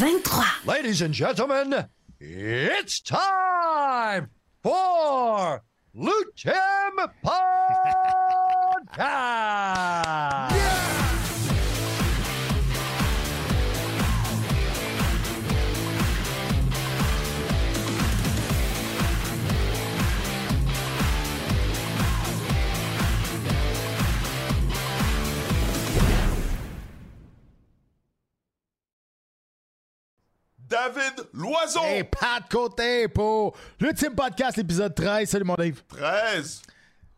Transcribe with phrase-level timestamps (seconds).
[0.00, 0.44] 23.
[0.64, 1.84] Ladies and gentlemen,
[2.18, 4.30] it's time
[4.62, 7.10] for L'Ultime
[8.86, 10.59] Podcast!
[30.70, 31.82] David Loison.
[31.84, 35.28] Et Pat Côté pour l'ultime podcast, épisode 13.
[35.28, 35.82] Salut mon Dave.
[35.88, 36.62] 13.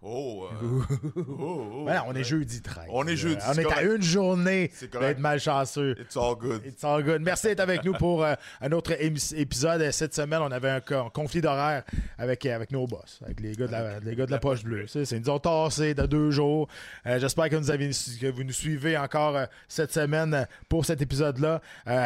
[0.05, 0.81] Oh, euh,
[1.17, 2.87] oh, oh, on est jeudi 13.
[2.89, 5.95] On est jeudi, Euh, on est à une journée d'être malchanceux.
[6.01, 6.61] It's all good.
[6.67, 7.23] It's all good.
[7.23, 9.89] Merci d'être avec nous pour euh, un autre épisode.
[9.93, 11.85] Cette semaine, on avait un, co- un conflit d'horaire
[12.19, 14.87] avec, avec nos boss, avec les gars de la, les gars de la poche bleue.
[14.89, 16.67] C'est, ils nous ont tassé de deux jours.
[17.07, 21.61] Euh, j'espère que vous, avez, que vous nous suivez encore cette semaine pour cet épisode-là.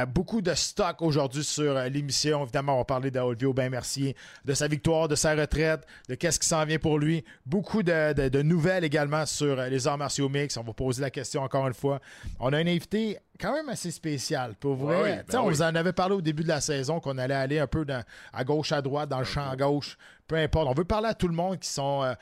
[0.07, 2.43] Beaucoup de stock aujourd'hui sur l'émission.
[2.43, 6.39] Évidemment, on va parler d'Olvio Ben Mercier, de sa victoire, de sa retraite, de qu'est-ce
[6.39, 7.25] qui s'en vient pour lui.
[7.47, 10.57] Beaucoup de, de- de nouvelles également sur euh, les arts martiaux mix.
[10.59, 12.01] On va poser la question encore une fois.
[12.39, 14.55] On a un invité quand même assez spécial.
[14.61, 15.55] Pour vrai, Ouais, ben on oui.
[15.55, 18.05] vous en avait parlé au début de la saison qu'on allait aller un peu dans-
[18.33, 20.69] à gauche, à droite, dans le champ à gauche, peu importe.
[20.69, 22.13] On veut parler à tout le monde qui sont euh,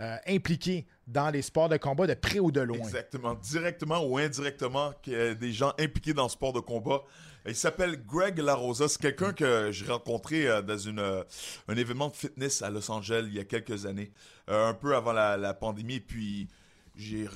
[0.00, 2.78] euh, impliqués dans les sports de combat de près ou de loin.
[2.78, 3.34] Exactement.
[3.34, 7.00] Directement ou indirectement, des gens impliqués dans le sport de combat.
[7.46, 8.88] Il s'appelle Greg LaRosa.
[8.88, 11.22] C'est quelqu'un que j'ai rencontré euh, dans une, euh,
[11.68, 14.12] un événement de fitness à Los Angeles il y a quelques années,
[14.48, 16.00] euh, un peu avant la, la pandémie.
[16.00, 16.48] Puis
[16.94, 17.28] j'ai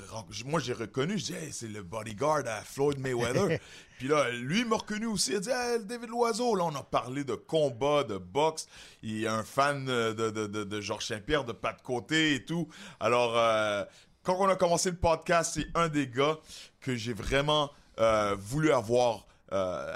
[0.45, 3.59] moi, j'ai reconnu, je dis, Hey, c'est le bodyguard à Floyd Mayweather.
[3.99, 5.31] Puis là, lui m'a reconnu aussi.
[5.31, 6.55] Il a dit, Hey, David Loiseau.
[6.55, 8.69] Là, on a parlé de combat, de boxe.
[9.03, 12.69] Il est un fan de, de, de, de Georges Saint-Pierre, de Pat Côté et tout.
[13.01, 13.85] Alors, euh,
[14.23, 16.39] quand on a commencé le podcast, c'est un des gars
[16.81, 19.95] que j'ai vraiment euh, voulu avoir euh,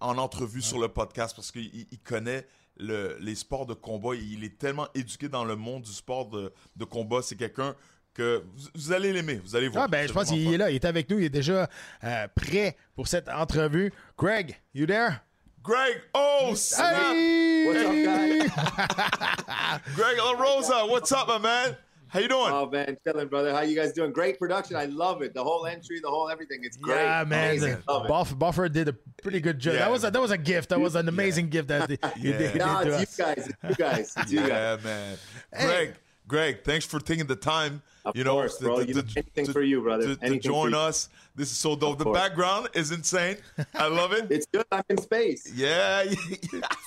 [0.00, 4.14] en entrevue sur le podcast parce qu'il il- il connaît le- les sports de combat.
[4.14, 7.20] Il est tellement éduqué dans le monde du sport de, de combat.
[7.22, 7.74] C'est quelqu'un
[8.14, 9.40] que vous, vous allez l'aimer.
[9.44, 9.84] Vous allez voir.
[9.84, 11.68] Ah ben, je pense qu'il est là, il est avec nous, il est déjà
[12.04, 13.92] euh, prêt pour cette entrevue.
[14.16, 15.20] Greg, you there?
[15.62, 17.12] Greg, oh, snap.
[17.14, 17.66] Hey!
[17.66, 18.48] What's up, guys?
[19.96, 21.76] Greg La Rosa, what's up, my man?
[22.08, 22.50] How you doing?
[22.52, 23.52] Oh man, chilling, brother.
[23.52, 24.12] How you guys doing?
[24.12, 24.76] Great production.
[24.76, 25.34] I love it.
[25.34, 26.60] The whole entry, the whole everything.
[26.62, 26.96] It's great.
[27.02, 27.50] Yeah, man.
[27.50, 27.72] Amazing.
[27.74, 27.86] It.
[27.86, 29.74] Buff, Buffer did a pretty good job.
[29.74, 29.80] Yeah.
[29.80, 30.70] That was a, that was a gift.
[30.70, 31.96] That was an amazing gift that Yeah.
[32.38, 33.48] did, No, did it's you guys.
[33.62, 34.14] It's you guys.
[34.16, 34.48] It's you guys.
[34.48, 35.18] yeah, man.
[35.60, 35.94] Greg,
[36.26, 37.82] Greg, thanks for taking the time.
[38.04, 38.80] Of you know, course, bro.
[38.80, 40.14] You know, anything for you, brother.
[40.14, 40.78] To, to join you.
[40.78, 41.10] us.
[41.36, 41.92] This is so dope.
[41.92, 42.18] Of The course.
[42.18, 43.36] background is insane.
[43.74, 44.26] I love it.
[44.30, 44.64] It's good.
[44.72, 45.52] I'm in space.
[45.54, 46.04] yeah.
[46.06, 46.14] I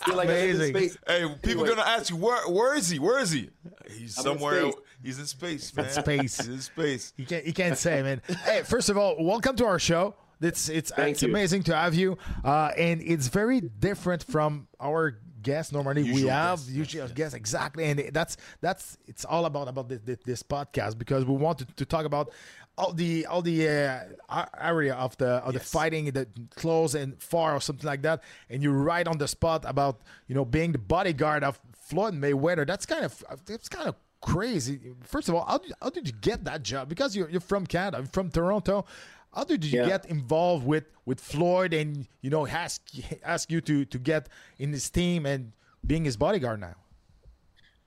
[0.06, 0.76] feel like I'm in Amazing.
[0.76, 0.98] space.
[1.06, 1.70] hey, people Anyway.
[1.70, 2.98] gonna ask you where where is he?
[2.98, 3.50] Where is he?
[3.92, 4.72] He's I'm somewhere.
[5.02, 5.18] Space.
[5.18, 5.90] He's in space, man.
[5.90, 6.38] space.
[6.38, 7.14] He's in space.
[7.18, 8.22] You can't you can't say, man.
[8.46, 10.16] Hey, first of all, welcome to our show.
[10.42, 11.30] It's it's Thank it's you.
[11.30, 15.72] amazing to have you, uh, and it's very different from our guests.
[15.72, 20.00] Normally, we have guests, usually guests exactly, and that's that's it's all about about this,
[20.04, 22.32] this, this podcast because we wanted to, to talk about
[22.78, 27.56] all the all the uh, area of the of the fighting, the close and far
[27.56, 30.80] or something like that, and you're right on the spot about you know being the
[30.80, 32.66] bodyguard of Floyd Mayweather.
[32.66, 34.80] That's kind of that's kind of crazy.
[35.04, 36.88] First of all, how did, how did you get that job?
[36.90, 38.86] Because you're, you're from Canada, from Toronto.
[39.34, 39.88] How did you Yeah.
[39.88, 42.82] get involved with, with Floyd and you know ask
[43.24, 44.28] ask you to to get
[44.60, 45.52] in his team and
[45.86, 46.76] being his bodyguard now?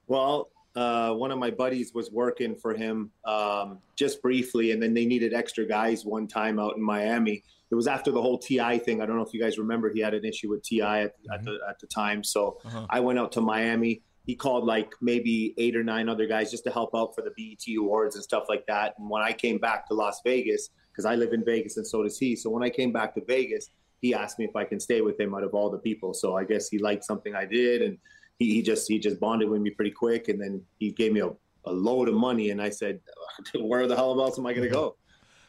[0.07, 4.93] Well, uh, one of my buddies was working for him um, just briefly, and then
[4.93, 7.43] they needed extra guys one time out in Miami.
[7.71, 8.79] It was after the whole T.I.
[8.79, 9.01] thing.
[9.01, 9.91] I don't know if you guys remember.
[9.93, 11.03] He had an issue with T.I.
[11.05, 12.23] at, at the at the time.
[12.25, 12.59] So
[12.91, 14.03] I went out to Miami.
[14.25, 17.31] He called like maybe eight or nine other guys just to help out for the
[17.37, 18.95] BET awards and stuff like that.
[18.99, 22.03] And when I came back to Las Vegas, because I live in Vegas and so
[22.03, 22.37] does he.
[22.37, 25.19] So when I came back to Vegas, he asked me if I can stay with
[25.19, 26.15] him out of all the people.
[26.15, 27.99] So I guess he liked something I did, and
[28.39, 30.29] he, he just he just bonded with me pretty quick.
[30.29, 31.31] And then he gave me a,
[31.65, 33.01] a load of money, and I said,
[33.55, 34.97] "Where the hell else am I going to go?"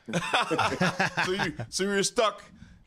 [1.26, 2.44] so you so you're stuck.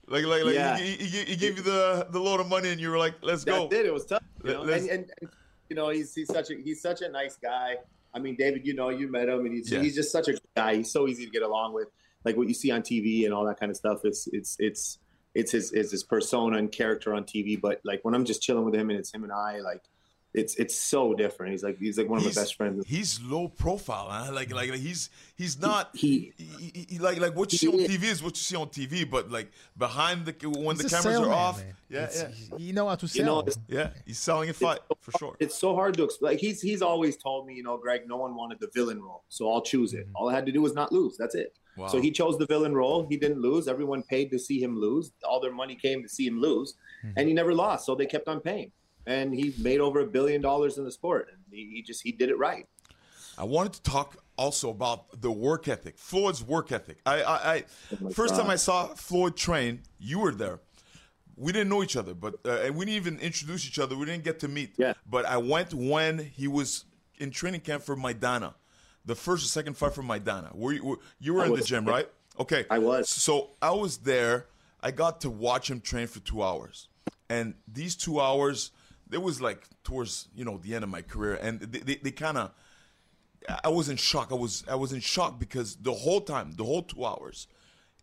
[0.06, 0.79] Like like like Yeah.
[0.79, 3.44] he, he, he gave you the the load of money and you were like, let's
[3.44, 3.69] That's go.
[3.69, 4.23] Did It was tough.
[4.43, 4.62] You know?
[4.62, 5.31] And, and, and
[5.69, 7.76] you know he's he's such a he's such a nice guy.
[8.15, 9.82] I mean, David, you know, you met him, and he's Yeah.
[9.82, 10.76] he's just such a good guy.
[10.76, 11.88] He's so easy to get along with.
[12.25, 14.00] Like what you see on TV and all that kind of stuff.
[14.05, 14.99] It's it's it's
[15.35, 17.61] it's his is his persona and character on TV.
[17.61, 19.82] But like when I'm just chilling with him and it's him and I, like
[20.38, 21.52] it's it's so different.
[21.52, 22.85] He's like he's like one of He's- my best friends.
[22.87, 24.32] He's low profile, huh?
[24.32, 25.90] Like, like, like he's he's not.
[25.94, 26.44] He- he,
[26.75, 29.08] he- he- like, like what you see on TV is what you see on TV,
[29.08, 31.75] but like behind the when the a cameras are off, man.
[31.90, 33.19] yeah, It's- yeah, You know how to sell.
[33.19, 35.37] You know, yeah, he's selling a fight for sure.
[35.40, 36.32] it's so hard to explain.
[36.32, 39.25] Like he's he's always told me, you know, Greg, no one wanted the villain role,
[39.29, 40.06] so I'll choose it.
[40.06, 40.17] Mm-hmm.
[40.17, 41.17] All I had to do was not lose.
[41.17, 41.55] That's it.
[41.76, 41.87] Wow.
[41.87, 43.06] So he chose the villain role.
[43.08, 43.69] He didn't lose.
[43.69, 45.12] Everyone paid to see him lose.
[45.23, 46.75] All their money came to see him lose,
[47.05, 47.12] mm-hmm.
[47.17, 47.87] and he never lost.
[47.87, 48.73] So they kept on paying,
[49.08, 51.28] and he made over a billion dollars in the sport.
[51.32, 52.66] And he, he just he did it right.
[53.38, 56.99] I wanted to talk also about the work ethic, Floyd's work ethic.
[57.06, 57.64] I, I, I
[58.00, 58.43] my first God.
[58.43, 60.60] time I saw Floyd train, you were there.
[61.37, 63.96] We didn't know each other, but uh, and we didn't even introduce each other.
[63.96, 64.75] We didn't get to meet.
[64.76, 64.94] Yeah.
[65.08, 66.84] But I went when he was
[67.19, 68.55] in training camp for Maidana,
[69.05, 70.55] the first or second fight for Maidana.
[70.55, 72.08] Were you, were, you were I in the gym, right?
[72.38, 72.66] Okay.
[72.69, 73.08] I was.
[73.08, 74.46] So I was there.
[74.81, 76.88] I got to watch him train for two hours,
[77.31, 78.72] and these two hours,
[79.12, 82.10] it was like towards you know the end of my career, and they, they, they
[82.10, 82.50] kind of.
[83.64, 84.31] I was in shock.
[84.31, 87.46] I was I was in shock because the whole time, the whole two hours,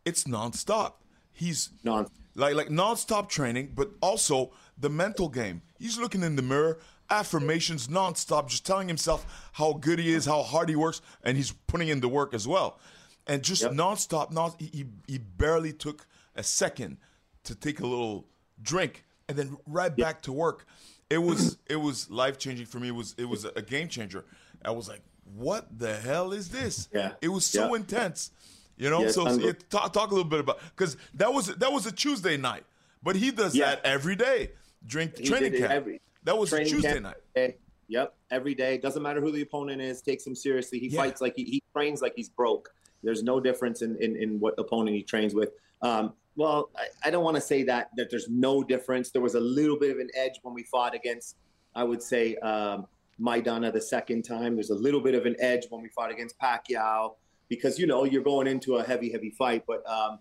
[0.05, 0.93] it's nonstop.
[1.33, 5.61] He's Non- like like nonstop training, but also the mental game.
[5.77, 6.79] He's looking in the mirror,
[7.09, 11.51] affirmations nonstop, just telling himself how good he is, how hard he works, and he's
[11.51, 12.79] putting in the work as well.
[13.27, 13.71] And just Yep.
[13.73, 16.97] nonstop, non he, he he barely took a second
[17.43, 18.27] to take a little
[18.61, 20.65] drink and then right back to work.
[21.09, 22.89] It was it was life changing for me.
[22.89, 24.25] It was it was a game changer.
[24.63, 25.01] I was like,
[25.35, 26.87] what the hell is this?
[26.93, 27.13] Yeah.
[27.21, 27.75] It was so Yeah.
[27.75, 28.31] intense.
[28.77, 31.85] You know, Yeah, so, talk, talk a little bit about because that was that was
[31.85, 32.65] a Tuesday night,
[33.03, 33.75] but he does Yeah.
[33.75, 34.51] that every day.
[34.85, 35.71] Drink He training camp.
[35.71, 37.15] every- that was Tuesday camp, night.
[37.35, 37.57] every day.
[37.87, 38.77] Yep, every day.
[38.79, 40.01] Doesn't matter who the opponent is.
[40.01, 40.79] Takes him seriously.
[40.79, 42.73] He fights like he, he trains like he's broke.
[43.03, 45.51] There's no difference in, in, in what opponent he trains with.
[45.83, 49.11] Um, well, I, I don't want to say that that there's no difference.
[49.11, 51.37] There was a little bit of an edge when we fought against,
[51.75, 52.87] I would say, um,
[53.19, 54.55] Maidana the second time.
[54.55, 57.15] There's a little bit of an edge when we fought against Pacquiao
[57.47, 59.63] because you know you're going into a heavy, heavy fight.
[59.67, 60.19] But um,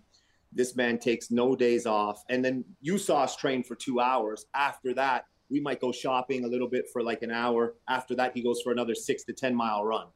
[0.55, 2.23] this man takes no days off.
[2.29, 4.45] And then you saw us train for two hours.
[4.55, 7.75] After that, we might go shopping a little bit for like an hour.
[7.89, 10.07] After that, he goes for another six to 10 mile run.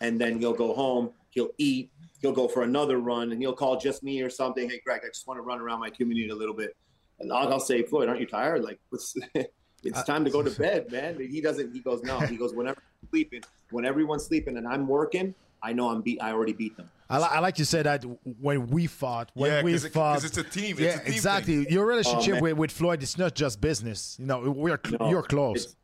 [0.00, 1.90] And then he'll go home, he'll eat,
[2.24, 4.70] he'll go for another run, and he'll call just me or something.
[4.70, 6.74] Hey, Greg, I just want to run around my community a little bit.
[7.20, 8.62] And I'll, I'll say, Floyd, aren't you tired?
[8.64, 9.14] Like, what's,
[9.84, 11.18] it's time to go to bed, man.
[11.20, 12.18] He doesn't, he goes, no.
[12.20, 13.42] He goes, whenever I'm sleeping,
[13.72, 16.22] when everyone's sleeping and I'm working, I know I'm beat.
[16.22, 16.88] I already beat them.
[17.10, 18.02] I, li- I like you said that
[18.40, 21.12] when we fought, when Yeah, we 'cause it- it's a team, it's yeah, a team
[21.12, 21.70] exactly.
[21.70, 24.16] Your relationship Oh, with, with Floyd, it's not just business.
[24.18, 25.64] You know, we're cl- No, you're close.
[25.66, 25.76] It's,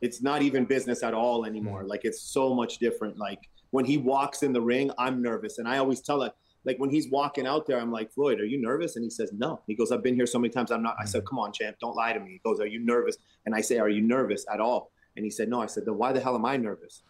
[0.00, 1.82] it's not even business at all anymore.
[1.82, 1.88] Mm.
[1.88, 3.18] Like it's so much different.
[3.18, 6.32] Like when he walks in the ring, I'm nervous, and I always tell it.
[6.64, 8.96] Like when he's walking out there, I'm like, Floyd, are you nervous?
[8.96, 9.60] And he says, No.
[9.66, 10.70] He goes, I've been here so many times.
[10.70, 10.96] I'm not.
[11.00, 11.26] I said, Mm.
[11.28, 12.32] Come on, champ, don't lie to me.
[12.32, 13.16] He goes, Are you nervous?
[13.46, 14.90] And I say, Are you nervous at all?
[15.16, 15.62] And he said, No.
[15.62, 17.02] I said, Then why the hell am I nervous?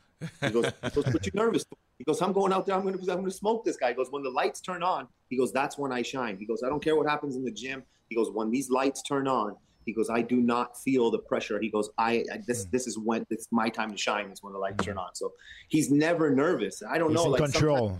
[0.43, 1.64] He goes, he goes What you nervous?
[1.64, 2.76] for?" He goes, I'm going out there.
[2.76, 3.88] I'm going to I'm going to smoke this guy.
[3.88, 6.37] He goes, When the lights turn on, he goes, That's when I shine.
[6.38, 7.82] He goes, I don't care what happens in the gym.
[8.08, 9.56] He goes, When these lights turn on,
[9.88, 11.58] he goes, I do not feel the pressure.
[11.58, 12.70] He goes, I, I this Hmm.
[12.73, 14.31] this is when it's my time to shine.
[14.31, 15.00] Is when the lights turn hmm.
[15.00, 15.14] on.
[15.14, 15.32] So
[15.69, 16.82] he's never nervous.
[16.82, 17.31] I don't He's know.
[17.31, 17.99] like control.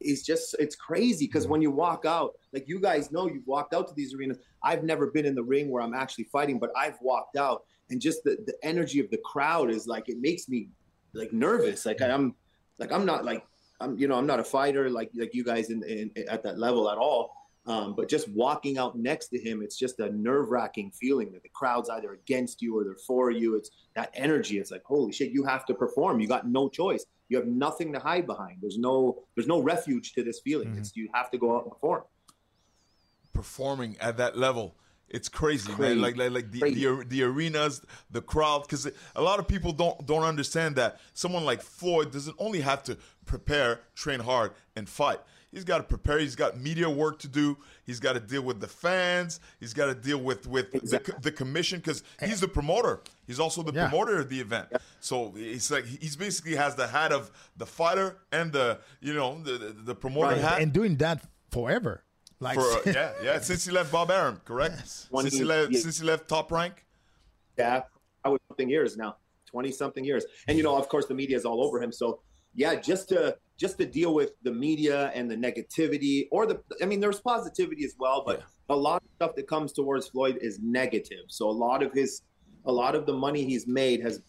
[0.00, 1.50] It's just it's crazy because hmm.
[1.50, 4.38] when you walk out, like you guys know, you've walked out to these arenas.
[4.62, 8.00] I've never been in the ring where I'm actually fighting, but I've walked out, and
[8.00, 10.70] just the the energy of the crowd is like it makes me
[11.12, 11.84] like nervous.
[11.84, 12.10] Like hmm.
[12.10, 12.34] I'm
[12.78, 13.44] like I'm not like
[13.80, 16.58] I'm you know I'm not a fighter like like you guys in, in at that
[16.58, 17.32] level at all.
[17.66, 21.42] Um, but just walking out next to him, it's just a nerve wracking feeling that
[21.42, 23.56] the crowd's either against you or they're for you.
[23.56, 24.58] It's that energy.
[24.58, 26.20] It's like, holy shit, you have to perform.
[26.20, 27.04] You got no choice.
[27.28, 28.58] You have nothing to hide behind.
[28.60, 30.76] There's no there's no refuge to this feeling.
[30.78, 32.02] It's you have to go out and perform.
[33.32, 34.76] performing at that level.
[35.08, 35.94] It's crazy, Crazy.
[35.94, 36.02] man.
[36.02, 37.80] Like like like the, the the arenas,
[38.10, 42.36] the crowd, because a lot of people don't don't understand that someone like Floyd doesn't
[42.38, 45.20] only have to prepare, train hard, and fight.
[45.56, 46.18] He's got to prepare.
[46.18, 47.56] He's got media work to do.
[47.82, 49.40] He's got to deal with the fans.
[49.58, 51.14] He's got to deal with with Exactly.
[51.16, 53.00] the, the commission because he's the promoter.
[53.26, 53.88] He's also the Yeah.
[53.88, 54.68] promoter of the event.
[55.00, 59.40] So it's like he's basically has the hat of the fighter and the you know
[59.42, 60.42] the the, the promoter Right.
[60.42, 60.60] hat.
[60.60, 62.02] and doing that forever.
[62.38, 63.40] Like, For, uh, yeah, yeah.
[63.40, 65.06] Since he left Bob Arum, correct?
[65.08, 65.80] One Since he left, yeah.
[65.80, 66.84] since he left Top Rank.
[67.56, 67.84] Yeah,
[68.22, 71.34] I was something years now, twenty something years, and you know, of course, the media
[71.38, 71.92] is all over him.
[71.92, 72.20] So,
[72.54, 76.86] yeah, just to just to deal with the media and the negativity, or the, I
[76.86, 80.58] mean, there's positivity as well, but a lot of stuff that comes towards Floyd is
[80.62, 81.24] negative.
[81.28, 82.22] So a lot of his,
[82.64, 84.20] a lot of the money he's made has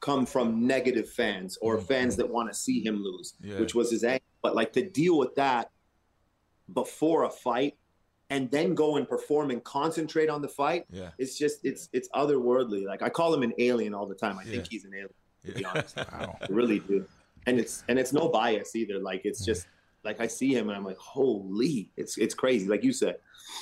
[0.00, 1.86] come from negative fans or mm-hmm.
[1.86, 3.58] fans that want to see him lose, Yeah.
[3.58, 5.70] which was his aim But like to deal with that
[6.72, 7.76] before a fight
[8.30, 11.10] and then go and perform and concentrate on the fight, Yeah.
[11.18, 12.86] it's just it's it's otherworldly.
[12.86, 14.38] Like I call him an alien all the time.
[14.38, 14.52] I Yeah.
[14.52, 15.14] think he's an alien,
[15.46, 15.96] to be honest.
[16.12, 16.38] Wow.
[16.40, 17.04] I really do.
[17.46, 18.98] And it's and it's no bias either.
[18.98, 19.66] Like it's just
[20.04, 22.68] like I see him and I'm like, holy, it's it's crazy.
[22.68, 23.16] Like you said.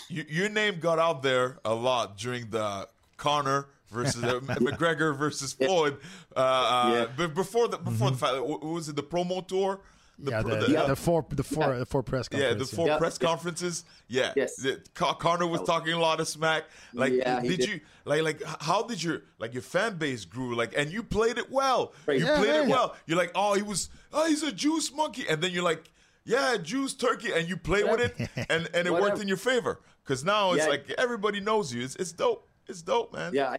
[0.09, 5.53] You, your name got out there a lot during the Conor versus uh, McGregor versus
[5.53, 5.99] Floyd.
[6.37, 9.81] Uh, uh, But before the before the fight, was it the promo tour?
[10.21, 12.89] The, yeah, pro- the, the- the four, the four, the four press yeah, the four
[12.89, 12.99] Yeah.
[12.99, 13.85] press conferences.
[14.09, 14.65] Yeah, Yes.
[14.95, 16.65] Conor was talking a lot of smack.
[16.93, 17.69] Like, Yeah, did, did.
[17.69, 20.57] you like like how did your like your fan base grew?
[20.57, 21.93] Like, and you played it well.
[22.07, 22.19] Right.
[22.19, 22.75] You Yeah, played it yeah.
[22.75, 22.97] well.
[23.07, 25.89] You're like, oh, he was, oh, he's a juice monkey, and then you're like,
[26.25, 29.81] yeah, juice turkey, and you play with it, and and it worked in your favor
[30.03, 30.71] because now it's Yeah.
[30.71, 31.83] like everybody knows you.
[31.85, 32.49] It's it's dope.
[32.67, 33.33] It's dope, man.
[33.35, 33.51] Yeah.
[33.51, 33.59] I,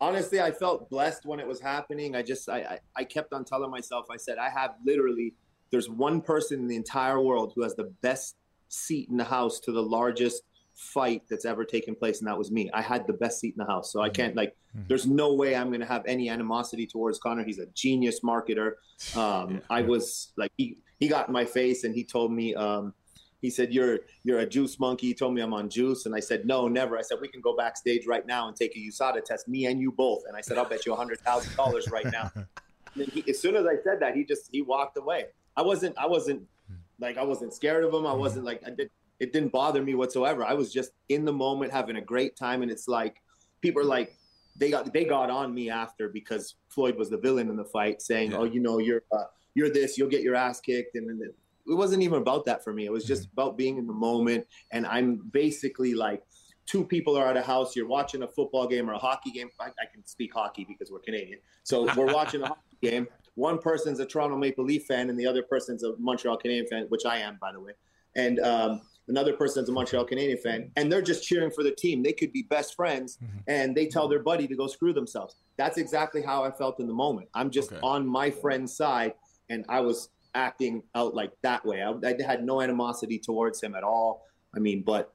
[0.00, 2.16] honestly, I felt blessed when it was happening.
[2.16, 5.34] I just I, I I kept on telling myself, I said, I have literally
[5.72, 8.36] there's one person in the entire world who has the best
[8.68, 10.42] seat in the house to the largest
[10.74, 12.70] fight that's ever taken place, and that was me.
[12.72, 13.92] I had the best seat in the house.
[13.92, 14.56] So I can't like
[14.88, 17.44] there's no way I'm gonna have any animosity towards Conor.
[17.44, 18.74] He's a genius marketer.
[19.16, 22.94] Um I was like he he got in my face and he told me um
[23.40, 26.20] he said you're you're a juice monkey he told me i'm on juice and i
[26.20, 29.24] said no never i said we can go backstage right now and take a USADA
[29.24, 31.90] test me and you both and i said i'll bet you a hundred thousand dollars
[31.90, 32.30] right now
[32.94, 36.06] he, as soon as i said that he just he walked away i wasn't i
[36.06, 36.74] wasn't hmm.
[37.00, 38.20] like i wasn't scared of him i hmm.
[38.20, 38.90] wasn't like i did
[39.20, 42.62] it didn't bother me whatsoever i was just in the moment having a great time
[42.62, 43.16] and it's like
[43.60, 44.16] people are like
[44.56, 48.02] they got they got on me after because floyd was the villain in the fight
[48.02, 48.38] saying Yeah.
[48.38, 51.20] oh you know you're uh, you're this you'll get your ass kicked and then
[51.66, 52.86] it wasn't even about that for me.
[52.86, 53.30] It was just hmm.
[53.32, 54.46] about being in the moment.
[54.70, 56.22] And I'm basically like,
[56.66, 57.74] two people are at a house.
[57.74, 59.48] You're watching a football game or a hockey game.
[59.60, 61.40] I, I can speak hockey because we're Canadian.
[61.64, 63.08] So we're watching a hockey game.
[63.34, 66.86] One person's a Toronto Maple Leaf fan, and the other person's a Montreal Canadian fan,
[66.88, 67.72] which I am, by the way.
[68.14, 72.02] And um, another person's a Montreal Canadian fan, and they're just cheering for the team.
[72.02, 75.36] They could be best friends, and they tell their buddy to go screw themselves.
[75.56, 77.28] That's exactly how I felt in the moment.
[77.34, 77.80] I'm just Okay.
[77.82, 79.14] on my friend's side,
[79.48, 81.82] and I was acting out like that way.
[81.82, 84.26] I, I had no animosity towards him at all.
[84.54, 85.14] I mean, but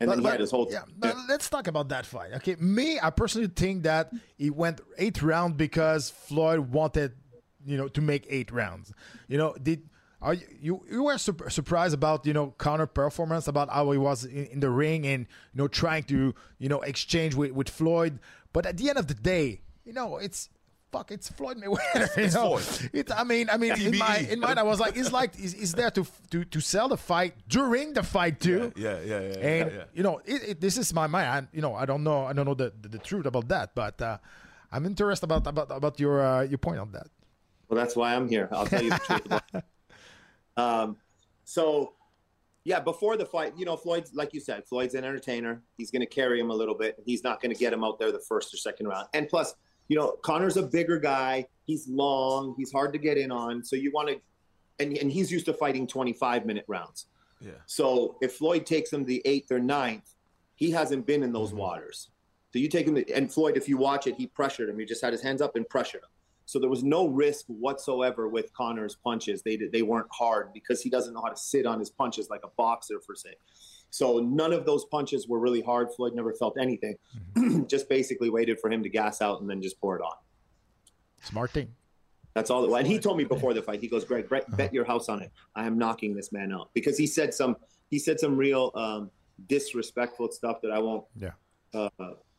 [0.00, 2.32] and then he had his whole yeah, but let's talk about that fight.
[2.34, 7.12] Okay, me, I personally think that he went eighth round because Floyd wanted,
[7.66, 8.92] you know, to make eight rounds.
[9.28, 9.88] You know, did
[10.22, 13.98] are you you, you were sur- surprised about you know counter performance about how he
[13.98, 17.68] was in, in the ring and you know trying to you know exchange with with
[17.68, 18.18] Floyd,
[18.52, 20.48] but at the end of the day, you know, it's.
[20.92, 21.10] Fuck!
[21.10, 22.16] It's Floyd Mayweather.
[22.16, 22.56] You It's know?
[22.56, 22.90] Floyd.
[22.92, 25.52] It, I mean, I mean, in my in mind, I was like, it's like, is,
[25.52, 28.70] is there to to to sell the fight during the fight too?
[28.76, 29.84] Yeah, yeah, yeah, yeah, And yeah.
[29.92, 31.26] you know, it, it, this is my mind.
[31.26, 32.26] I, you know, I don't know.
[32.26, 34.18] I don't know the, the, the truth about that, but uh,
[34.70, 37.08] I'm interested about about about your uh, your point on that.
[37.68, 38.48] Well, that's why I'm here.
[38.52, 39.26] I'll tell you the truth.
[39.26, 39.42] About.
[40.56, 40.98] Um,
[41.42, 41.94] so,
[42.62, 45.64] yeah, before the fight, you know, Floyd's like you said, Floyd's an entertainer.
[45.76, 46.96] He's going to carry him a little bit.
[47.04, 49.08] He's not going to get him out there the first or second round.
[49.14, 49.56] And plus,
[49.88, 51.48] you know, Conor's a bigger guy.
[51.64, 52.54] He's long.
[52.56, 53.64] He's hard to get in on.
[53.64, 54.20] So you want to,
[54.78, 57.06] and and he's used to fighting 25 minute rounds.
[57.40, 57.52] Yeah.
[57.66, 60.14] So if Floyd takes him the eighth or ninth,
[60.54, 62.10] he hasn't been in those waters.
[62.52, 64.78] So you take him, to, and Floyd, if you watch it, he pressured him.
[64.78, 66.10] He just had his hands up and pressured him.
[66.46, 69.42] So there was no risk whatsoever with Conor's punches.
[69.42, 72.42] They they weren't hard because he doesn't know how to sit on his punches like
[72.44, 73.30] a boxer per se.
[73.90, 75.88] So none of those punches were really hard.
[75.94, 76.96] Floyd never felt anything.
[77.68, 80.16] just basically waited for him to gas out and then just pour it on.
[81.22, 81.68] Smart thing.
[82.34, 82.74] That's all.
[82.74, 85.22] And he told me before the fight, he goes, Greg, bet, bet your house on
[85.22, 85.30] it.
[85.54, 87.56] I am knocking this man out because he said some
[87.90, 89.10] he said some real um,
[89.46, 91.30] disrespectful stuff that I won't Yeah.
[91.72, 91.88] uh,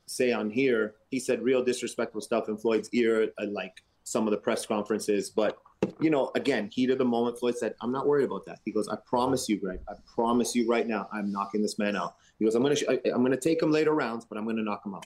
[0.06, 0.96] say on here.
[1.10, 5.30] He said real disrespectful stuff in Floyd's ear, uh, like some of the press conferences.
[5.30, 5.58] But
[6.00, 7.38] you know, again, heat of the moment.
[7.38, 9.80] Floyd said, "I'm not worried about that." He goes, "I promise you, Greg.
[9.90, 12.86] I promise you right now, I'm knocking this man out." He goes, "I'm gonna, sh-
[12.88, 15.06] I, I'm gonna take him later rounds, but I'm gonna knock him out."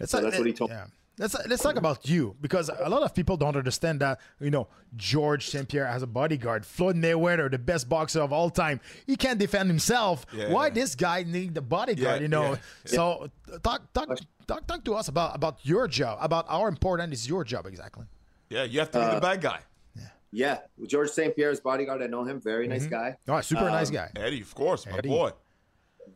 [0.00, 0.76] Let's So talk- that's what he told me.
[0.76, 0.86] Yeah.
[1.18, 4.68] Let's let's talk about you because a lot of people don't understand that you know
[4.96, 6.64] George St Pierre has a bodyguard.
[6.64, 10.24] Floyd Mayweather, the best boxer of all time, he can't defend himself.
[10.32, 10.50] Yeah.
[10.50, 12.16] Why this guy need the bodyguard?
[12.20, 12.52] Yeah, you know.
[12.52, 12.56] yeah.
[12.96, 13.30] So
[13.62, 14.08] talk talk
[14.46, 18.06] talk talk to us about about your job, about how important is your job exactly.
[18.50, 19.60] Yeah, you have to be Uh, the bad guy.
[19.96, 20.58] Yeah, yeah.
[20.86, 21.34] George St.
[21.34, 22.02] Pierre's bodyguard.
[22.02, 22.40] I know him.
[22.40, 23.16] Very nice guy.
[23.28, 24.10] All right, super Um, nice guy.
[24.16, 25.08] Eddie, of course, my Eddie.
[25.08, 25.30] boy.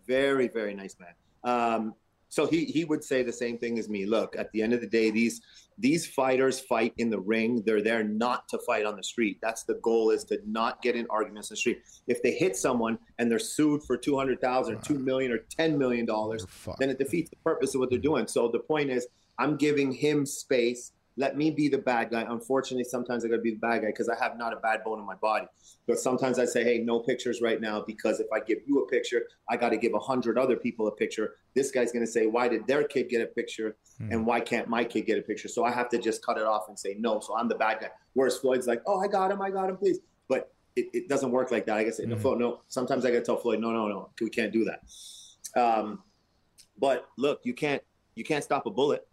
[0.06, 1.14] very very nice man
[1.44, 1.94] um
[2.28, 4.80] so he he would say the same thing as me look at the end of
[4.80, 5.40] the day these
[5.78, 9.62] these fighters fight in the ring they're there not to fight on the street that's
[9.64, 12.98] the goal is to not get in arguments on the street if they hit someone
[13.18, 16.44] and they're sued for 200,000 2 million or 10 million dollars
[16.80, 19.06] then it defeats the purpose of what they're doing so the point is
[19.38, 22.26] i'm giving him space let me be the bad guy.
[22.28, 24.82] Unfortunately, sometimes I got to be the bad guy because I have not a bad
[24.84, 25.46] bone in my body.
[25.86, 28.88] But sometimes I say, hey, no pictures right now because if I give you a
[28.88, 31.34] picture, I got to give a hundred other people a picture.
[31.54, 33.76] This guy's going to say, why did their kid get a picture
[34.10, 35.46] and why can't my kid get a picture?
[35.46, 37.20] So I have to just cut it off and say no.
[37.20, 37.90] So I'm the bad guy.
[38.14, 39.98] Whereas Floyd's like, oh, I got him, I got him, please.
[40.28, 41.76] But it, it doesn't work like that.
[41.76, 42.60] I guess no, Floyd, no.
[42.68, 45.60] Sometimes I got to tell Floyd, no, no, no, we can't do that.
[45.60, 46.02] Um,
[46.78, 47.82] but look, you can't
[48.16, 49.06] you can't stop a bullet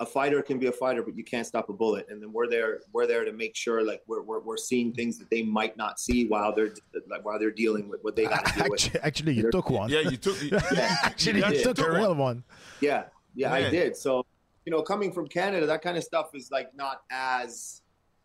[0.00, 2.06] a fighter can be a fighter, but you can't stop a bullet.
[2.08, 5.18] And then we're there, we're there to make sure like we're, we're, we're seeing things
[5.18, 6.72] that they might not see while they're
[7.08, 8.84] like while they're dealing with what they got to deal with.
[8.84, 9.90] Actually, actually, you took one.
[9.90, 10.36] Yeah, you took.
[10.78, 12.44] actually, Yeah, you you took took a real one.
[12.80, 13.96] Yeah, yeah, I did.
[13.96, 14.24] So
[14.64, 17.82] you know, coming from Canada, that kind of stuff is like not as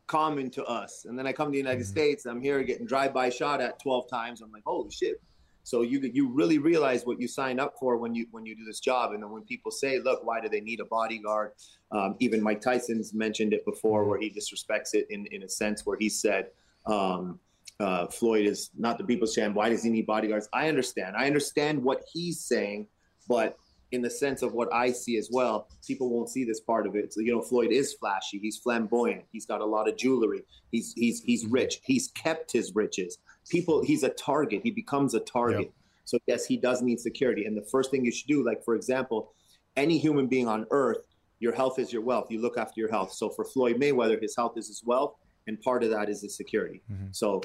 [0.08, 1.06] common to us.
[1.06, 1.89] And then I come to the United mm.
[1.89, 4.42] States, I'm here getting drive-by shot at 12 times.
[4.42, 5.22] I'm like, holy shit.
[5.69, 8.65] So you you really realize what you sign up for when you when you do
[8.65, 11.51] this job, and then when people say, "Look, why do they need a bodyguard?"
[11.91, 15.85] Um, even Mike Tyson's mentioned it before, where he disrespects it in in a sense
[15.85, 16.47] where he said,
[16.88, 17.39] um,
[17.79, 19.55] uh, "Floyd is not the people's champ.
[19.55, 21.15] Why does he need bodyguards?" I understand.
[21.15, 22.88] I understand what he's saying,
[23.27, 23.55] but
[23.91, 26.95] in the sense of what I see as well, people won't see this part of
[26.95, 27.13] it.
[27.13, 28.39] So you know, Floyd is flashy.
[28.39, 29.25] He's flamboyant.
[29.31, 30.45] He's got a lot of jewelry.
[30.71, 31.79] He's he's he's rich.
[31.83, 33.19] He's kept his riches.
[33.50, 34.62] People, he's a target.
[34.63, 35.72] He becomes a target.
[36.06, 37.46] So yes, he does need security.
[37.46, 39.34] And the first thing you should do, like for example,
[39.75, 41.06] any human being on earth,
[41.39, 42.27] your health is your wealth.
[42.32, 43.12] You look after your health.
[43.13, 45.13] So for Floyd Mayweather, his health is his wealth,
[45.48, 46.82] and part of that is his security.
[47.12, 47.41] So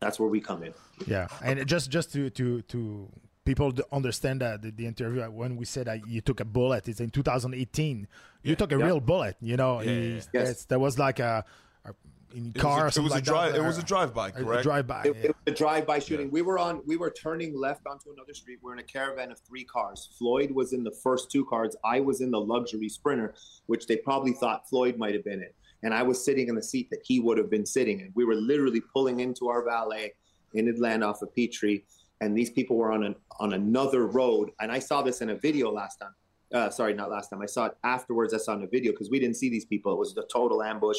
[0.00, 0.74] that's where we come in.
[1.06, 3.08] Yeah, and just just to to to
[3.44, 6.88] people understand that the, the interview uh, when we said that you took a bullet,
[6.88, 8.08] it's in 2018.
[8.42, 8.84] You took a Yeah.
[8.86, 9.36] real bullet.
[9.40, 10.40] You know, Yeah, he- yeah, yeah.
[10.42, 10.64] Yes.
[10.64, 11.44] there was like a,
[11.84, 11.92] a
[12.36, 12.82] in It car.
[12.82, 13.52] or was a, it something was a like drive.
[13.54, 14.62] that, It was a drive-by, a- correct?
[14.62, 15.02] Drive-by.
[15.04, 15.22] It, yeah.
[15.24, 16.30] it was a drive-by shooting.
[16.30, 16.82] We were on.
[16.86, 18.58] We were turning left onto another street.
[18.62, 20.10] We're in a caravan of three cars.
[20.18, 21.74] Floyd was in the first two cars.
[21.84, 23.34] I was in the luxury Sprinter,
[23.66, 25.50] which they probably thought Floyd might have been in,
[25.82, 28.12] and I was sitting in the seat that he would have been sitting in.
[28.14, 30.12] We were literally pulling into our valet
[30.54, 31.82] in Atlanta off of Peachtree,
[32.20, 34.50] and these people were on an on another road.
[34.60, 36.14] And I saw this in a video last time.
[36.54, 37.42] Uh, sorry, not last time.
[37.42, 38.32] I saw it afterwards.
[38.32, 39.92] I saw it in a video because we didn't see these people.
[39.92, 40.98] It was a total ambush.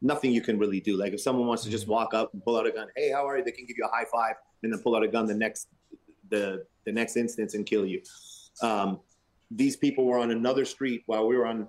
[0.00, 0.96] Nothing you can really do.
[0.96, 3.26] Like if someone wants to just walk up and pull out a gun, hey, how
[3.26, 3.44] are you?
[3.44, 5.68] They can give you a high five and then pull out a gun the next
[6.30, 8.02] the the next instance and kill you.
[8.62, 9.00] Um,
[9.50, 11.68] these people were on another street while we were on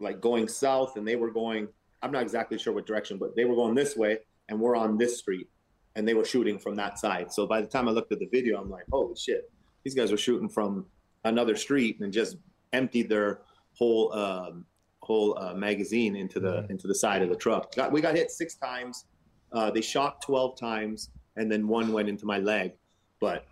[0.00, 1.68] like going south, and they were going.
[2.02, 4.98] I'm not exactly sure what direction, but they were going this way, and we're on
[4.98, 5.48] this street,
[5.94, 7.32] and they were shooting from that side.
[7.32, 9.50] So by the time I looked at the video, I'm like, holy shit,
[9.84, 10.86] these guys were shooting from
[11.24, 12.36] another street and just
[12.72, 13.42] emptied their
[13.78, 14.64] whole um,
[15.02, 17.74] whole uh, magazine into the into the side of the truck.
[17.74, 19.06] Got, we got hit six times.
[19.52, 22.72] Uh, they shot twelve times, and then one went into my leg.
[23.20, 23.44] But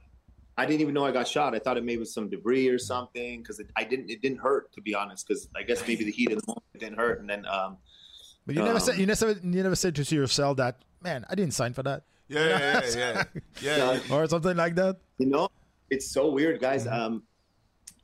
[0.56, 1.54] I didn't even know I got shot.
[1.54, 4.10] I thought it maybe was some debris or something because I didn't.
[4.10, 5.26] It didn't hurt to be honest.
[5.26, 7.76] Because I guess maybe the heat of the moment didn't hurt, and then um,
[8.46, 11.34] But you never Um, said you never you never said to yourself that man I
[11.34, 13.24] didn't sign for that Yeah, yeah, yeah, yeah.
[13.60, 13.96] yeah.
[14.08, 14.14] Yeah.
[14.16, 14.96] or something like that.
[15.18, 15.48] You know,
[15.90, 16.84] it's so weird, guys.
[16.86, 17.00] Mm-hmm.
[17.14, 17.22] Um,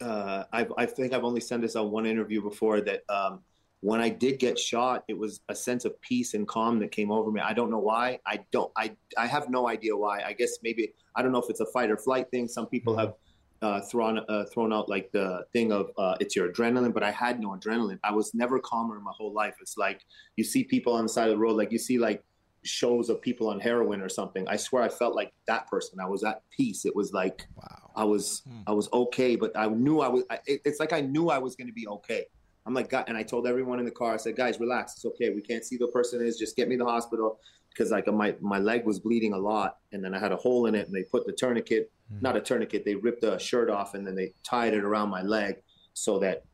[0.00, 3.40] uh, I, I think I've only said this on one interview before that um,
[3.80, 7.10] when I did get shot, it was a sense of peace and calm that came
[7.10, 7.40] over me.
[7.40, 8.18] I don't know why.
[8.26, 8.70] I don't.
[8.76, 10.22] I I have no idea why.
[10.22, 12.48] I guess maybe I don't know if it's a fight or flight thing.
[12.48, 13.00] Some people Mm-hmm.
[13.00, 13.14] have
[13.62, 17.10] uh, thrown uh, thrown out like the thing of uh, it's your adrenaline, but I
[17.10, 17.98] had no adrenaline.
[18.04, 19.54] I was never calmer in my whole life.
[19.60, 20.02] It's like
[20.36, 22.22] you see people on the side of the road, like you see like
[22.66, 24.46] shows of people on heroin or something.
[24.48, 26.00] I swear I felt like that person.
[26.00, 26.84] I was at peace.
[26.84, 27.90] It was like Wow.
[27.96, 30.24] I was I was okay, but I knew I was.
[30.30, 32.26] I, it, it's like I knew I was going to be okay.
[32.66, 34.12] I'm like, God, and I told everyone in the car.
[34.12, 34.94] I said, guys, relax.
[34.94, 35.30] It's okay.
[35.30, 36.36] We can't see the person is.
[36.36, 37.38] Just get me to the hospital
[37.70, 40.66] because like my my leg was bleeding a lot, and then I had a hole
[40.66, 42.84] in it, and they put the tourniquet, not a tourniquet.
[42.84, 45.56] They ripped the shirt off, and then they tied it around my leg
[45.94, 46.44] so that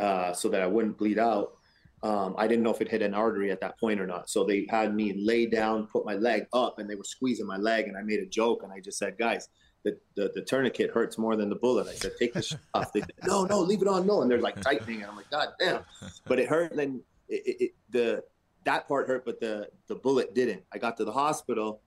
[0.00, 1.52] uh, so that I wouldn't bleed out.
[2.02, 4.30] Um, I didn't know if it hit an artery at that point or not.
[4.30, 7.58] So they had me lay down, put my leg up, and they were squeezing my
[7.58, 7.88] leg.
[7.88, 9.48] And I made a joke, and I just said, guys,
[9.84, 11.88] the, the, the tourniquet hurts more than the bullet.
[11.88, 12.92] I said, take this off.
[12.92, 14.06] They said, no, no, leave it on.
[14.06, 14.22] No.
[14.22, 15.02] And they're like tightening.
[15.02, 15.82] And I'm like, God damn.
[16.26, 16.74] But it hurt.
[16.74, 18.24] Then it, it, it, the,
[18.64, 20.62] that part hurt, but the, the bullet didn't.
[20.72, 21.80] I got to the hospital.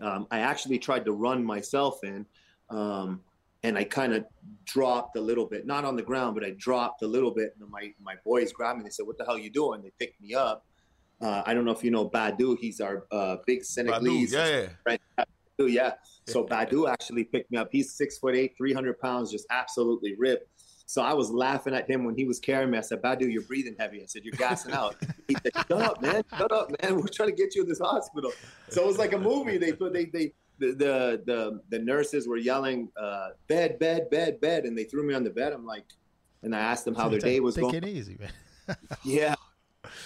[0.00, 2.26] Um, I actually tried to run myself in.
[2.68, 3.20] Um,
[3.62, 4.24] and I kind of
[4.64, 7.54] dropped a little bit, not on the ground, but I dropped a little bit.
[7.60, 8.84] And my, my boys grabbed me.
[8.84, 9.82] They said, what the hell you doing?
[9.82, 10.64] They picked me up.
[11.20, 12.56] Uh, I don't know if you know Badu.
[12.58, 14.32] He's our uh, big Badu, Senegalese.
[14.32, 14.96] yeah, yeah.
[15.58, 15.92] Badu, yeah.
[16.26, 17.68] So Badu actually picked me up.
[17.70, 20.48] He's six foot eight, 300 pounds, just absolutely ripped.
[20.86, 22.78] So I was laughing at him when he was carrying me.
[22.78, 24.02] I said, Badu, you're breathing heavy.
[24.02, 24.96] I said, you're gassing out.
[25.28, 26.24] He said, shut up, man.
[26.36, 26.96] Shut up, man.
[26.96, 28.32] We're trying to get you in this hospital.
[28.70, 29.56] So it was like a movie.
[29.58, 34.40] They put, they, they, the, the, the, the nurses were yelling, uh, bed, bed, bed,
[34.40, 34.64] bed.
[34.64, 35.52] And they threw me on the bed.
[35.52, 35.86] I'm like,
[36.42, 37.74] and I asked them how their Take- day was take going.
[37.74, 38.76] it easy, man.
[39.04, 39.34] yeah.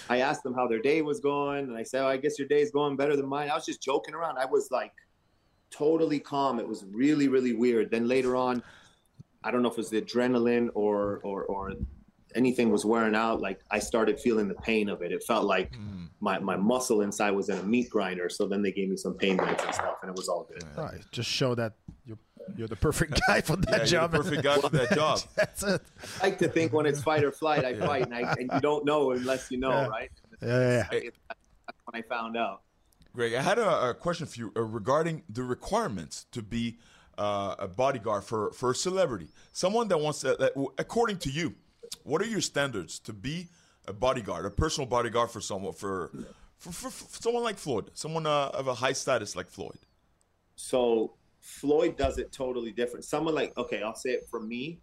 [0.09, 2.47] I asked them how their day was going, and I said, oh, "I guess your
[2.47, 4.37] day is going better than mine." I was just joking around.
[4.37, 4.93] I was like
[5.69, 6.59] totally calm.
[6.59, 7.91] It was really, really weird.
[7.91, 8.63] Then later on,
[9.43, 11.73] I don't know if it was the adrenaline or or or
[12.35, 13.41] anything was wearing out.
[13.41, 15.11] Like I started feeling the pain of it.
[15.11, 16.07] It felt like mm.
[16.19, 18.29] my my muscle inside was in a meat grinder.
[18.29, 20.63] So then they gave me some pain meds and stuff, and it was all good.
[20.77, 21.01] Right.
[21.11, 21.73] Just show that
[22.05, 22.17] you're
[22.55, 24.11] you're the perfect guy for that yeah, job.
[24.11, 25.19] perfect guy for that job.
[25.35, 25.81] That's it.
[26.21, 27.85] I like to think when it's fight or flight, I yeah.
[27.85, 29.87] fight, and, I, and, you don't know unless you know, yeah.
[29.87, 30.11] right?
[30.41, 31.09] Yeah, yeah.
[31.27, 32.61] That's when I found out.
[33.13, 36.77] Greg, I had a, a question for you uh, regarding the requirements to be
[37.17, 41.55] uh, a bodyguard for, for a celebrity, someone that wants to, that, according to you,
[42.03, 43.47] what are your standards to be
[43.87, 46.11] a bodyguard, a personal bodyguard for someone for
[46.57, 49.77] for, for, for someone like Floyd, someone uh, of a high status like Floyd?
[50.55, 53.05] So Floyd does it totally different.
[53.05, 54.79] Someone like okay, I'll say it for me.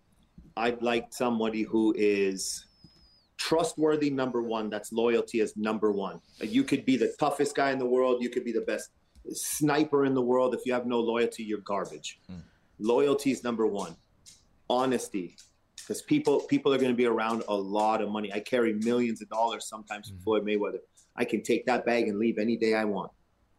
[0.56, 2.66] I'd like somebody who is
[3.42, 7.78] trustworthy number one that's loyalty is number one you could be the toughest guy in
[7.78, 8.90] the world you could be the best
[9.32, 12.40] sniper in the world if you have no loyalty you're garbage mm.
[12.78, 13.96] loyalty is number one
[14.70, 15.34] honesty
[15.82, 19.20] because people people are going to be around a lot of money i carry millions
[19.22, 20.16] of dollars sometimes mm.
[20.16, 20.78] for floyd mayweather
[21.16, 23.10] i can take that bag and leave any day i want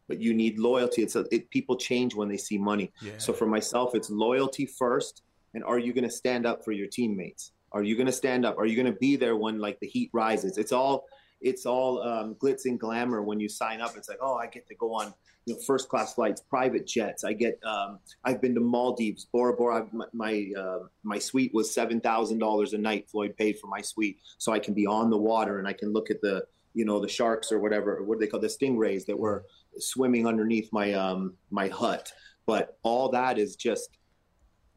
[0.08, 3.14] but you need loyalty it's a, it, people change when they see money yeah.
[3.18, 6.88] so for myself it's loyalty first and are you going to stand up for your
[6.88, 8.58] teammates are you going to stand up?
[8.60, 10.58] Are you going to be there when like the heat rises?
[10.58, 11.06] It's all
[11.44, 13.96] it's all um, glitz and glamour when you sign up.
[13.98, 15.14] It's like, oh, I get to go on
[15.46, 17.24] you know first class flights, private jets.
[17.24, 19.88] I get um, I've been to Maldives, Bora Bora.
[19.92, 23.10] My my, uh, my suite was seven thousand dollars a night.
[23.10, 25.92] Floyd paid for my suite, so I can be on the water and I can
[25.92, 28.02] look at the you know the sharks or whatever.
[28.04, 29.46] What do they call the stingrays that were
[29.78, 32.12] swimming underneath my um my hut?
[32.46, 33.98] But all that is just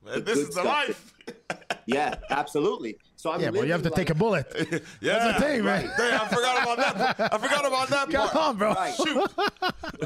[0.04, 1.14] this is the life.
[1.86, 2.98] yeah, absolutely.
[3.16, 4.46] So I'm yeah, but you have to like, take a bullet.
[5.00, 5.86] yeah, that's the thing, right?
[5.86, 5.96] right.
[5.96, 6.76] Dang, I forgot about
[7.16, 7.32] that.
[7.32, 8.10] I forgot about that.
[8.10, 8.74] Come on, bro.
[8.74, 8.94] Right.
[9.02, 9.30] Shoot.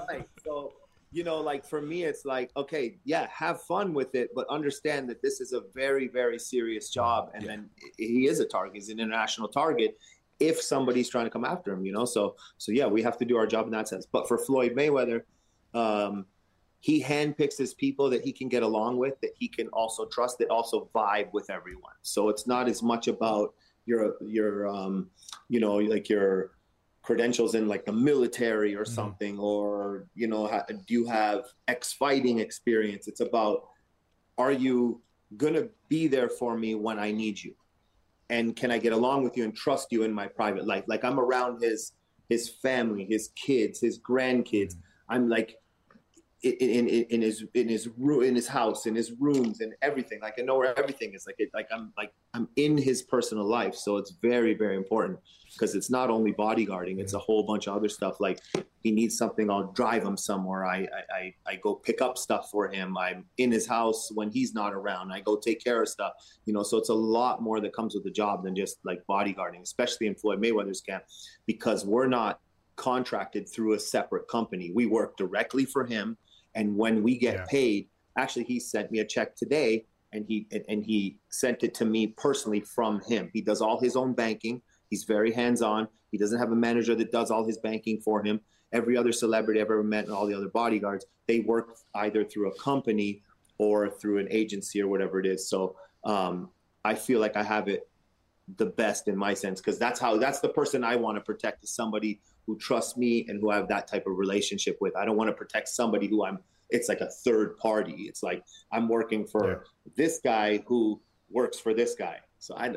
[0.08, 0.28] right.
[0.44, 0.72] So
[1.12, 5.10] you know, like for me, it's like okay, yeah, have fun with it, but understand
[5.10, 7.48] that this is a very, very serious job, and yeah.
[7.48, 8.74] then he is a target.
[8.74, 9.98] He's an international target.
[10.38, 13.24] If somebody's trying to come after him, you know, so so yeah, we have to
[13.24, 14.06] do our job in that sense.
[14.06, 15.22] But for Floyd Mayweather,
[15.74, 16.26] um,
[16.80, 20.38] he handpicks his people that he can get along with, that he can also trust,
[20.38, 21.92] that also vibe with everyone.
[22.02, 25.10] So it's not as much about your your um,
[25.48, 26.52] you know like your
[27.02, 28.94] credentials in like the military or mm-hmm.
[28.94, 33.08] something, or you know ha- do you have ex fighting experience?
[33.08, 33.68] It's about
[34.38, 35.02] are you
[35.36, 37.54] gonna be there for me when I need you,
[38.30, 40.84] and can I get along with you and trust you in my private life?
[40.86, 41.92] Like I'm around his
[42.30, 44.76] his family, his kids, his grandkids.
[44.76, 45.12] Mm-hmm.
[45.12, 45.56] I'm like
[46.42, 50.20] in, in, in his in his in his house in his rooms and everything.
[50.22, 51.26] Like i know where everything is.
[51.26, 53.74] Like it, like i'm like i'm in his personal life.
[53.74, 55.18] So it's very very important
[55.52, 58.20] because it's not only bodyguarding it's a whole bunch of other stuff.
[58.20, 58.40] Like
[58.82, 60.64] he needs something i'll drive him somewhere.
[60.64, 62.96] I, I i go pick up stuff for him.
[62.96, 65.12] I'm in his house when he's not around.
[65.12, 66.12] I go take care of stuff
[66.46, 66.62] you know?
[66.62, 70.06] So it's a lot more that comes with the job than just like bodyguarding especially
[70.06, 71.04] in floyd mayweather's camp
[71.46, 72.40] because we're not
[72.76, 74.72] contracted through a separate company.
[74.74, 76.16] We work directly for him
[76.54, 77.44] and when we get yeah.
[77.48, 81.84] paid, actually, he sent me a check today, and he and he sent it to
[81.84, 83.30] me personally from him.
[83.32, 84.62] He does all his own banking.
[84.88, 85.88] He's very hands on.
[86.10, 88.40] He doesn't have a manager that does all his banking for him.
[88.72, 92.50] Every other celebrity I've ever met and all the other bodyguards, they work either through
[92.50, 93.22] a company
[93.58, 95.48] or through an agency or whatever it is.
[95.48, 96.50] So um,
[96.84, 97.88] I feel like I have it
[98.56, 101.62] the best in my sense because that's how that's the person I want to protect
[101.62, 104.96] is somebody who trusts me and who I have that type of relationship with.
[104.96, 106.38] I don't want to protect somebody who I'm
[106.70, 108.02] it's like a third party.
[108.08, 109.56] It's like I'm working for yeah.
[109.96, 112.16] this guy who works for this guy.
[112.40, 112.72] So I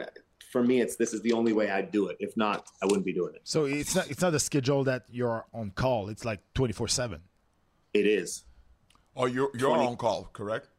[0.52, 2.18] for me it's this is the only way I'd do it.
[2.20, 3.42] If not, I wouldn't be doing it.
[3.46, 6.10] So it's not it's not a schedule that you're on call.
[6.10, 7.20] It's like 24/7.
[7.96, 8.44] It is.
[9.16, 10.70] Oh, you're you're 20, on call, correct?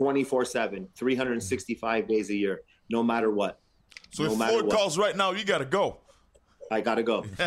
[0.00, 3.60] 24/7, 365 days a year, no matter what.
[4.10, 5.98] So no if Floyd calls right now, you got to go.
[6.70, 7.24] I gotta go.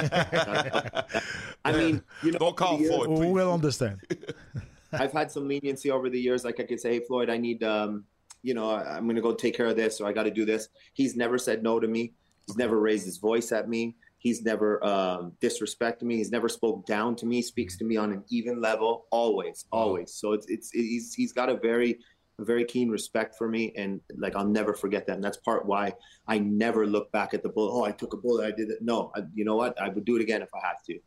[1.66, 3.18] I mean, you know, don't call years, Floyd.
[3.18, 3.32] Please.
[3.32, 4.02] We'll understand.
[4.94, 6.44] I've had some leniency over the years.
[6.44, 8.04] Like I could say, hey, Floyd, I need, um,
[8.44, 10.70] you know, I'm gonna go take care of this, or I got to do this.
[10.94, 12.14] He's never said no to me.
[12.48, 13.96] He's never raised his voice at me.
[14.18, 16.18] He's never um, disrespected me.
[16.18, 17.38] He's never spoke down to me.
[17.38, 20.14] He speaks to me on an even level, always, always.
[20.14, 22.00] So it's it's he's he's got a very
[22.40, 25.16] a very keen respect for me, and like I'll never forget that.
[25.16, 25.94] And that's part why
[26.28, 27.72] I never look back at the bullet.
[27.72, 28.46] Oh, I took a bullet.
[28.46, 28.80] I did it.
[28.82, 29.80] No, I, you know what?
[29.82, 31.00] I would do it again if I have to.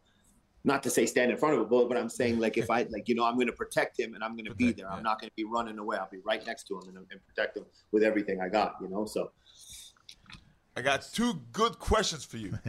[0.66, 2.86] Not to say stand in front of a bullet, but I'm saying like if I
[2.90, 4.90] like you know I'm going to protect him and I'm going to be there.
[4.90, 5.98] I'm not going to be running away.
[5.98, 8.76] I'll be right next to him and, and protect him with everything I got.
[8.80, 9.32] You know, so.
[10.76, 12.58] I got two good questions for you.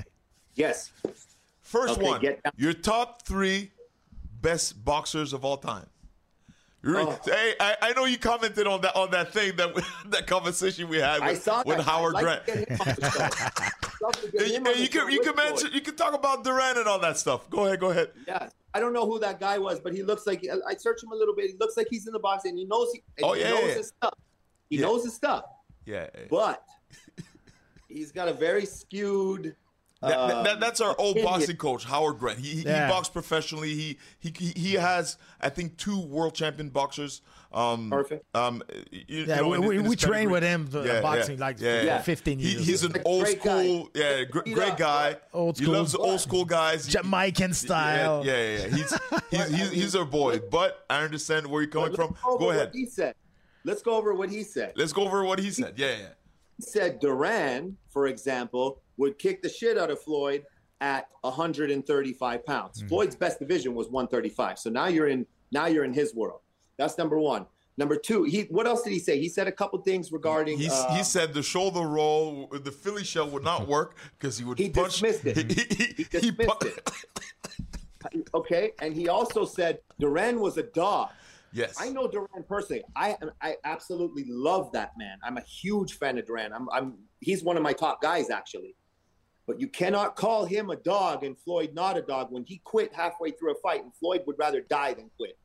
[0.55, 0.91] Yes.
[1.61, 3.71] First Okay, one, get your top three
[4.41, 5.87] best boxers of all time.
[6.87, 7.19] Oh.
[7.25, 9.73] Hey, I, I know you commented on that on that thing that
[10.07, 11.79] that conversation we had I with, saw with.
[11.79, 12.47] Howard Grant.
[12.47, 14.05] like to get him on the show.
[14.05, 16.77] Love to get And you, you can you can mention you can talk about Duran
[16.77, 17.49] and all that stuff.
[17.49, 18.11] Go ahead, go ahead.
[18.27, 21.11] Yeah, I don't know who that guy was, but he looks like I searched him
[21.11, 21.49] a little bit.
[21.49, 23.61] He looks like he's in the box, and he knows he, Oh, he yeah, knows
[23.69, 23.73] yeah.
[23.75, 24.13] his stuff.
[24.69, 24.81] He Yeah.
[24.83, 25.45] knows his stuff,
[25.85, 26.07] Yeah.
[26.29, 26.63] but
[27.87, 29.55] he's got a very skewed.
[30.07, 32.39] That, that- that- that's our old boxing coach, Howard Grant.
[32.39, 32.87] He, he, Yeah.
[32.87, 33.73] he boxed professionally.
[33.73, 37.21] He, he he he has, I think, two world champion boxers.
[37.53, 38.25] Um, Perfect.
[38.35, 41.37] Um, you, you Yeah, know, we, in- we, in we trained with him Yeah, boxing
[41.37, 42.01] yeah, like yeah, yeah.
[42.01, 42.95] 15 He, years he's ago.
[42.99, 43.99] an old Great school, guy.
[44.01, 44.77] yeah, gr- great up.
[44.77, 45.15] guy.
[45.33, 45.67] Old school.
[45.67, 46.85] He loves old school guys.
[46.85, 48.25] He- Jamaican style.
[48.25, 48.75] Yeah, yeah, yeah.
[48.75, 48.99] He's
[49.31, 50.39] he's he's, he's our boy.
[50.51, 52.15] But I understand where you're coming from.
[52.23, 52.71] go Go ahead.
[52.73, 53.15] He said.
[53.63, 54.73] Let's go over what he said.
[54.75, 55.73] Let's go over what he said.
[55.77, 56.05] Yeah, yeah.
[56.57, 60.43] He said Duran, for example, would kick the shit out of Floyd
[60.81, 62.79] at 135 pounds.
[62.79, 62.87] Mm-hmm.
[62.87, 64.59] Floyd's best division was 135.
[64.59, 66.41] So now you're in now you're in his world.
[66.77, 67.45] That's number one.
[67.77, 69.19] Number two, he what else did he say?
[69.19, 70.57] He said a couple things regarding.
[70.57, 74.45] He's, uh, he said the shoulder roll, the Philly shell would not work because he
[74.45, 75.01] would He punch.
[75.01, 75.37] dismissed it.
[75.51, 78.29] He, he, He he dismissed pu- it.
[78.33, 81.09] okay, and he also said Duran was a dog.
[81.55, 81.75] Yes.
[81.79, 82.83] I know Duran personally.
[82.97, 85.17] I I absolutely love that man.
[85.23, 86.51] I'm a huge fan of Duran.
[86.53, 88.75] I'm I'm he's one of my top guys actually.
[89.47, 92.93] But you cannot call him a dog and Floyd not a dog when he quit
[92.93, 95.37] halfway through a fight and Floyd would rather die than quit.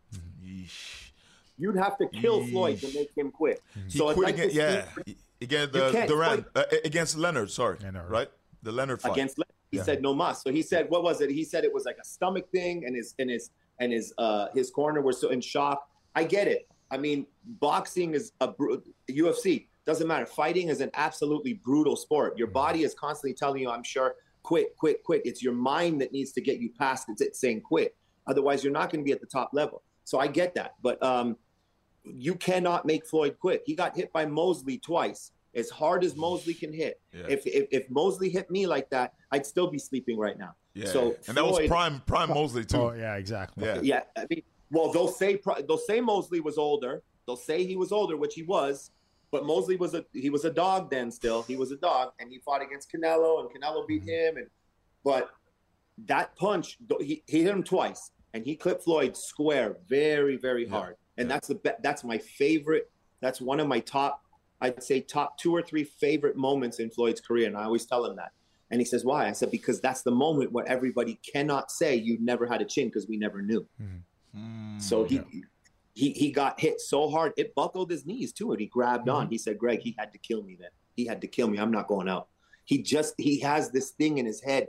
[0.42, 1.10] Yeesh.
[1.58, 3.62] You'd have to kill Floyd to make him quit.
[3.88, 7.18] He So I'd quit like to against, yeah, see- against the can't Duran, uh, against
[7.18, 7.50] Leonard.
[7.50, 8.10] Sorry, Leonard.
[8.10, 8.28] right?
[8.62, 9.12] The Leonard fight.
[9.12, 9.54] against Leonard.
[9.70, 10.42] He said no mas.
[10.42, 11.30] So he said, what was it?
[11.30, 14.48] He said it was like a stomach thing, and his and his and his uh
[14.54, 15.86] his corner was so in shock.
[16.14, 16.68] I get it.
[16.90, 17.26] I mean,
[17.60, 20.26] boxing is a bru- UFC doesn't matter.
[20.26, 22.36] Fighting is an absolutely brutal sport.
[22.36, 25.22] Your body is constantly telling you, I'm sure, quit, quit, quit.
[25.24, 27.96] It's your mind that needs to get you past it, it's saying quit.
[28.26, 29.82] Otherwise, you're not going to be at the top level.
[30.04, 31.36] So I get that, but um,
[32.04, 33.62] you cannot make Floyd quit.
[33.66, 35.32] He got hit by Mosley twice.
[35.54, 37.22] As hard as Mosley can hit, Yeah.
[37.28, 40.54] if, if if Mosley hit me like that, I'd still be sleeping right now.
[40.74, 42.76] yeah, So and that was prime prime Mosley too.
[42.76, 43.64] Oh, yeah, exactly.
[43.64, 43.80] Yeah.
[43.82, 47.02] Yeah, I mean, well, they'll say they'll say Mosley was older.
[47.26, 48.90] They'll say he was older, which he was.
[49.30, 51.10] But Mosley was a he was a dog then.
[51.10, 54.10] Still, he was a dog, and he fought against Canelo, and Canelo beat mm-hmm.
[54.10, 54.36] him.
[54.38, 54.46] And
[55.04, 55.30] but
[56.06, 60.70] that punch, he, he hit him twice, and he clipped Floyd square, very very Yeah.
[60.70, 60.96] hard.
[61.16, 61.34] And Yeah.
[61.34, 62.90] that's the be- that's my favorite.
[63.20, 64.24] That's one of my top.
[64.60, 68.04] I'd say top two or three favorite moments in Floyd's career, and I always tell
[68.04, 68.32] him that.
[68.70, 72.18] And he says, "Why?" I said, "Because that's the moment where everybody cannot say you
[72.20, 73.98] never had a chin because we never knew." Mm-hmm.
[74.36, 75.20] Mm, So he
[75.94, 79.24] he he got hit so hard it buckled his knees too, and he grabbed on.
[79.24, 79.32] Mm-hmm.
[79.32, 80.56] He said, "Greg, he had to kill me.
[80.58, 81.58] Then he had to kill me.
[81.58, 82.28] I'm not going out."
[82.64, 84.68] He just he has this thing in his head.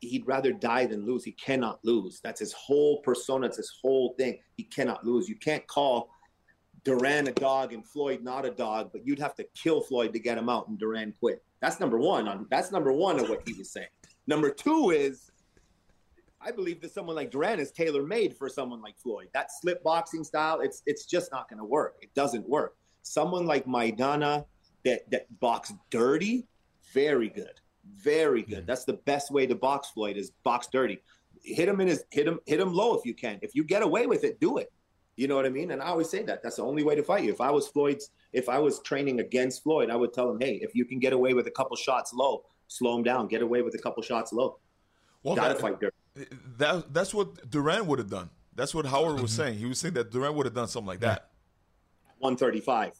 [0.00, 1.24] He'd rather die than lose.
[1.24, 2.20] He cannot lose.
[2.22, 3.46] That's his whole persona.
[3.46, 4.38] It's his whole thing.
[4.56, 5.28] He cannot lose.
[5.28, 6.10] You can't call
[6.84, 10.18] Duran a dog and Floyd not a dog, but you'd have to kill Floyd to
[10.18, 11.42] get him out, and Duran quit.
[11.60, 12.28] That's number one.
[12.28, 13.88] On that's number one of what he was saying.
[14.26, 15.29] Number two is
[16.42, 19.28] I believe that someone like Duran is tailor made for someone like Floyd.
[19.34, 21.96] That slip boxing style, it's it's just not going to work.
[22.00, 22.76] It doesn't work.
[23.02, 24.46] Someone like Maidana
[24.84, 26.46] that that box dirty,
[26.94, 28.64] very good, very good.
[28.64, 28.66] Mm.
[28.66, 31.00] That's the best way to box Floyd is box dirty.
[31.42, 33.38] Hit him in his hit him hit him low if you can.
[33.42, 34.72] If you get away with it, do it.
[35.16, 35.72] You know what I mean?
[35.72, 37.30] And I always say that that's the only way to fight you.
[37.30, 40.58] If I was Floyd's, if I was training against Floyd, I would tell him, hey,
[40.62, 43.28] if you can get away with a couple shots low, slow him down.
[43.28, 44.58] Get away with a couple shots low.
[45.22, 45.94] well, Gotta that, fight dirty.
[46.58, 48.30] That that's what Duran would have done.
[48.54, 49.58] That's what Howard was saying.
[49.58, 51.30] He was saying that Duran would have done something like that.
[52.18, 52.92] 135.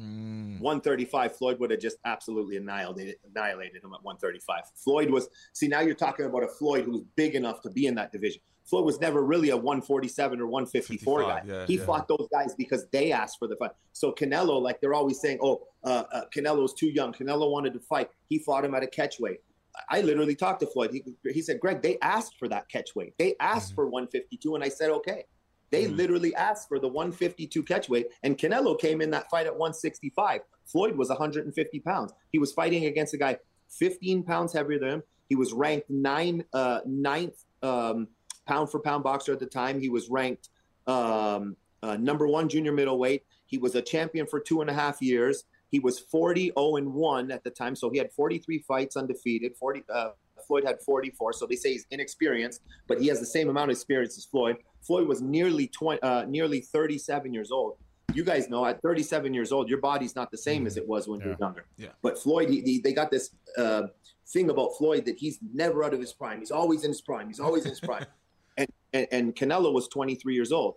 [0.00, 0.58] Mm.
[0.60, 4.62] 135, Floyd would have just absolutely annihilated, annihilated him at 135.
[4.74, 7.94] Floyd was, see, now you're talking about a Floyd who's big enough to be in
[7.96, 8.40] that division.
[8.64, 11.42] Floyd was never really a 147 or 154 guy.
[11.44, 11.84] yeah, he yeah.
[11.84, 13.72] fought those guys because they asked for the fight.
[13.92, 17.12] So Canelo, like they're always saying, oh, uh, uh, Canelo's too young.
[17.12, 18.08] Canelo wanted to fight.
[18.28, 19.40] He fought him at a catch weight.
[19.88, 20.92] I literally talked to Floyd.
[20.92, 23.14] He, he said, Greg, they asked for that catch weight.
[23.18, 23.74] They asked Mm-hmm.
[23.76, 25.24] for 152, and I said, okay.
[25.70, 29.52] They literally asked for the 152 catch weight, and Canelo came in that fight at
[29.56, 30.42] 165.
[30.66, 32.12] Floyd was 150 pounds.
[32.30, 33.38] He was fighting against a guy
[33.70, 35.02] 15 pounds heavier than him.
[35.30, 38.08] He was ranked nine, uh, ninth um,
[38.46, 39.80] pound for pound boxer at the time.
[39.80, 40.50] He was ranked
[40.86, 43.24] um, uh, number one junior middleweight.
[43.46, 45.44] He was a champion for two and a half years.
[45.72, 47.74] He was 40 0 and 1 at the time.
[47.74, 49.56] So he had 43 fights undefeated.
[49.56, 50.10] 40 uh,
[50.46, 51.32] Floyd had 44.
[51.32, 54.56] So they say he's inexperienced, but he has the same amount of experience as Floyd.
[54.82, 57.78] Floyd was nearly 20, uh, nearly 37 years old.
[58.12, 61.08] You guys know at 37 years old, your body's not the same as it was
[61.08, 61.64] when you were younger.
[61.78, 61.88] Yeah.
[62.02, 63.84] But Floyd, he, he, they got this uh,
[64.28, 66.40] thing about Floyd that he's never out of his prime.
[66.40, 67.28] He's always in his prime.
[67.28, 68.04] He's always in his prime.
[68.58, 70.74] and, and and Canelo was 23 years old,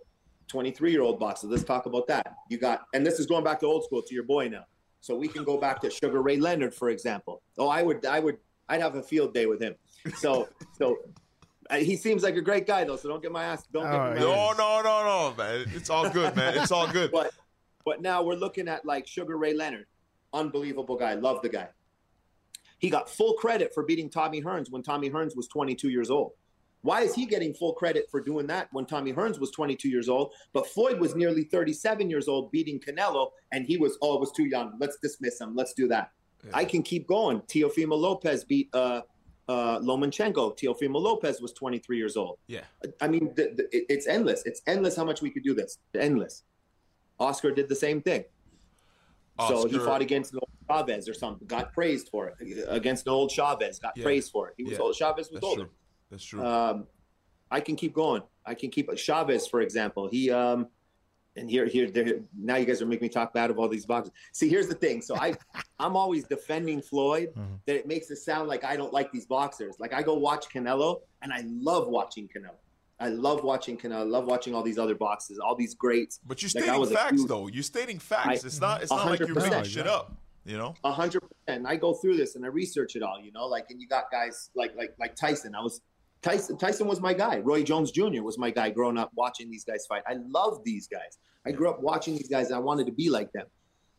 [0.48, 1.46] 23 year old boxer.
[1.48, 2.36] Let's talk about that.
[2.48, 4.64] You got, and this is going back to old school to your boy now.
[5.06, 7.40] So we can go back to Sugar Ray Leonard, for example.
[7.58, 8.38] Oh, I would, I would,
[8.68, 9.76] I'd have a field day with him.
[10.16, 10.96] So, so
[11.70, 12.96] uh, he seems like a great guy though.
[12.96, 14.20] So don't get my ass, don't get my yeah.
[14.20, 15.66] No, no, no, no, man.
[15.74, 16.58] It's all good, man.
[16.58, 17.12] It's all good.
[17.12, 17.30] but
[17.84, 19.86] but now we're looking at like Sugar Ray Leonard,
[20.32, 21.68] unbelievable guy, love the guy.
[22.78, 26.32] He got full credit for beating Tommy Hearns when Tommy Hearns was 22 years old.
[26.82, 30.08] Why is he getting full credit for doing that when Tommy Hearns was 22 years
[30.08, 34.20] old, but Floyd was nearly 37 years old beating Canelo, and he was oh, it
[34.20, 34.74] was too young.
[34.78, 35.54] Let's dismiss him.
[35.56, 36.12] Let's do that.
[36.54, 37.40] I can keep going.
[37.42, 39.00] Teofimo Lopez beat uh,
[39.48, 40.56] uh, Lomachenko.
[40.56, 42.38] Teofimo Lopez was 23 years old.
[42.46, 42.60] Yeah.
[43.00, 44.44] I mean, the, the, it's endless.
[44.46, 45.78] It's endless how much we could do this.
[45.98, 46.44] Endless.
[47.18, 48.24] Oscar did the same thing.
[49.48, 52.64] So he fought against Noel Chavez or something, got praised for it.
[52.68, 54.04] Against Noel Chavez, got Yeah.
[54.04, 54.54] praised for it.
[54.56, 54.78] He was Yeah.
[54.78, 54.94] old.
[54.94, 55.64] Chavez was That's older.
[55.64, 55.72] true.
[56.10, 56.44] That's true.
[56.44, 56.86] Um,
[57.50, 58.22] I can keep going.
[58.44, 60.08] I can keep Chavez, for example.
[60.08, 60.68] He um,
[61.36, 62.20] and here, here, there.
[62.36, 64.12] Now you guys are making me talk bad of all these boxers.
[64.32, 65.02] See, here's the thing.
[65.02, 65.34] So I,
[65.78, 67.30] I'm always defending Floyd.
[67.66, 69.76] That it makes it sound like I don't like these boxers.
[69.78, 72.56] Like I go watch Canelo, and I love watching Canelo.
[72.98, 74.00] I love watching Canelo.
[74.00, 76.18] I love watching all these other boxes, all these greats.
[76.26, 77.46] but you're like, stating was facts, huge- though.
[77.48, 78.28] You're stating facts.
[78.44, 78.82] I- it's not.
[78.82, 80.16] It's not like you're making shit up.
[80.46, 80.74] You know.
[80.84, 81.66] A hundred percent.
[81.66, 84.04] I go through this and I research it all, you know, like and you got
[84.12, 85.54] guys like like like Tyson.
[85.56, 85.80] I was
[86.22, 87.38] Tyson Tyson was my guy.
[87.38, 88.22] Roy Jones Jr.
[88.22, 90.02] was my guy growing up watching these guys fight.
[90.06, 91.18] I love these guys.
[91.46, 93.46] I grew up watching these guys I wanted to be like them.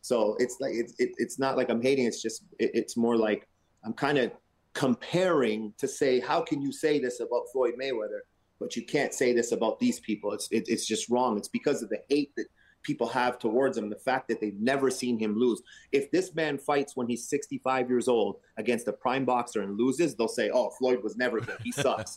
[0.02, 3.16] So it's like it's it, it's not like I'm hating, it's just it, it's more
[3.16, 3.48] like
[3.84, 4.32] I'm kind of
[4.74, 8.20] comparing to say how can you say this about Floyd Mayweather,
[8.60, 10.32] but you can't say this about these people.
[10.32, 11.36] It's it, it's just wrong.
[11.36, 12.46] It's because of the hate that
[12.82, 15.62] people have towards him, the fact that they've never seen him lose.
[15.92, 20.14] If this man fights when he's 65 years old against a prime boxer and loses,
[20.14, 21.58] they'll say, "Oh, Floyd was never good.
[21.62, 22.16] He sucks."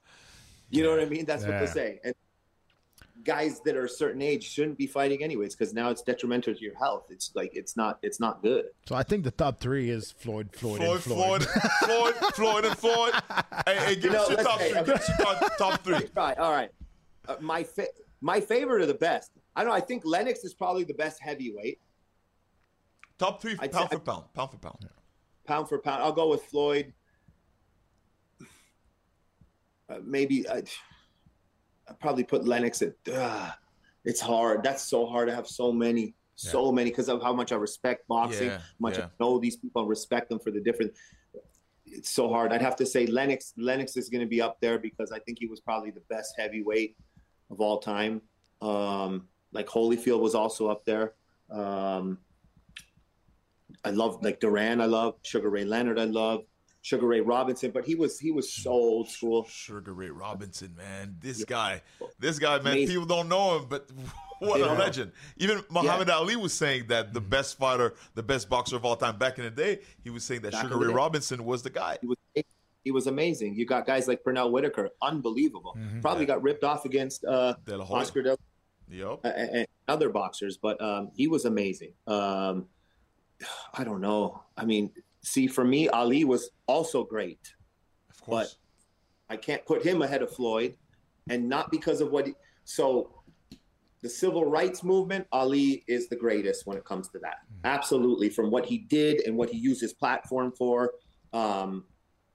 [0.70, 1.24] you know what I mean?
[1.24, 2.00] That's what they say.
[2.04, 2.14] And
[3.24, 6.60] guys that are a certain age shouldn't be fighting anyways because now it's detrimental to
[6.60, 7.04] your health.
[7.10, 8.66] It's like it's not it's not good.
[8.86, 11.42] So I think the top three is Floyd, Floyd, Floyd, and Floyd.
[11.44, 13.12] Floyd, Floyd, Floyd, and Floyd.
[13.66, 14.82] Hey, hey give You know, us your let's top say- three.
[14.82, 16.08] Give us your top, top three.
[16.16, 16.38] Right.
[16.38, 16.70] All right.
[17.28, 17.86] Uh, my fa-
[18.20, 19.30] my favorite are the best.
[19.54, 19.76] I don't know.
[19.76, 21.78] I think Lennox is probably the best heavyweight,
[23.18, 24.24] Top three, I'd pound say- for pound.
[24.34, 24.88] Pound for pound.
[25.46, 26.02] pound for pound.
[26.02, 26.92] I'll go with Floyd.
[29.88, 30.68] Uh, maybe I'd,
[31.88, 32.94] I'd probably put Lennox at.
[33.12, 33.50] Uh,
[34.04, 34.62] it's hard.
[34.62, 38.08] That's so hard to have so many, so many because of how much I respect
[38.08, 39.04] boxing, Yeah, how much yeah.
[39.06, 40.92] I know these people, and respect them for the different.
[41.84, 42.52] It's so hard.
[42.52, 43.52] I'd have to say Lennox.
[43.58, 46.34] Lennox is going to be up there because I think he was probably the best
[46.38, 46.96] heavyweight
[47.50, 48.22] of all time.
[48.62, 51.14] Um, like Holyfield was also up there.
[51.50, 52.18] Um,
[53.84, 54.80] I love like Duran.
[54.80, 55.98] I love Sugar Ray Leonard.
[55.98, 56.44] I love
[56.82, 59.44] Sugar Ray Robinson, but he was he was so old school.
[59.44, 61.16] Sugar Ray Robinson, man.
[61.20, 61.82] This guy,
[62.18, 62.72] this guy, man.
[62.72, 62.88] Amazing.
[62.88, 63.88] People don't know him, but
[64.40, 65.12] what a legend.
[65.36, 69.16] Even Muhammad Ali was saying that the best fighter, the best boxer of all time
[69.16, 70.94] back in the day, he was saying that Back Sugar Ray day.
[70.94, 71.98] Robinson was the guy.
[72.00, 72.16] He was
[72.84, 73.54] he was amazing.
[73.54, 75.76] You got guys like Pernell Whitaker, unbelievable.
[76.00, 77.84] Probably got ripped off against uh, De La.
[77.84, 78.36] Oscar Del
[78.92, 79.20] Yep.
[79.24, 81.92] and, and other boxers, but um, he was amazing.
[82.06, 82.66] Um,
[83.74, 84.42] I don't know.
[84.56, 84.90] I mean,
[85.22, 87.54] see, for me, Ali was also great.
[88.10, 88.56] Of course.
[89.28, 90.76] I can't put him ahead of Floyd,
[91.30, 92.26] and not because of what.
[92.26, 93.22] He, so,
[94.02, 97.36] the civil rights movement, Ali is the greatest when it comes to that.
[97.64, 100.92] Absolutely, from what he did and what he used his platform for.
[101.32, 101.84] Um,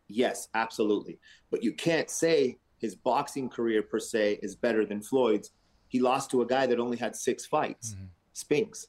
[0.08, 1.20] yes, absolutely.
[1.52, 5.52] But you can't say his boxing career per se is better than Floyd's.
[5.88, 8.06] He lost to a guy that only had six fights, mm-hmm.
[8.34, 8.88] Spinks.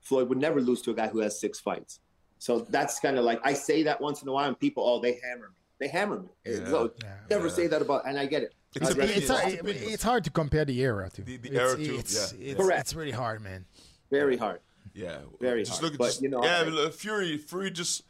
[0.00, 2.00] Floyd would never lose to a guy who has six fights.
[2.38, 5.00] So that's kind of like I say that once in a while, and people, oh,
[5.00, 5.54] they hammer me.
[5.80, 6.28] They hammer me.
[6.44, 6.64] Yeah.
[6.66, 7.14] So Yeah.
[7.30, 8.54] never say that about, and I get it.
[8.74, 9.28] It's a It's, Opinions.
[9.30, 9.92] hard, It's opinions.
[9.94, 12.50] it's hard to compare the era to The- the it's, era too, It's, yeah.
[12.52, 12.80] it's, Correct.
[12.80, 13.64] it's really hard, man.
[14.10, 14.60] very hard.
[14.94, 15.82] Yeah, Very just hard.
[15.84, 17.36] look at But, just, you know, yeah, I- look, Fury.
[17.38, 18.02] Fury just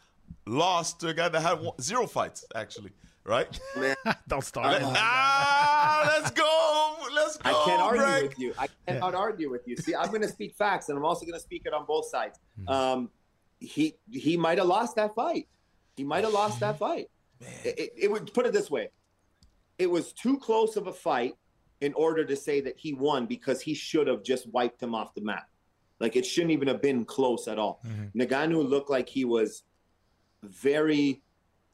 [0.47, 2.93] lost to a guy that had one, zero fights actually,
[3.29, 3.61] right?
[3.77, 3.95] Man,
[4.29, 4.83] Don't start.
[4.83, 7.51] ah, let's go, let's go.
[7.51, 8.23] I can't argue Greg.
[8.25, 8.55] with you.
[8.59, 9.77] I cannot argue with you.
[9.77, 12.07] See, I'm going to speak facts, and I'm also going to speak it on both
[12.09, 12.39] sides.
[12.65, 12.69] Hmm.
[12.69, 13.11] Um,
[13.61, 15.49] he he might have lost that fight.
[15.97, 17.11] He might have lost that fight.
[17.65, 18.91] It, it, it would put it this way:
[19.79, 21.35] it was too close of a fight
[21.81, 25.15] in order to say that he won because he should have just wiped him off
[25.15, 25.49] the map.
[26.01, 27.81] Like it shouldn't even have been close at all.
[28.17, 29.63] Ngannou looked like he was
[30.43, 31.23] very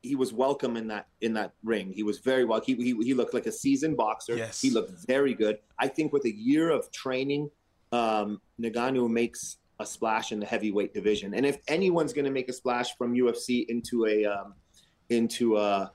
[0.05, 1.93] he was welcome in that in that ring.
[1.93, 2.61] He was very well.
[2.61, 4.37] He, he, he looked like a seasoned boxer.
[4.37, 4.61] Yes.
[4.61, 5.59] He looked very good.
[5.79, 7.51] I think with a year of training,
[7.93, 11.35] um, Ngannou makes a a splash in the heavyweight division.
[11.35, 14.55] And if anyone's going to make a splash from UFC into a um,
[15.11, 15.93] into a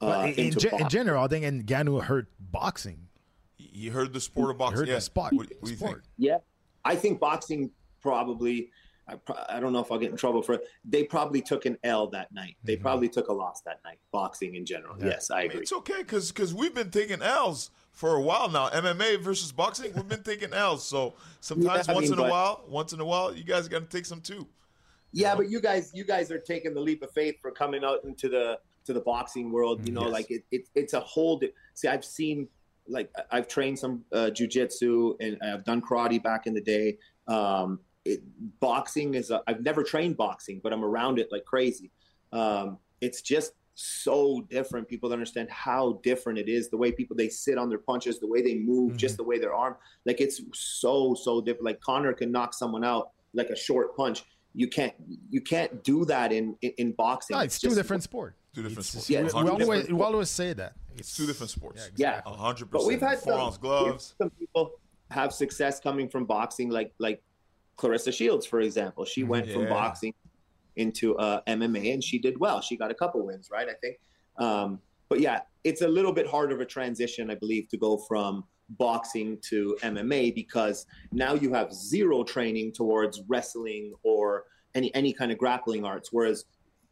[0.00, 3.08] uh, in, in, into ge- in general, I think Ngannou hurt boxing.
[3.56, 4.78] You heard the sport of boxing.
[4.78, 4.94] Heard yeah.
[4.96, 5.32] the sport.
[5.32, 5.90] What, what do you think?
[5.90, 6.04] sport.
[6.18, 6.38] Yeah,
[6.84, 7.70] I think boxing
[8.00, 8.70] probably.
[9.06, 10.62] I, pro- I don't know if I'll get in trouble for it.
[10.84, 12.56] They probably took an L that night.
[12.64, 13.98] They probably took a loss that night.
[14.12, 14.96] Boxing in general.
[14.98, 15.60] Yes, I I mean, agree.
[15.62, 18.68] it's okay because because we've been taking L's for a while now.
[18.70, 20.84] MMA versus boxing, we've been taking L's.
[20.84, 23.68] So sometimes Yeah, once mean, in a but- while, once in a while, you guys
[23.68, 24.46] got to take some too.
[25.12, 28.02] Yeah, but you guys, you guys are taking the leap of faith for coming out
[28.04, 29.86] into the to the boxing world.
[29.86, 30.12] You know, Yes.
[30.12, 31.38] like it, it it's a whole.
[31.38, 32.48] Di- See, I've seen
[32.88, 36.98] like I- I've trained some uh, jujitsu and I've done karate back in the day.
[37.28, 38.22] Um, it,
[38.60, 39.30] boxing is.
[39.30, 41.90] A, I've never trained boxing, but I'm around it like crazy.
[42.32, 44.88] Um, it's just so different.
[44.88, 46.70] People don't understand how different it is.
[46.70, 49.38] The way people they sit on their punches, the way they move, just the way
[49.38, 49.76] their arm.
[50.06, 51.64] Like it's so so different.
[51.64, 54.22] Like Conor can knock someone out like a short punch.
[54.54, 54.94] You can't
[55.30, 57.36] you can't do that in in, in boxing.
[57.36, 58.36] No, it's two just- different sports.
[58.54, 59.10] Two different sports.
[59.10, 60.74] Yeah, we, it's we always, different we always say that.
[60.96, 61.90] It's two different sports.
[61.96, 62.20] Yeah.
[62.24, 63.10] A hundred But we've percent.
[63.10, 64.14] had Four some, ounce we've gloves.
[64.20, 64.70] had some people
[65.10, 67.20] have success coming from boxing, like like
[67.76, 69.04] Claressa Shields, for example.
[69.04, 70.14] She went from boxing
[70.76, 72.60] into uh, MMA, and she did well.
[72.60, 73.68] She got a couple wins, right?
[73.68, 73.98] I think.
[74.38, 77.98] Um, but yeah, it's a little bit harder of a transition, I believe, to go
[78.08, 84.44] from boxing to MMA because now you have zero training towards wrestling or
[84.74, 86.44] any any kind of grappling arts, whereas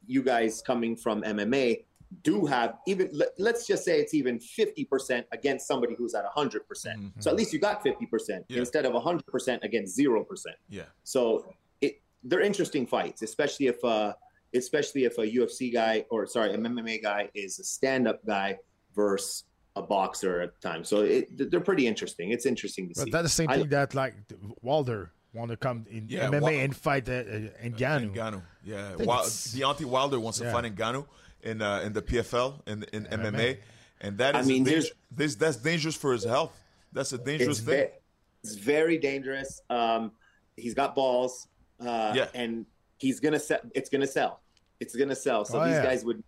[0.07, 1.85] you guys coming from MMA
[2.23, 6.67] do have even let, let's just say it's even 50% against somebody who's at 100%.
[6.69, 8.59] percent So at least you got 50% Yeah.
[8.59, 10.25] instead of 100% against 0%.
[10.69, 10.83] Yeah.
[11.05, 11.47] So
[11.81, 14.13] it they're interesting fights, especially if uh
[14.55, 18.59] especially if a UFC guy or sorry, an MMA guy is a stand-up guy
[18.95, 19.45] versus
[19.77, 20.85] a boxer at the time.
[20.85, 22.31] So it, they're pretty interesting.
[22.31, 23.11] It's interesting to see.
[23.11, 24.15] That's the same I- thing that like
[24.61, 27.25] Wilder want to come in Yeah, MMA Wa- and fight uh, uh,
[27.65, 28.15] Ngannou.
[28.15, 28.43] Ngannou.
[28.63, 28.93] Yeah.
[29.01, 30.53] it's- Deontay Wilder wants to Yeah.
[30.53, 31.07] fight Ngannou
[31.43, 33.59] in uh, in the PFL in in MMA,
[34.01, 36.53] and that I mean, a danger, this that's dangerous for his health.
[36.93, 37.87] That's a dangerous it's, thing.
[37.87, 37.93] ve-
[38.45, 39.61] it's very dangerous.
[39.71, 40.13] Um,
[40.57, 41.49] he's got balls,
[41.81, 42.29] uh, Yeah.
[42.35, 42.67] and
[42.99, 43.61] he's gonna sell.
[43.75, 44.41] It's gonna sell.
[44.81, 45.45] It's gonna sell.
[45.45, 45.83] So Oh, these yeah.
[45.85, 46.23] guys would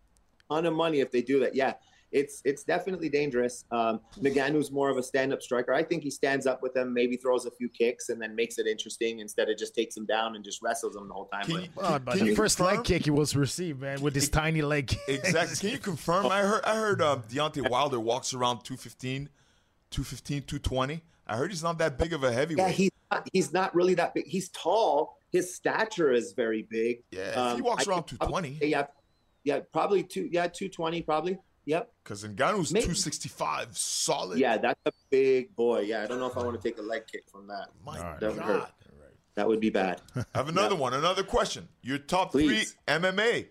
[0.51, 1.55] ton of money if they do that.
[1.55, 1.75] Yeah,
[2.15, 3.65] it's it's definitely dangerous.
[3.71, 5.75] Um, Ngannou's more of a stand-up striker.
[5.75, 8.57] I think he stands up with them, maybe throws a few kicks, and then makes
[8.59, 11.45] it interesting instead of just takes him down and just wrestles him the whole time.
[11.45, 12.77] Can But- you, Oh, can, but can the you first confirm?
[12.77, 14.97] leg kick he was received, man, with his tiny leg.
[15.09, 15.57] Exactly.
[15.57, 16.27] Can you confirm?
[16.27, 19.29] I heard I heard um, Deontay Wilder walks around 215,
[19.91, 21.03] 215, 220.
[21.27, 22.67] I heard he's not that big of a heavyweight.
[22.67, 24.27] yeah, he's not, he's not really that big.
[24.27, 25.17] He's tall.
[25.33, 27.03] His stature is very big.
[27.11, 28.71] Yeah, Um, he walks around think probably- 220.
[28.71, 28.87] Yeah,
[29.43, 30.29] yeah, probably two.
[30.31, 31.39] Yeah, two twenty, probably.
[31.67, 31.91] Yep.
[32.03, 32.85] Because Ngannou's Maybe.
[32.85, 34.39] 265, solid.
[34.39, 35.81] Yeah, that's a big boy.
[35.81, 37.69] Yeah, I don't know if I want to take a leg kick from that.
[37.85, 38.21] My All right.
[38.21, 38.47] That would God.
[38.47, 38.71] hurt.
[39.37, 40.01] That would be bad.
[40.15, 40.95] I have another one.
[40.95, 41.69] Another question.
[41.83, 42.73] Your top Please.
[42.73, 43.47] three MMA.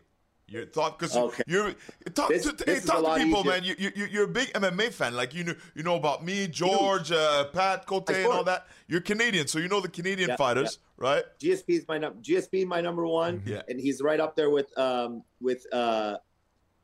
[0.48, 1.42] Your top because Okay.
[1.48, 1.74] you're
[2.14, 3.52] talk This- to this hey, talk to people, easier.
[3.52, 3.64] man.
[3.64, 5.16] You, you you're a big MMA fan.
[5.16, 8.68] Like you know you know about me, George, uh, Pat, Cote, and all that.
[8.88, 11.24] You're Canadian, so you know the Canadian Yeah, fighters, right?
[11.40, 13.42] GSP is my num- GSP my number one.
[13.46, 13.64] Yeah.
[13.68, 16.18] and he's right up there with um with uh,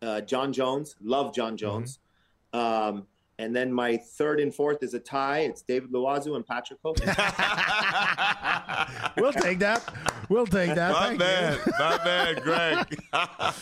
[0.02, 0.96] uh Jon Jones.
[1.02, 1.58] Love Jon Mm-hmm.
[1.58, 2.00] Jones.
[2.54, 3.06] Um,
[3.38, 5.40] and then my third and fourth is a tie.
[5.40, 7.00] It's David Loiseau and Patrick Hope.
[9.18, 9.82] We'll take that.
[10.30, 10.92] We'll take that.
[10.92, 11.72] My Thank man, you.
[11.80, 13.00] my man, Greg.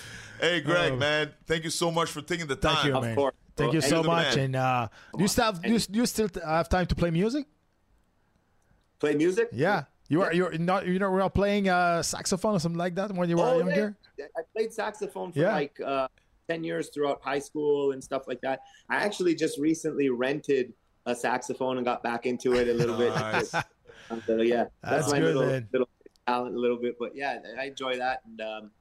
[0.42, 0.96] hey, Greg, Oh.
[0.96, 2.76] man, thank you so much for taking the time.
[2.76, 3.16] Thank you, Of man.
[3.16, 3.36] course.
[3.56, 4.36] Thank you so much.
[4.36, 4.46] man.
[4.46, 7.10] And uh, do you still have, do you, do you still have time to play
[7.12, 7.46] music?
[9.00, 9.50] Play music.
[9.52, 9.84] Yeah.
[10.10, 13.30] You are you're not you know we're playing uh, saxophone or something like that when
[13.30, 13.96] you were Oh, younger.
[14.18, 14.26] yeah.
[14.38, 15.54] I played saxophone for Yeah.
[15.54, 16.08] like uh,
[16.50, 18.62] 10 years throughout high school and stuff like that.
[18.90, 20.74] I actually just recently rented
[21.06, 23.52] a saxophone and got back into it a little Nice.
[23.52, 23.64] bit.
[24.10, 25.68] Um, so, yeah, that's, That's my good, little, man.
[25.74, 25.90] little
[26.26, 26.96] talent a little bit.
[26.98, 28.22] But yeah, I enjoy that.
[28.26, 28.72] And um,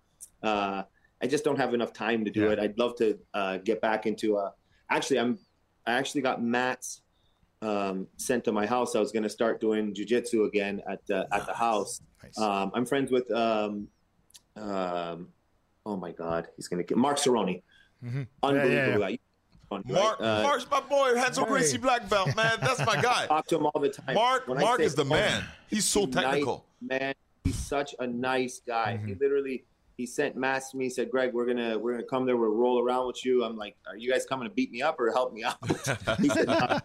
[0.41, 0.85] uh,
[1.21, 2.51] I just don't have enough time to do Yeah.
[2.51, 2.59] it.
[2.61, 4.51] I'd love to uh, get back into uh
[4.89, 5.37] Actually, I'm.
[5.85, 7.03] I actually got mats
[7.61, 8.95] um, sent to my house.
[8.95, 12.01] I was going to start doing jujitsu again at the, at the house.
[12.23, 12.39] Nice.
[12.39, 13.29] Um, I'm friends with.
[13.33, 13.89] Um,
[14.55, 15.29] um,
[15.87, 17.63] oh my God, he's going to get Mark Cerrone.
[18.05, 18.27] Mhm.
[18.43, 19.01] Unbelievable Yeah, yeah, guy.
[19.71, 19.87] Right?
[19.87, 21.49] Mark, Uh, Mark's my boy, Renzo Hey.
[21.51, 22.59] Gracie black belt, man.
[22.61, 23.27] That's my guy.
[23.29, 24.15] talk to him all the time.
[24.15, 25.45] Mark, When Mark say is the Mark, man.
[25.69, 26.67] He's so he's nice, technical.
[26.81, 27.15] man.
[27.45, 29.01] He's such a nice guy.
[29.05, 29.65] He literally
[29.97, 30.85] he sent mass to me.
[30.85, 32.37] He said, "Greg, we're gonna we're gonna come there.
[32.37, 35.01] We'll roll around with you." I'm like, "Are you guys coming to beat me up
[35.01, 35.57] or help me out?"
[36.21, 36.79] he said, "No."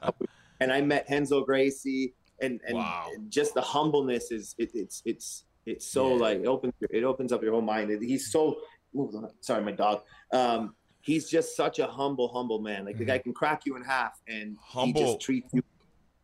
[0.60, 3.10] and I met Renzo Gracie, and and, Wow.
[3.30, 7.44] just the humbleness is it, it's it's it's so like it opens it opens up
[7.44, 7.92] your whole mind.
[8.02, 8.58] He's so
[8.96, 10.02] ooh, sorry, my dog.
[10.34, 12.86] Um, he's just such a humble, humble man.
[12.86, 15.00] Like the guy can crack you in half, and Humble.
[15.00, 15.64] he just treats you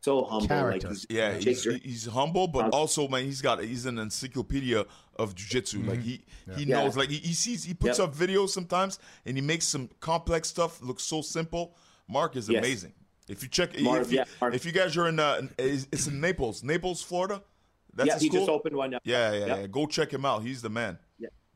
[0.01, 0.47] so humble.
[0.47, 0.87] Character.
[0.89, 4.85] Like he's, Yeah, he's, he's humble, but Uh, also man, he's got he's an encyclopedia
[5.15, 5.85] of jujitsu.
[5.87, 6.23] Like he
[6.55, 6.83] he Yeah.
[6.83, 8.09] knows, like he, he sees, he puts Yep.
[8.09, 11.75] up videos sometimes, and he makes some complex stuff look so simple.
[12.07, 12.59] Mark is Yes.
[12.59, 12.93] amazing.
[13.27, 16.07] If you check, Mark, if, you, yeah, if you guys are in, uh, it's it's
[16.07, 17.43] in Naples, Naples, Florida.
[17.93, 18.39] That's yeah, he school.
[18.39, 18.93] just opened one.
[18.93, 19.01] up.
[19.03, 19.57] yeah, yeah, Yep.
[19.59, 19.67] yeah.
[19.67, 20.43] Go check him out.
[20.43, 20.99] He's the man.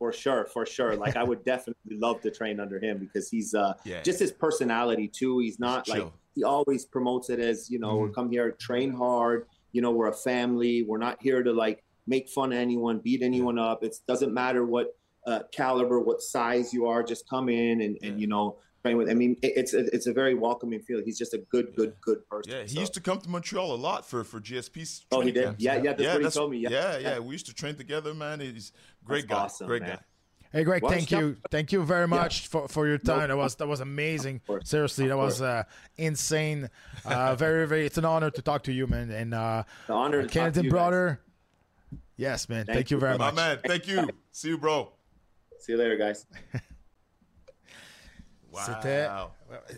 [0.02, 0.96] Yeah, for sure, for sure.
[0.96, 4.02] Like I would definitely love to train under him because he's uh Yeah.
[4.02, 5.40] just his personality too.
[5.40, 6.04] He's not like
[6.36, 8.08] he always promotes it as, you know, Mm-hmm.
[8.08, 10.84] we come here, train hard, you know, we're a family.
[10.88, 13.84] We're not here to like make fun of anyone, beat anyone up.
[13.84, 14.88] It doesn't matter what
[15.28, 19.10] uh, caliber, what size you are, just come in and, and you know, train with
[19.10, 21.02] I mean, it's a, it's a very welcoming feel.
[21.04, 22.52] He's just a good, good, good person.
[22.54, 25.06] Yeah, he So- used to come to Montreal a lot for for GSP's.
[25.12, 25.44] Oh, he did?
[25.46, 25.64] camps.
[25.64, 26.58] Yeah, yeah, that's what he told me.
[26.60, 26.70] Yeah.
[26.70, 27.20] yeah, yeah.
[27.20, 28.40] We used to train together, man.
[28.40, 28.72] He's
[29.02, 29.44] a great That's guy.
[29.46, 29.96] awesome, great man.
[29.98, 30.02] guy.
[30.54, 33.30] Hey, Greg, Well, thank stop- you, thank you very much for, for your time.
[33.30, 34.42] that was that was amazing.
[34.46, 34.68] course.
[34.68, 35.64] Seriously, that Of was uh,
[35.98, 36.70] insane.
[37.06, 37.86] Uh, very, very.
[37.86, 39.12] It's an honor to talk to you, man.
[39.12, 40.72] And uh, The honor to talk to Kennedy you guys.
[40.72, 41.22] brother.
[42.18, 42.66] Yes, man.
[42.66, 43.36] Thank, Thank you you, very My much.
[43.36, 44.10] man, thank you.
[44.34, 44.92] See you, bro.
[45.60, 46.26] See you later, guys.
[48.52, 48.60] Wow.
[48.66, 49.08] C'était.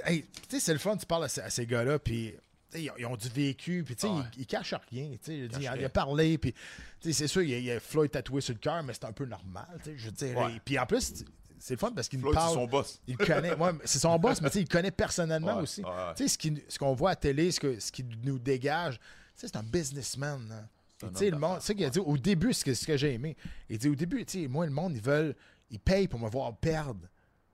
[0.05, 2.33] Hey, tu sais, c'est le fun, tu parles à, ces- gars-là, puis
[2.75, 4.21] ils, ont- ils ont du vécu, puis tu sais, Ouais.
[4.35, 5.11] ils, ils cachent rien.
[5.27, 6.59] il, a, parlé, puis tu
[7.01, 8.93] sais, c'est sûr, il y, a, il y a Floyd tatoué sur le cœur, mais
[8.93, 9.67] c'est un peu normal.
[9.83, 10.59] tu sais, Je veux dire, Ouais.
[10.65, 11.23] Puis en plus,
[11.59, 12.53] c'est le fun parce qu'il nous Floyd, c'est parle.
[12.55, 12.99] son boss.
[13.07, 13.53] Il connaît.
[13.55, 15.81] ouais, c'est son boss, mais tu sais, il connaît personnellement Ouais, aussi.
[15.83, 16.13] ouais.
[16.17, 18.99] Tu sais, ce qu'on voit à télé, ce, que, ce qui nous dégage,
[19.35, 20.51] c'est un businessman.
[20.51, 20.67] hein.
[20.99, 22.95] Tu sais, le monde, c'est ça qu'il a dit au début, ce que, ce que
[22.97, 23.35] j'ai aimé.
[23.69, 25.35] Il dit au début, tu sais, moi, le monde, ils veulent,
[25.69, 27.07] ils payent pour me voir perdre.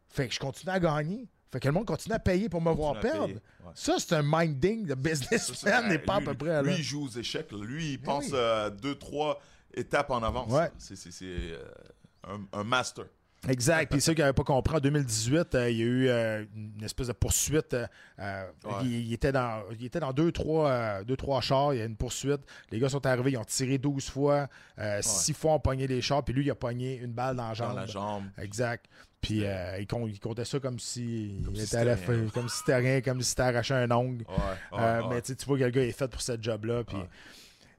[0.10, 1.28] Fait que je continue à gagner.
[1.51, 3.26] Fait que le monde continue à payer pour me voir à perdre.
[3.34, 3.72] ouais.
[3.74, 6.62] Ça, c'est un minding de businessman, n'est pas à lui- peu près là.
[6.62, 7.51] Lui, il joue aux échecs.
[7.51, 8.32] Lui, il pense oui.
[8.34, 9.41] euh, deux, trois
[9.74, 10.51] étapes en avance.
[10.51, 10.70] Ouais.
[10.78, 11.57] C'est euh,
[12.28, 13.05] un, un master.
[13.47, 13.89] Exact.
[13.89, 16.84] Puis ceux qui n'avaient pas compris, en 2018, euh, il y a eu euh, une
[16.84, 17.74] espèce de poursuite.
[17.74, 17.88] euh,
[18.66, 18.72] Ouais.
[18.84, 21.74] il, il était dans, il était dans deux trois, deux, trois chars.
[21.74, 22.41] Il y a une poursuite.
[22.70, 24.49] Les gars sont arrivés, ils ont tiré 12 fois.
[25.01, 26.24] Six fois ont pogné les chars.
[26.24, 27.70] Puis lui, il a pogné une balle dans la jambe.
[27.70, 28.24] Dans la jambe.
[28.38, 28.86] Exact.
[29.22, 31.96] Puis euh, il, com- il comptait ça comme si Comme il si était à la
[31.96, 32.30] c'était fin, rien.
[32.30, 34.24] comme si c'était rien, comme si c'était arraché un ongle.
[34.30, 34.36] Ouais,
[34.72, 35.16] ouais, Euh, ouais.
[35.16, 36.84] Mais tu vois que le gars est fait pour ce job-là.
[36.86, 36.98] Puis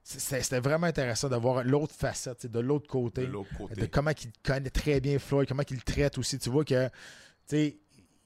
[0.02, 3.28] c'était vraiment intéressant de voir l'autre facette, de l'autre côté.
[3.56, 3.74] Côté.
[3.80, 6.38] De comment il connaît très bien Floyd, comment il le traite aussi.
[6.38, 6.92] Tu vois que, tu
[7.48, 7.76] sais,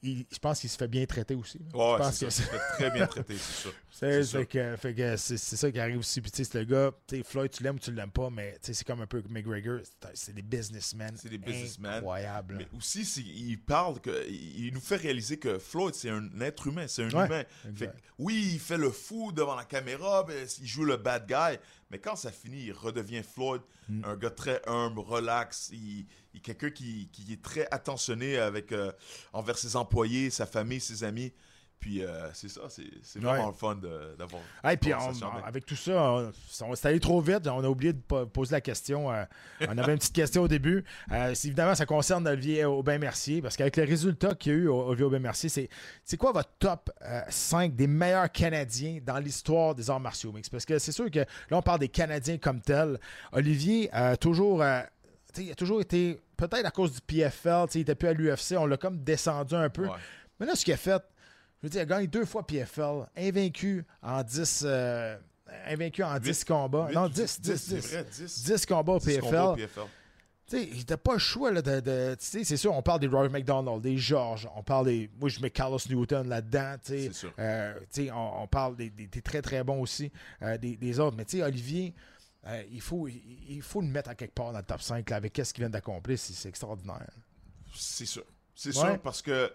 [0.03, 1.61] je pense qu'il se fait bien traiter aussi.
[1.67, 2.27] je pense que ça.
[2.27, 3.73] Il se fait très bien traité, c'est sûr.
[3.97, 6.20] c'est fait que- fait que c'est ça qui arrive aussi.
[6.20, 8.28] Puis tu sais, c'est le gars, tu sais, Floyd, tu l'aimes ou tu l'aimes pas,
[8.30, 9.80] mais tu sais, c'est comme un peu McGregor.
[10.14, 11.14] c'est des businessmen.
[11.16, 11.95] C'est des businessmen.
[11.95, 12.57] Incroyables.
[12.59, 16.86] Mais aussi, il parle que il nous fait réaliser que Floyd, c'est un être humain,
[16.88, 17.45] c'est un Ouais, humain.
[17.68, 17.78] exact.
[17.78, 20.26] Fait que, oui, il fait le fou devant la caméra,
[20.61, 21.59] il joue le bad guy,
[21.90, 24.05] mais quand ça finit, il redevient Floyd, Mm.
[24.07, 28.90] un gars très humble, relax, il, il- quelqu'un qui, qui est très attentionné avec euh,
[29.34, 31.32] envers ses employés, sa famille, ses amis.
[31.85, 33.47] Puis euh, c'est ça, c'est vraiment Ouais.
[33.49, 33.76] le fun
[34.18, 34.41] d'avoir.
[34.64, 35.47] Hey, puis une on- conversation avec.
[35.47, 36.32] avec tout ça, on,
[36.62, 37.47] on s'est allé trop vite.
[37.47, 39.12] On a oublié de po- poser la question.
[39.12, 39.22] euh,
[39.68, 40.82] on avait une petite question au début.
[41.12, 43.43] Euh, évidemment, ça concerne Olivier Aubin-Mercier.
[43.43, 45.68] Parce qu'avec les résultats qu'il y a eu, Olivier Aubin-Mercier, c'est,
[46.07, 50.51] c'est quoi votre top euh, 5 des meilleurs Canadiens dans l'histoire des arts martiaux mixtes?
[50.51, 52.99] Parce que c'est sûr que là, on parle des Canadiens comme tels.
[53.32, 54.64] Olivier a toujours,
[55.37, 58.64] il a toujours été, peut-être à cause du PFL, il était plus à l'UFC, on
[58.64, 59.85] l'a comme descendu un peu.
[59.85, 59.97] Ouais.
[60.41, 61.03] Mais là, ce qu'il a fait,
[61.65, 65.17] je veux dire, il a gagné deux fois PFL, invaincu en 10, euh,
[65.67, 66.91] invaincu en 10 Huit- combats.
[66.93, 67.87] non, ou 10, 10, c'est 10.
[67.93, 68.45] vrai, 10.
[68.45, 69.55] 10 combats au 10 PFL.
[69.57, 69.81] PFL.
[70.47, 71.81] Tu sais, il pas le choix là, de.
[71.81, 75.11] de- tu sais, c'est sûr, on parle des Roy McDonald, des Georges, on parle des.
[75.19, 76.75] Moi, je mets Carlos Newton là-dedans.
[76.85, 77.07] tu sais.
[77.07, 77.33] C'est sûr.
[77.39, 77.75] Euh,
[78.12, 80.12] on, on parle des, des- des très très bons aussi,
[80.43, 81.17] euh, des, des autres.
[81.17, 81.95] Mais tu sais, Olivier,
[82.47, 85.09] euh, il, faut, il, il faut le mettre à quelque part dans le top 5
[85.09, 86.19] là, avec qu'est-ce qu'il vient d'accomplir.
[86.19, 87.09] C'est c'est extraordinaire.
[87.75, 88.25] C'est sûr.
[88.55, 88.85] C'est Ouais.
[88.91, 89.51] sûr parce que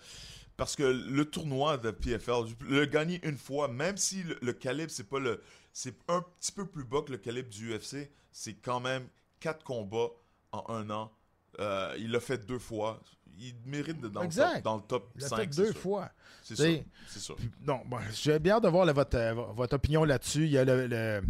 [0.60, 5.07] parce que le tournoi de PFL, le gagner une fois, même si le, calibre c'est
[5.07, 5.41] pas le
[5.72, 9.07] c'est un petit peu plus bas que le calibre du UFC, c'est quand même
[9.39, 10.10] quatre combats
[10.51, 11.14] en un an.
[11.60, 12.99] Euh, il l'a fait deux fois.
[13.38, 14.21] Il mérite d'être dans,
[14.63, 15.38] dans le top Il l'a 5.
[15.38, 15.77] fait deux sûr.
[15.82, 16.09] fois.
[16.43, 16.84] C'est sûr.
[17.07, 17.38] Sûr.
[17.65, 20.45] Non, bon, j'ai bien hâte de voir là, votre, euh, votre opinion là-dessus.
[20.45, 21.21] Il y a le, le-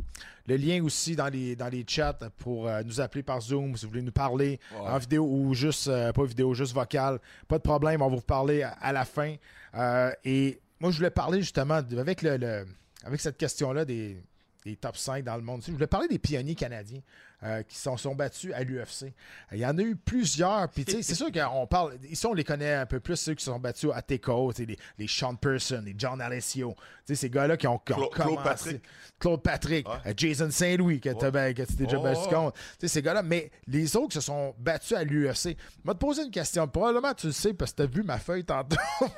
[0.48, 3.86] le lien aussi dans les, dans les chats pour euh, nous appeler par Zoom si
[3.86, 4.88] vous voulez nous parler Ouais.
[4.88, 7.20] en vidéo ou juste, euh, pas vidéo, juste vocal.
[7.48, 9.36] Pas de problème, on va vous parler à, à la fin.
[9.76, 12.66] Euh, et moi, je voulais parler justement, de- avec, le, le-
[13.04, 14.24] avec cette question-là des,
[14.66, 15.62] des top 5 dans le monde.
[15.66, 17.00] Je voulais parler des pionniers canadiens
[17.44, 19.14] euh, qui sont, sont battus à l'UFC.
[19.54, 20.68] Il y en a eu plusieurs.
[20.70, 21.98] Puis, tu sais, c'est sûr qu'on parle.
[22.10, 24.66] Ici, on les connaît un peu plus, ceux qui sont battus à TECO, tu sais,
[24.66, 26.74] les, les Sean Person, les John Alessio.
[26.76, 28.44] Tu sais, ces gars-là qui ont, qui ont Claude- Claude commencé.
[28.44, 28.84] Patrick.
[29.18, 29.96] Claude Patrick, Ouais.
[30.08, 32.58] euh, Jason Saint-Louis, que ben- que tu t'es déjà Oh, battu contre.
[32.58, 33.24] Tu sais, ces gars-là.
[33.24, 35.56] Mais les autres qui se sont battus à l'UFC.
[35.84, 36.68] Je vais te poser une question.
[36.68, 38.76] Probablement, tu le sais parce que tu as vu ma feuille tantôt.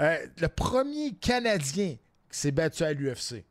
[0.00, 1.96] Euh, le premier Canadien
[2.30, 3.44] qui s'est battu à l'UFC.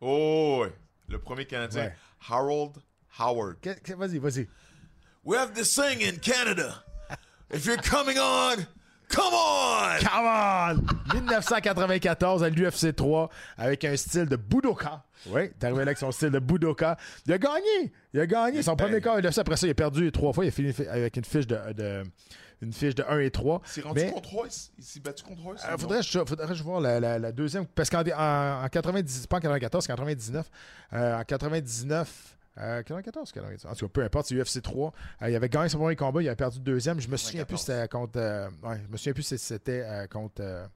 [0.00, 0.72] Oh, ouais.
[1.08, 1.94] Le premier Canadien, Ouais.
[2.28, 2.76] Harold
[3.18, 3.56] Howard.
[3.96, 4.46] Vas-y, vas-y.
[5.24, 6.84] We have this thing in Canada.
[7.52, 8.56] If you're coming on,
[9.08, 9.98] come on!
[10.00, 11.14] Come on!
[11.14, 15.02] 1994 à l'UFC 3 avec un style de Budoka.
[15.26, 16.96] Oui, t'es arrivé là avec son style de Budoka.
[17.26, 17.92] Il a gagné!
[18.12, 18.62] Il a gagné.
[18.62, 19.40] Son premier corps, il a fait.
[19.40, 20.44] Après ça, il a perdu trois fois.
[20.44, 22.02] Il a fini avec une fiche de, de-
[22.60, 23.60] une fiche de 1 et 3.
[23.64, 24.72] Il s'est rendu Mais- contre Royce?
[24.78, 25.62] Il s'est battu contre Royce.
[25.64, 27.66] Euh, faudrait, je, faudrait je voir la, la- la deuxième.
[27.66, 30.50] Parce qu'en en, en 90, pas en 94, c'est en 99.
[30.92, 32.34] Euh, en 99.
[32.60, 33.70] Euh, 94, 99.
[33.70, 34.92] En tout cas, peu importe, c'est UFC 3.
[35.22, 37.00] Euh, il avait gagné son premier combat, il avait perdu le deuxième.
[37.00, 38.18] Je me souviens plus si c'était contre.
[38.18, 40.66] euh, ouais, je me souviens plus si c'était euh, contre, euh,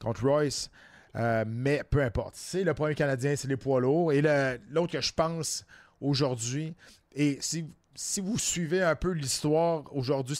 [0.00, 0.70] contre Royce.
[1.16, 2.34] Euh, mais peu importe.
[2.36, 4.12] C'est le premier Canadien, c'est les poids lourds.
[4.12, 4.22] Et
[4.70, 5.64] l'autre que je pense
[6.00, 6.74] aujourd'hui,
[7.14, 7.64] et si,
[8.00, 10.36] si vous suivez un peu l'histoire, aujourd'hui,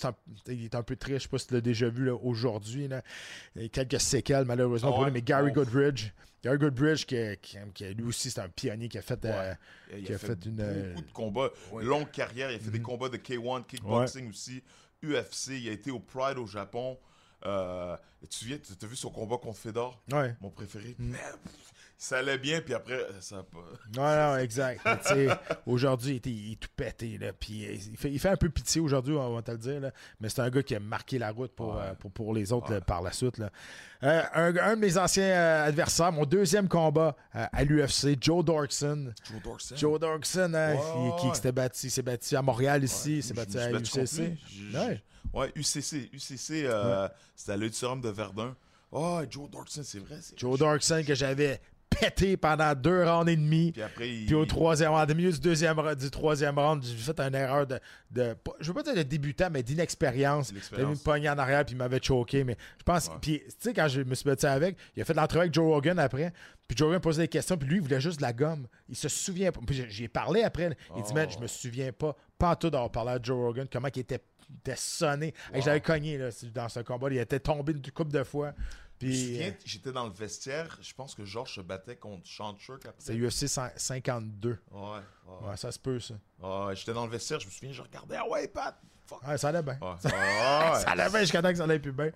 [0.46, 2.86] il est un peu triste, je sais pas si tu l'as déjà vu aujourd'hui.
[2.86, 3.02] là.
[3.56, 5.10] Il y a quelques séquelles, malheureusement, ouais?
[5.10, 5.54] mais Gary Oh.
[5.54, 6.10] Goodridge.
[6.44, 9.24] Gary Goodridge, qui, qui- qui- lui aussi, c'est un pionnier qui a fait.
[9.24, 9.54] euh,
[10.04, 11.50] qui a fait une, beaucoup de combats.
[11.82, 12.52] Longue carrière.
[12.52, 14.62] Il a fait des combats de K1, kickboxing aussi,
[15.02, 15.48] UFC.
[15.60, 16.96] Il a été au Pride au Japon.
[17.44, 20.36] Euh, tu te souviens, tu as vu son combat contre Fedor, ouais.
[20.40, 20.94] mon préféré?
[20.96, 23.58] Pff, ça allait bien, puis après, ça a pas.
[23.96, 24.80] Non, non, exact.
[25.66, 27.18] Aujourd'hui, il, est tout pété.
[27.18, 29.58] Là, puis euh, il, fait, il fait un peu pitié aujourd'hui, on va te le
[29.58, 29.80] dire.
[29.80, 29.90] Là,
[30.20, 31.82] mais c'est un gars qui a marqué la route pour, Ouais.
[31.82, 33.38] euh, pour, pour les autres là, par la suite.
[33.38, 33.50] Là.
[34.04, 38.44] Euh, un, un de mes anciens euh, adversaires, mon deuxième combat euh, à l'UFC, Joe
[38.44, 39.12] Dorkson.
[39.28, 39.74] Joe Dorson.
[39.76, 43.72] Joe Dorkson, hein, Ouais, qui, s'est battu, s'est battu à Montréal ici, s'est battu à
[43.72, 44.38] UCC.
[45.34, 45.52] Ouais.
[45.56, 46.10] UCC.
[46.12, 48.56] UCC, euh, c'était à l'auditorium de Verdun.
[48.92, 50.16] Oh, Joe Dorson, c'est vrai.
[50.36, 51.60] Joe Dorkson que j'avais
[52.00, 53.72] pété pendant deux rounds et demi.
[53.72, 54.26] Puis après, il.
[54.26, 57.66] Puis au troisième round, au milieu du, deuxième, du troisième round, j'ai fait une erreur
[57.66, 57.78] de,
[58.60, 60.52] je veux pas dire de débutant, mais d'inexpérience.
[60.72, 62.44] Avait mis une poignée en arrière puis il m'avait choqué.
[62.44, 63.14] Mais je pense, Ouais.
[63.20, 65.54] puis tu sais, quand je me suis battu avec, il a fait de l'entrevue avec
[65.54, 66.32] Joe Rogan après.
[66.66, 68.66] Puis Joe Rogan posait des questions, puis lui, il voulait juste de la gomme.
[68.88, 69.60] Il se souvient pas.
[69.66, 70.76] Puis j'ai- j'y ai parlé après.
[70.96, 71.14] Il dit, Oh.
[71.14, 74.00] man, je me souviens pas, pas en tout d'avoir parlé à Joe Rogan, comment il
[74.00, 74.20] était,
[74.60, 75.32] était sonné.
[75.52, 77.08] Hey, je l'avais cogné là, dans ce combat.
[77.10, 78.52] Il était tombé une couple de fois.
[79.00, 80.78] Je me Puis souviens, euh, j'étais dans le vestiaire.
[80.82, 82.92] Je pense que Georges se battait contre Sean après.
[82.98, 84.58] c'est UFC 100 52.
[84.70, 85.48] Ouais, ouais.
[85.48, 86.14] Ouais, ça se peut, ça.
[86.40, 88.76] Ouais, j'étais dans le vestiaire, je me souviens, je regardais, ah ouais, Pat!
[89.06, 89.26] Fuck!
[89.26, 89.78] Ouais, ça allait bien.
[89.80, 89.96] Ouais.
[90.82, 92.10] Ça allait bien jusqu'à temps que ça allait plus bien.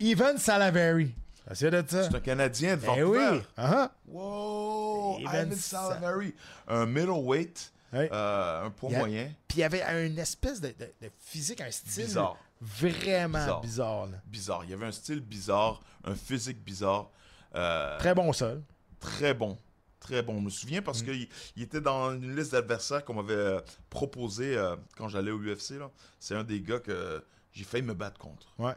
[0.00, 1.14] Evan Salavari.
[1.54, 3.28] C'est un Canadien de Eh Vancouver.
[3.32, 3.42] oui.
[3.56, 5.18] Ah, Wow!
[5.20, 6.34] Evan Ivan Sa- Salavari.
[6.66, 9.32] Un middleweight, euh, un poids moyen.
[9.48, 12.36] Puis il y avait une espèce de, de- de physique, un style Bizarre.
[12.60, 13.60] Vraiment bizarre.
[13.60, 14.06] Bizarre.
[14.06, 14.18] là.
[14.26, 14.60] Bizarre.
[14.64, 17.10] Il y avait un style bizarre, un physique bizarre.
[17.54, 18.62] Euh, Très bon sol.
[19.00, 19.56] très bon.
[20.00, 20.38] Très bon.
[20.38, 20.84] Je me souviens Mm.
[20.84, 25.30] parce qu'il il était dans une liste d'adversaires qu'on m'avait euh, proposé euh, quand j'allais
[25.30, 25.74] au UFC.
[26.18, 28.46] C'est un des gars que j'ai failli me battre contre.
[28.58, 28.74] Ouais.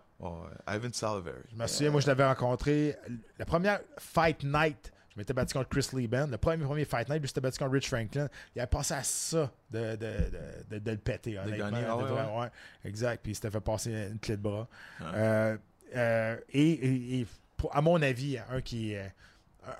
[0.68, 1.36] Ivan Salavari.
[1.52, 2.96] Je me souviens, moi, je l'avais rencontré.
[3.38, 6.32] La première Fight Night, je m'étais battu contre Chris Lieben.
[6.32, 8.30] Le premier, premier Fight Night, lui, s'était battu contre Rich Franklin.
[8.56, 11.70] Il avait pensé à ça de, de, de, de- de le péter, honnêtement.
[11.72, 12.48] gagner, ah ouais, ouais,
[12.86, 13.22] exact.
[13.24, 14.68] Puis il s'était fait passer une clé de bras.
[15.02, 15.58] Euh,
[15.96, 19.14] euh, et, et- et pour- à mon avis, un qui est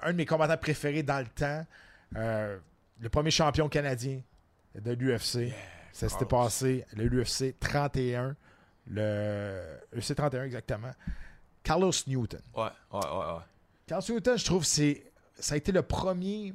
[0.04, 1.66] un de mes combattants préférés dans le temps,
[2.18, 2.58] euh,
[3.00, 4.22] le premier champion canadien
[4.76, 5.54] de l'UFC.
[5.94, 8.36] ça s'était passé le l'UFC 31.
[8.88, 9.62] Le
[9.96, 10.92] UFC 31 exactement.
[11.64, 12.42] Carlos Newton.
[12.56, 13.42] Ouais, ouais, ouais, ouais.
[13.88, 15.04] Carlos Newton, je trouve, c'est
[15.42, 16.54] ça a été le premier,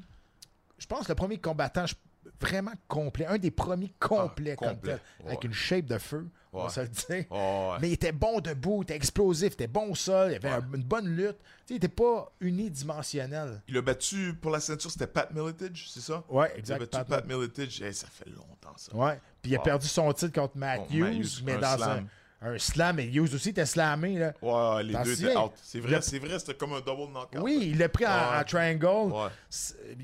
[0.78, 1.95] je pense, le premier combattant je-
[2.41, 6.26] vraiment complet, un des premiers complets, Ah, comme complet, tel, avec une shape de feu,
[6.53, 7.26] on se le.
[7.30, 7.76] Ouais.
[7.80, 10.49] Mais il était bon debout, il était explosif, il était bon au sol, il avait
[10.49, 11.37] un- une bonne lutte.
[11.68, 13.62] Il était pas unidimensionnel.
[13.68, 16.22] Il a battu pour la ceinture, c'était Pat Miletich, c'est ça?
[16.28, 16.78] Ouais, Il a exact.
[16.78, 17.80] battu Pat- Pat, Miletich.
[17.82, 18.95] Eh, ça fait longtemps, ça.
[18.95, 19.20] Ouais.
[19.43, 22.05] Puis il a perdu son titre contre Matthews, Matthews, mais dans un,
[22.43, 22.99] un slam.
[23.01, 24.18] Et Hughes aussi était slammé.
[24.18, 24.32] Là.
[24.43, 25.53] Ouais, les deux étaient out.
[25.62, 27.41] C'est vrai, c'est vrai, c'était comme un double knockout.
[27.41, 28.39] Oui, il l'a pris en, Ouais.
[28.41, 29.12] en triangle.
[29.12, 29.28] Ouais.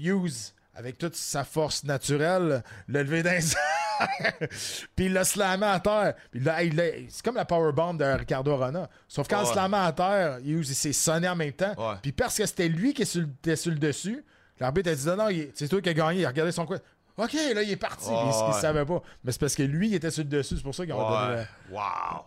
[0.01, 3.39] Hughes, avec toute sa force naturelle, l'a levé d'un
[4.97, 6.15] Puis il l'a slamé à terre.
[6.31, 8.89] Puis là, il l'a- c'est comme la powerbomb de Ricardo Rona.
[9.09, 9.47] Sauf qu'en Ouais.
[9.47, 11.75] le slammant à terre, Hughes il s'est sonné en même temps.
[12.03, 14.25] Puis parce que c'était lui qui sur, était sur le dessus,
[14.59, 16.21] l'arbitre a dit non, c'est toi qui as gagné.
[16.21, 16.79] Il a regardé son coin.
[17.19, 18.09] OK, là, il est parti.
[18.11, 19.03] Il, il savait pas.
[19.25, 20.57] Mais c'est parce que lui, il était sur le dessus.
[20.57, 21.47] C'est pour ça qu'ils ont donné Ouais.
[21.71, 22.25] Wow.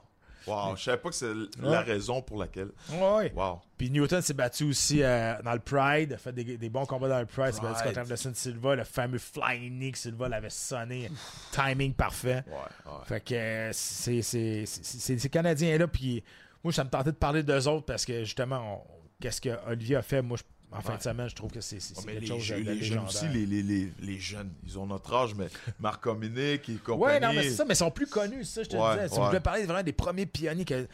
[0.48, 0.76] Wow.
[0.76, 1.80] Je savais pas que c'est la Ouais.
[1.80, 2.70] raison pour laquelle.
[2.92, 2.96] le.
[2.96, 3.34] Ouais.
[3.36, 3.62] Wow.
[3.80, 7.10] Puis Newton s'est battu aussi euh, dans le Pride, a fait des, des bons combats
[7.10, 7.52] dans le Pride.
[7.56, 11.10] S'est battu contre Anderson Silva, le fameux Flying que Silva l'avait sonné.
[11.52, 12.44] Timing parfait.
[12.48, 13.00] Ouais, ouais.
[13.06, 15.88] Fait que euh, c'est ces Canadiens-là.
[15.88, 16.24] Puis
[16.64, 18.86] moi, ça me tentait de parler d'eux autres parce que justement,
[19.20, 20.44] qu'est-ce que Olivier a fait, moi, je-
[20.78, 22.72] en fin de semaine, je trouve que c'est c'est- quelque les, chose jeux- de, de
[22.72, 25.48] les jeunes aussi, les, les, les, les jeunes, ils ont notre âge, mais
[25.80, 27.04] Marc-Dominique et compagnie.
[27.14, 29.08] Ouais, non, mais c'est ça, mais ils sont plus connus, ça, je te Ouais, disais.
[29.10, 30.88] Si vous voulez parler vraiment des premiers pionniers que.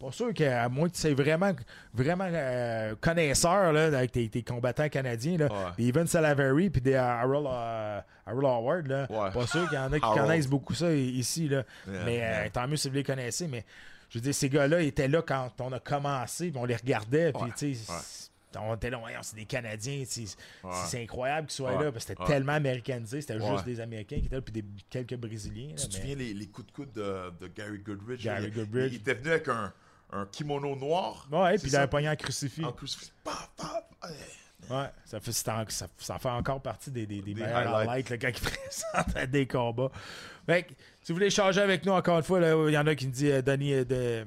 [0.00, 1.52] Pas sûr qu'à moins que tu sois vraiment,
[1.94, 5.70] vraiment euh, connaisseur là, avec tes, tes combattants canadiens, là, Ouais.
[5.78, 9.30] des Evan Salavery puis des Harold, euh, Harold Howard, là, Ouais.
[9.30, 10.22] pas sûr qu'il y en a qui Harold.
[10.22, 11.46] connaissent beaucoup ça ici.
[11.46, 11.62] Là.
[11.88, 13.46] Yeah, mais euh, tant mieux si vous les connaissez.
[13.46, 13.64] Mais
[14.10, 17.32] je veux dire, ces gars-là étaient là quand on a commencé, puis on les regardait,
[17.32, 17.98] puis Ouais, tu sais, ouais.
[18.60, 20.22] On était là, voyons, c'est des Canadiens, c'est
[20.64, 20.70] Ouais.
[20.86, 22.28] c'est incroyable qu'ils soient Ouais, là, parce que c'était ouais.
[22.28, 23.50] tellement américanisé, c'était Ouais.
[23.52, 25.68] juste des Américains qui étaient là, puis des, quelques Brésiliens.
[25.70, 28.24] là, Tu te souviens les, les coups de coude de, de Gary Goodridge?
[28.24, 28.92] Gary Goodridge.
[28.92, 29.72] Il, était venu avec un,
[30.12, 31.26] un kimono noir.
[31.30, 32.64] Ouais, puis il avait pogné en crucifix.
[32.64, 33.12] En crucifix.
[33.24, 33.84] Paf, paf,
[34.70, 34.86] ouais.
[35.04, 35.64] Ça fait, ça,
[35.98, 38.10] ça fait encore partie des, des, des Des meilleurs highlights.
[38.10, 38.32] là, quand ils
[39.12, 39.90] présentent des combats.
[40.46, 40.72] Fait que,
[41.02, 43.12] si vous voulez échanger avec nous, encore une fois, il y en a qui me
[43.12, 44.26] disent euh, Denis, euh, de,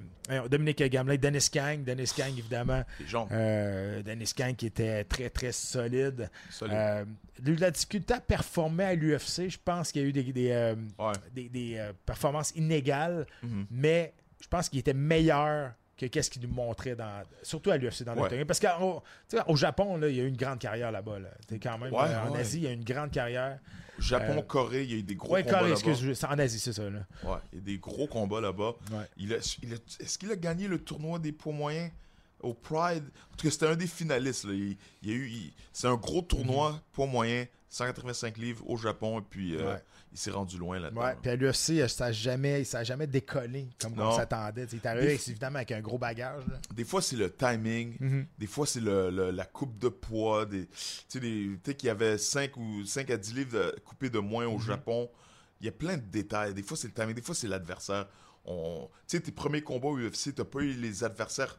[0.50, 2.84] Dominique Gamelin, Dennis Kang, Dennis Kang, évidemment.
[3.32, 6.30] Euh, Dennis Kang qui était très, très solide.
[6.50, 6.74] Solide.
[6.76, 7.06] Euh,
[7.46, 9.50] eu la difficulté à performer à l'UFC.
[9.50, 11.14] Je pense qu'il y a eu des, des, euh, Ouais.
[11.34, 13.66] des, des, euh, performances inégales, Mhm.
[13.72, 18.04] mais je pense qu'il était meilleur que qu'est-ce qu'il nous montrait dans surtout à l'UFC
[18.04, 18.44] dans Ouais.
[18.46, 21.30] parce qu'au Japon là, il y a eu une grande carrière là-bas là.
[21.62, 22.00] Quand même Ouais,
[22.30, 22.34] en.
[22.36, 23.60] Asie il y a une grande carrière
[24.00, 25.90] Japon, Euh, Corée, il y a eu des gros ouais combats Corée là-bas.
[25.90, 28.74] excuse c'est en Asie c'est ça là Ouais, il y a des gros combats là-bas.
[28.92, 29.06] Ouais.
[29.18, 31.92] Il a, il a- Est-ce qu'il a gagné le tournoi des poids moyens?
[32.46, 33.04] Au Pride?
[33.34, 34.46] En tout cas, c'était un des finalistes.
[34.46, 34.54] là.
[34.54, 35.32] Il, il y a eu,
[35.74, 39.68] c'est un gros tournoi poids moyen, 185 livres au Japon, et puis euh, Mhm.
[39.68, 39.84] Ouais.
[40.14, 41.02] il s'est rendu loin là-dedans.
[41.02, 44.66] ouais puis à l'UFC euh, ça a jamais ça a jamais décollé comme on s'attendait
[44.72, 46.58] il est arrivé avec- évidemment avec un gros bagage là.
[46.74, 47.98] Des fois, c'est le timing.
[48.00, 48.26] Mhm.
[48.38, 50.46] Des fois, c'est le, le- la coupe de poids.
[50.46, 51.20] Des, tu sais,
[51.64, 54.54] tu qu'il y avait 5 ou 5 à 10 livres de, coupés de moins Mhm.
[54.54, 55.10] au Japon.
[55.60, 56.54] Il y a plein de détails.
[56.54, 57.16] Des fois, c'est le timing.
[57.16, 58.08] Des fois, c'est l'adversaire.
[58.46, 61.58] On- Tu sais, tes premiers combats au UFC, t'as pas eu les adversaires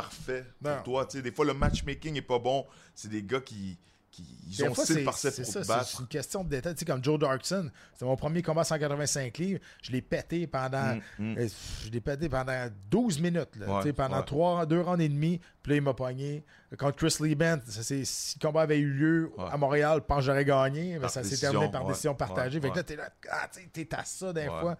[0.00, 0.82] parfaits pour Non.
[0.82, 1.06] toi.
[1.06, 2.64] Tu sais, des fois, le matchmaking est pas bon.
[2.94, 3.78] C'est des gars qui,
[4.10, 6.00] qui ils Des ont fois, 6 c'est- par 7 c'est pour ça, te c'est battre.
[6.00, 6.74] une question de détail.
[6.74, 9.60] Tu sais, comme Joe Darkson, c'était mon premier combat à 185 livres.
[9.82, 10.94] Je l'ai pété pendant.
[11.18, 11.38] Mm, mm.
[11.38, 11.48] euh,
[11.84, 13.56] Je l'ai pété pendant 12 minutes.
[13.56, 14.24] là, Ouais, pendant ouais.
[14.24, 15.40] trois, deux rounds et demi.
[15.62, 16.44] Puis là, il m'a pogné.
[16.78, 19.44] Contre Chris Liebent, ça, c'est- si le combat avait eu lieu Ouais.
[19.50, 20.94] à Montréal, je pense que j'aurais gagné.
[20.94, 22.60] Mais Par ça s'est terminé par décision partagée.
[22.60, 24.46] fait que là, t'es là, ah, t'es à ça des Ouais.
[24.48, 24.78] fois.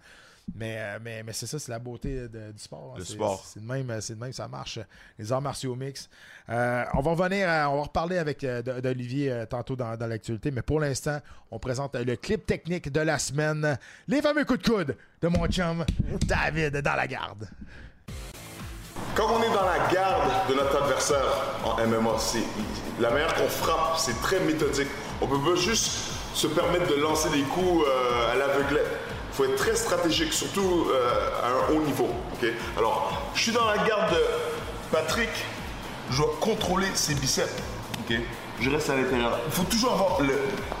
[0.55, 2.93] Mais, euh, mais, mais c'est ça, c'est la beauté de- du sport.
[2.93, 2.99] hein.
[2.99, 3.43] Le C'est- sport.
[3.45, 4.79] C'est de même, c'est de même, ça marche.
[5.19, 6.09] Les arts martiaux mix.
[6.49, 10.49] Euh, on va revenir, à- on va reparler avec euh, d'Olivier tantôt dans, dans l'actualité,
[10.51, 11.19] mais pour l'instant,
[11.51, 13.77] on présente le clip technique de la semaine.
[14.07, 15.85] Les fameux coups de coude de mon chum
[16.25, 17.47] David dans la garde.
[19.15, 21.25] Quand on est dans la garde de notre adversaire
[21.65, 22.43] en MMA, c'est
[22.99, 24.87] la manière qu'on frappe, c'est très méthodique.
[25.21, 25.91] On peut pas juste
[26.33, 28.85] se permettre de lancer des coups euh, à l'aveuglette.
[29.37, 32.09] Faut être très stratégique, surtout euh, à un haut niveau.
[32.33, 32.49] ok?
[32.75, 34.21] Alors, je suis dans la garde de
[34.91, 35.29] Patrick.
[36.09, 37.53] Je dois contrôler ses biceps.
[37.99, 38.17] ok?
[38.59, 39.37] Je reste à l'intérieur.
[39.45, 40.33] Il faut toujours avoir le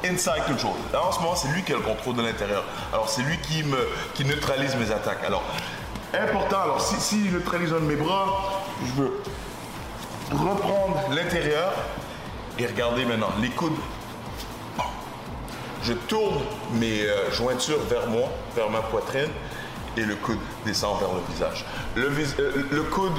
[0.03, 0.71] inside control.
[0.91, 2.63] Là, en ce moment, c'est lui qui a le contrôle de l'intérieur.
[2.91, 3.77] Alors, c'est lui qui me
[4.15, 5.23] qui neutralise mes attaques.
[5.23, 5.43] Alors,
[6.11, 6.59] important.
[6.59, 9.21] Alors, si, si il neutralise un de mes bras, je veux
[10.31, 11.73] reprendre l'intérieur
[12.57, 13.77] et regarder maintenant les coudes.
[15.83, 16.39] Je tourne
[16.73, 19.29] mes euh, jointures vers moi, vers ma poitrine,
[19.95, 21.65] et le coude descend vers le visage.
[21.95, 22.09] Le,
[22.39, 23.13] euh, coude,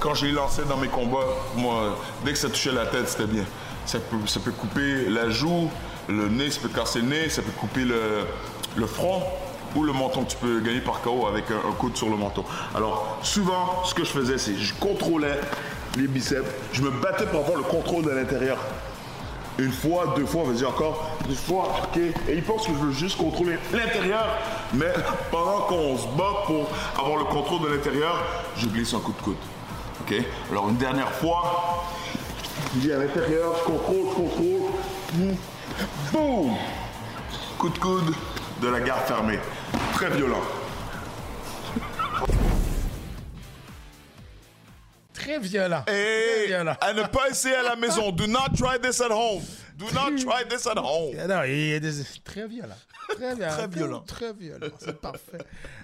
[0.00, 3.26] quand je l'ai lancé dans mes combats, moi, dès que ça touchait la tête, c'était
[3.26, 3.44] bien.
[3.86, 5.70] Ça peut, ça couper la joue,
[6.08, 9.22] le nez, ça peut casser le nez, ça peut couper le, front
[9.74, 10.24] ou le menton.
[10.24, 12.44] Tu peux gagner par KO avec un, coude sur le menton.
[12.74, 15.38] Alors, souvent, ce que je faisais, c'est je contrôlais
[15.96, 18.58] les biceps, je me battais pour avoir le contrôle de l'intérieur.
[19.58, 21.96] Une fois, deux fois, vas-y encore, deux fois, ok.
[21.96, 24.26] Et il pense que je veux juste contrôler l'intérieur,
[24.72, 24.92] mais
[25.30, 26.66] pendant qu'on se bat pour
[26.98, 28.24] avoir le contrôle de l'intérieur,
[28.56, 29.36] je glisse un coup de coude.
[30.00, 30.14] Ok.
[30.50, 31.84] Alors une dernière fois,
[32.74, 35.36] je dis à l'intérieur, je contrôle, je contrôle.
[36.12, 36.56] Boum
[37.58, 38.14] Coup de coude
[38.60, 39.38] de la garde fermée.
[39.92, 40.42] Très violent.
[45.24, 45.82] Très violent.
[45.86, 46.76] Très Et violent.
[46.80, 48.10] à ne pas essayer à la maison.
[48.12, 49.42] Do not try this at home.
[49.76, 51.16] Do not try this at home.
[51.20, 52.76] Ah Non, il est des- très violent.
[53.16, 53.50] Très violent.
[53.56, 54.00] Très violent.
[54.06, 54.66] Très violent.
[54.78, 55.38] C'est parfait.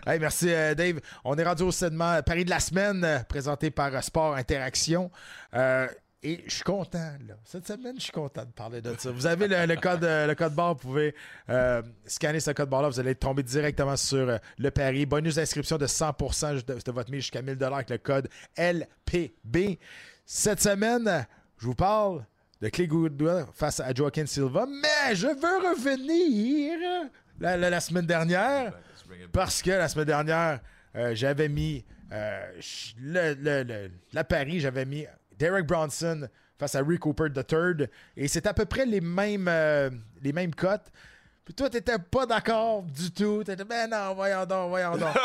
[0.06, 1.00] Hey, merci, euh, Dave.
[1.24, 5.10] On est rendu au segment Paris de la semaine, euh, présenté par euh, Sport Interaction.
[5.54, 5.88] Euh,
[6.22, 7.34] et je suis content, là.
[7.44, 9.10] Cette semaine, je suis content de parler de ça.
[9.10, 11.14] Vous avez le, code, euh, le code barre, vous pouvez
[11.48, 15.06] euh, scanner ce code barre-là, vous allez tomber directement sur euh, le pari.
[15.06, 19.78] Bonus d'inscription de 100% de, votre mise jusqu'à 1000 avec le code LPB.
[20.26, 22.26] Cette semaine, je vous parle
[22.60, 27.08] de Clay Goodwin face à Joaquin Silva, mais je veux revenir
[27.40, 28.74] la, semaine dernière
[29.32, 30.60] parce que la semaine dernière,
[31.12, 35.06] j'avais mis le, le- la Paris, j'avais mis
[35.40, 36.28] Derek Bronson
[36.58, 39.88] face à Rick Cooper III et c'est à peu près les mêmes, euh,
[40.22, 40.92] les mêmes cotes.
[41.46, 43.42] Puis toi, t'étais pas d'accord du tout.
[43.42, 45.16] T'étais, ben non, voyons donc, voyons donc.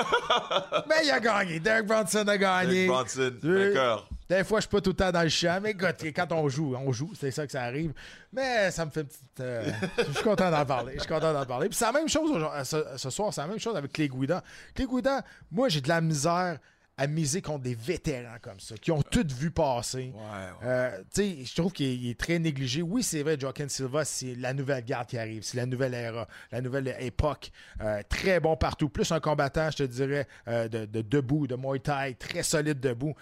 [0.88, 1.60] mais il a gagné.
[1.60, 2.88] Derek Bronson a gagné.
[2.88, 4.10] Derek Bronson, vainqueur.
[4.28, 6.50] Des fois, je suis pas tout le temps dans le champ, mais écoute, quand on
[6.50, 7.94] joue, on joue, c'est ça que ça arrive.
[8.34, 9.40] Mais ça me fait une petite.
[9.42, 10.94] euh, je suis content d'en parler.
[10.96, 11.68] Je suis content d'en parler.
[11.70, 12.32] Puis c'est la même chose
[12.64, 14.42] ce, ce soir, c'est la même chose avec Clay Guida.
[14.74, 16.58] Clay Guida, moi, j'ai de la misère
[16.98, 20.14] à miser contre des vétérans comme ça, qui ont tout vu passer.
[20.16, 20.22] Ouais,
[20.62, 20.68] ouais.
[20.68, 22.82] Euh, je trouve qu'il est, très négligé.
[22.82, 26.28] Oui, c'est vrai, Joaquin Silva, c'est la nouvelle garde qui arrive, c'est la nouvelle era,
[26.52, 27.52] la nouvelle époque.
[27.82, 28.88] Euh, très bon partout.
[28.88, 32.80] Plus un combattant, je te dirais, euh, de, de debout, de Muay Thai, très solide
[32.80, 33.14] debout.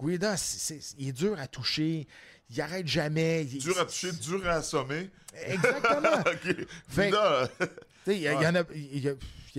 [0.00, 2.06] Guida, c'est- c'est- il est dur à toucher.
[2.50, 3.44] Il arrête jamais.
[3.44, 5.10] Il- Dur à toucher, dur à assommer.
[5.46, 6.20] Exactement.
[6.20, 6.56] OK.
[6.88, 7.64] Fait- Vida, Tu
[8.12, 9.14] sais, Il y, y en a- il y a-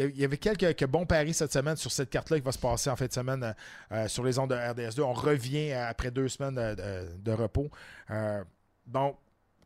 [0.05, 2.59] il y avait quelques, quelques bons paris cette semaine sur cette carte-là qui va se
[2.59, 3.53] passer en fin de semaine euh,
[3.91, 5.01] euh, sur les ondes de RDS2.
[5.01, 6.75] On revient euh, après deux semaines de,
[7.17, 7.69] de- repos.
[8.11, 8.43] Euh,
[8.85, 9.17] donc,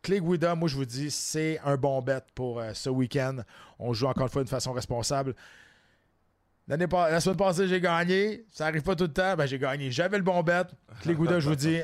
[0.02, 3.38] Clay Guida, moi je vous dis, c'est un bon bet pour euh, ce week-end.
[3.78, 5.34] On joue encore une fois de façon responsable.
[6.88, 8.46] Pas- la semaine passée, j'ai gagné.
[8.50, 9.36] Ça arrive pas tout le temps.
[9.36, 9.90] Ben, j'ai gagné.
[9.90, 10.62] J'avais le bon bet.
[11.02, 11.80] Clay Guida, je vous dis,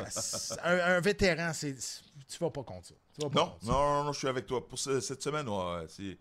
[0.64, 2.94] un, un vétéran, c'est, tu vas pas contre ça.
[3.14, 3.72] Tu vas pas Non, contre ça.
[3.72, 4.66] non, non, non, je suis avec toi.
[4.66, 6.16] Pour ce- cette semaine, ouais, c'est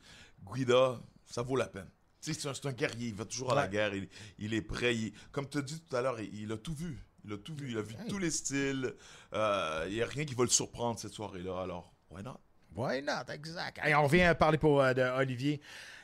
[0.53, 1.87] Guida, ça vaut la peine.
[2.33, 4.07] C'est un, un guerrier, il va toujours à la guerre, il,
[4.39, 4.95] il est prêt.
[4.95, 6.97] il- comme tu as dit tout à l'heure, il, il a tout vu.
[7.25, 8.07] Il a tout vu, il a vu Hey.
[8.09, 8.93] tous les styles.
[9.33, 12.39] Euh, Il n'y a rien qui va le surprendre cette soirée-là, alors, why not?
[12.75, 13.31] Why not?
[13.33, 13.79] Exact.
[13.83, 15.59] Hey, on revient à parler pour euh, de Olivier.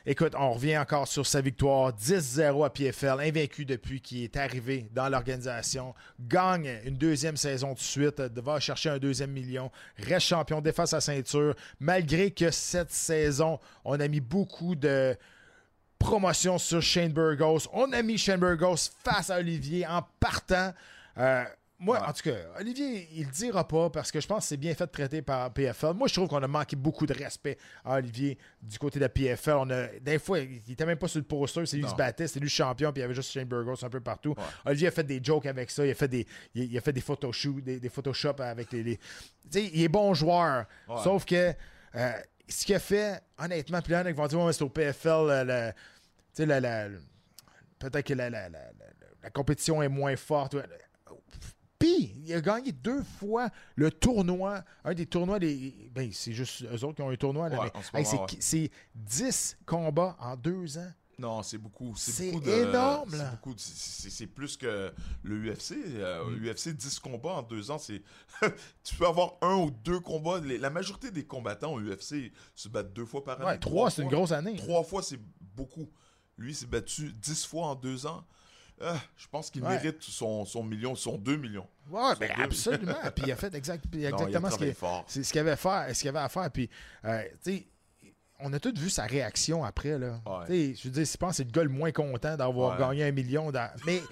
[0.06, 4.88] Écoute, on revient encore sur sa victoire 10-0 à PFL, invaincu depuis qu'il est arrivé
[4.92, 5.94] dans l'organisation.
[6.20, 10.84] Gagne une deuxième saison de suite, euh, va chercher un deuxième million, reste champion, défend
[10.84, 11.54] sa ceinture.
[11.80, 15.16] Malgré que cette saison, on a mis beaucoup de
[16.08, 17.60] promotion sur Shane Burgos.
[17.72, 20.72] On a mis Shane Burgos face à Olivier en partant.
[21.18, 21.44] Euh,
[21.78, 22.06] moi, Ouais.
[22.06, 24.74] en tout cas, Olivier, il le dira pas parce que je pense que c'est bien
[24.74, 25.94] fait de traiter par PFL.
[25.94, 29.08] Moi, je trouve qu'on a manqué beaucoup de respect à Olivier du côté de la
[29.08, 29.54] PFL.
[29.58, 31.94] On a, des fois, il était même pas sur le poster, c'est lui qui se
[31.96, 34.34] battait, c'est lui le champion, puis il y avait juste Shane Burgos un peu partout.
[34.66, 36.92] Olivier a fait des jokes avec ça, il a fait des, il, il a fait
[36.92, 38.82] des photoshoots, des, des Photoshop avec les.
[38.82, 39.02] les- Tu
[39.50, 41.02] sais, il est bon joueur, Ouais.
[41.02, 41.52] sauf que
[41.96, 42.12] euh,
[42.48, 44.52] ce qu'il a fait, honnêtement, puis là, il y en a qui vont dire, Ouais,
[44.52, 45.72] c'est au PFL, le-
[46.34, 46.88] sais, la- la-
[47.78, 50.56] peut-être que la, la- la- la- la compétition est moins forte.
[51.78, 54.62] Puis, il a gagné deux fois le tournoi.
[54.84, 57.48] Un des tournois, des, ben, c'est juste eux autres qui ont un tournoi.
[57.48, 60.90] Ouais, hey, c'est, c'est 10 combats en deux ans.
[61.18, 61.94] Non, c'est beaucoup.
[61.96, 63.14] C'est énorme,
[63.56, 65.74] c'est plus que le UFC.
[65.76, 66.44] Euh, Mm.
[66.48, 68.02] UFC, 10 combats en deux ans, c'est.
[68.82, 70.40] tu peux avoir un ou deux combats.
[70.40, 73.46] Les- la majorité des combattants au UFC se battent deux fois par année.
[73.46, 74.56] Ouais, trois, c'est une grosse année.
[74.56, 75.20] Trois fois, c'est
[75.54, 75.88] beaucoup.
[76.38, 78.24] Lui, il s'est battu 10 fois en deux ans.
[78.80, 79.68] Ah, je pense qu'il Ouais.
[79.70, 81.66] mérite son, son million, son 2 millions.
[81.90, 82.92] Ouais, ben, absolument.
[83.14, 84.64] Puis il a fait exact- il a exactement ce qu'il
[85.38, 86.50] avait, à faire- ce qu'il avait à faire.
[86.50, 86.68] Puis,
[87.04, 87.66] euh, tu sais,
[88.40, 89.96] on a tous vu sa réaction après.
[89.96, 90.20] Là.
[90.26, 90.74] Ouais.
[90.74, 92.78] Je veux dire, je pense que c'est le gars le moins content d'avoir Ouais.
[92.84, 93.52] gagné un million.
[93.52, 94.02] dans- Mais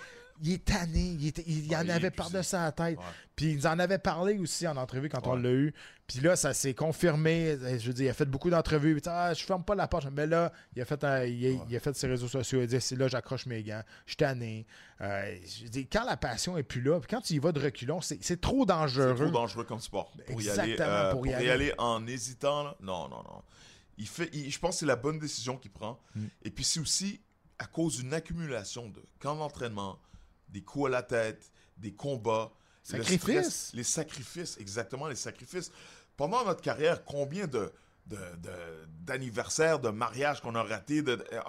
[0.42, 1.00] il est tanné.
[1.18, 2.10] Il, il y Ouais, en il avait épuisé.
[2.32, 2.98] par-dessus la tête.
[3.36, 5.74] Puis il nous en avait parlé aussi en entrevue quand on l'a eu.
[6.06, 7.56] Puis là, ça s'est confirmé.
[7.78, 8.94] Je veux dire, il a fait beaucoup d'entrevues.
[9.00, 10.06] Puis, ah, je ferme pas la porte.
[10.12, 12.60] Mais là, il a fait, un- il, a, il a fait ses réseaux sociaux.
[12.60, 13.82] Il a dit c'est là, j'accroche mes gants.
[14.06, 14.66] Je suis tanné.
[15.00, 17.52] Euh, je veux dire, quand la passion est plus là, puis quand tu y vas
[17.52, 19.14] de reculons, c'est c'est trop C'est dangereux.
[19.14, 20.12] trop dangereux comme sport.
[20.26, 21.48] Pour y aller, Exactement, euh, pour pour y y aller.
[21.50, 23.42] aller en hésitant, là, non, non, non.
[23.98, 25.98] Il fait, il- je pense que c'est la bonne décision qu'il prend.
[26.14, 26.24] Mm.
[26.44, 27.20] Et puis c'est aussi
[27.58, 29.98] à cause d'une accumulation de camps d'entraînement,
[30.52, 32.52] des coups à la tête, des combats,
[32.92, 33.20] le Sacrifices.
[33.20, 35.70] stress, les sacrifices, exactement les sacrifices.
[36.16, 37.72] Pendant notre carrière, combien de
[38.04, 41.40] de- de- d'anniversaires, de, mariages qu'on a ratés de- euh,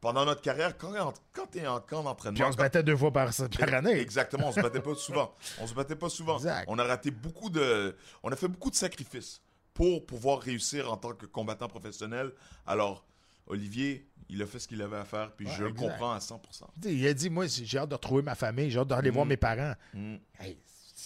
[0.00, 0.92] pendant notre carrière, quand,
[1.32, 3.92] quand tu es en camp d'entraînement, Puis on se battait deux fois par, par année.
[4.00, 5.32] Exactement, on se battait pas souvent.
[5.60, 6.38] On se battait pas souvent.
[6.38, 6.64] Exact.
[6.68, 7.94] On a raté beaucoup de.
[8.24, 9.40] On a fait beaucoup de sacrifices
[9.72, 12.32] pour pouvoir réussir en tant que combattant professionnel.
[12.66, 13.04] Alors,
[13.50, 15.88] Olivier, il a fait ce qu'il avait à faire, puis Ouais, je le exact.
[15.88, 16.66] comprends à 100%.
[16.80, 19.10] Tu sais, Il a dit Moi, j'ai hâte de retrouver ma famille, j'ai hâte d'aller
[19.10, 19.28] voir Mm.
[19.28, 19.74] mes parents.
[19.92, 20.16] Mm.
[20.38, 20.58] Hey,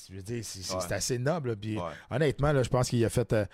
[0.08, 0.92] je veux dire, c'est Ouais.
[0.92, 1.56] assez noble.
[1.56, 1.90] Puis, Ouais.
[2.10, 3.32] Honnêtement, là, je pense qu'il a fait.
[3.32, 3.46] euh,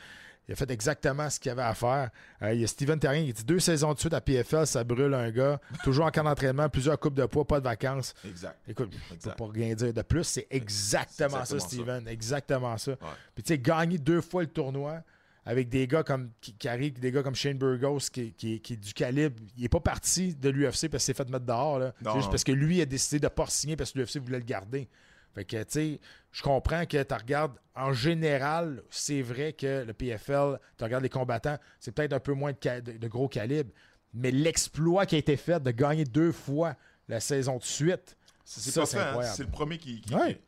[0.49, 2.11] il a fait exactement ce qu'il avait à faire.
[2.43, 4.83] Euh, il y a Steven Terrien qui dit deux saisons de suite à PFL, ça
[4.83, 5.61] brûle un gars.
[5.85, 8.15] Toujours en camp d'entraînement, plusieurs coupes de poids, pas de vacances.
[8.25, 8.59] Exact.
[8.67, 9.39] Écoute, je peux Exact.
[9.39, 10.25] pas rien dire de plus.
[10.25, 12.09] C'est exactement, ça, Steven.
[12.09, 12.97] Exactement ça.
[13.37, 15.03] Puis tu sais, gagner deux fois le tournoi
[15.51, 18.75] avec des gars comme qui, qui arrivent, des gars comme Shane Burgos qui, qui- qui
[18.75, 19.37] est du calibre.
[19.59, 21.79] Il est pas parti de l'UFC parce qu'il s'est fait mettre dehors.
[21.81, 21.93] là.
[22.03, 22.31] Non, juste non.
[22.31, 24.89] parce que lui a décidé de pas signer parce que l'UFC voulait le garder.
[25.35, 26.01] Fait que, tu sais,
[26.33, 31.09] je comprends que tu regardes, en général, c'est vrai que le PFL, tu regardes les
[31.09, 33.71] combattants, c'est peut-être un peu moins de, ca- de- de gros calibre,
[34.15, 36.75] mais l'exploit qui a été fait de gagner deux fois
[37.09, 39.23] la saison de suite, c'est Ça, pas c'est hein.
[39.23, 40.01] C'est le premier qui.
[40.01, 40.41] qui- Ouais.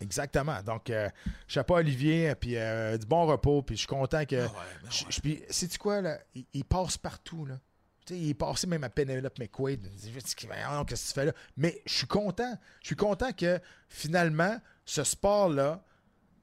[0.00, 0.62] Exactement.
[0.62, 1.08] Donc, euh,
[1.46, 4.36] chapeau à Olivier, puis euh, du bon repos, puis je suis content que.
[4.36, 4.48] Ah ouais,
[4.82, 5.46] ben ouais.
[5.50, 6.18] sais-tu quoi, là?
[6.34, 7.56] Il, il passe partout, là.
[8.06, 9.82] Tu il est passé même à Penelope McQuaid.
[9.92, 11.32] Qu'est-ce que tu fais là?
[11.56, 12.58] Mais je suis content.
[12.80, 15.84] Je suis content que finalement, ce sport-là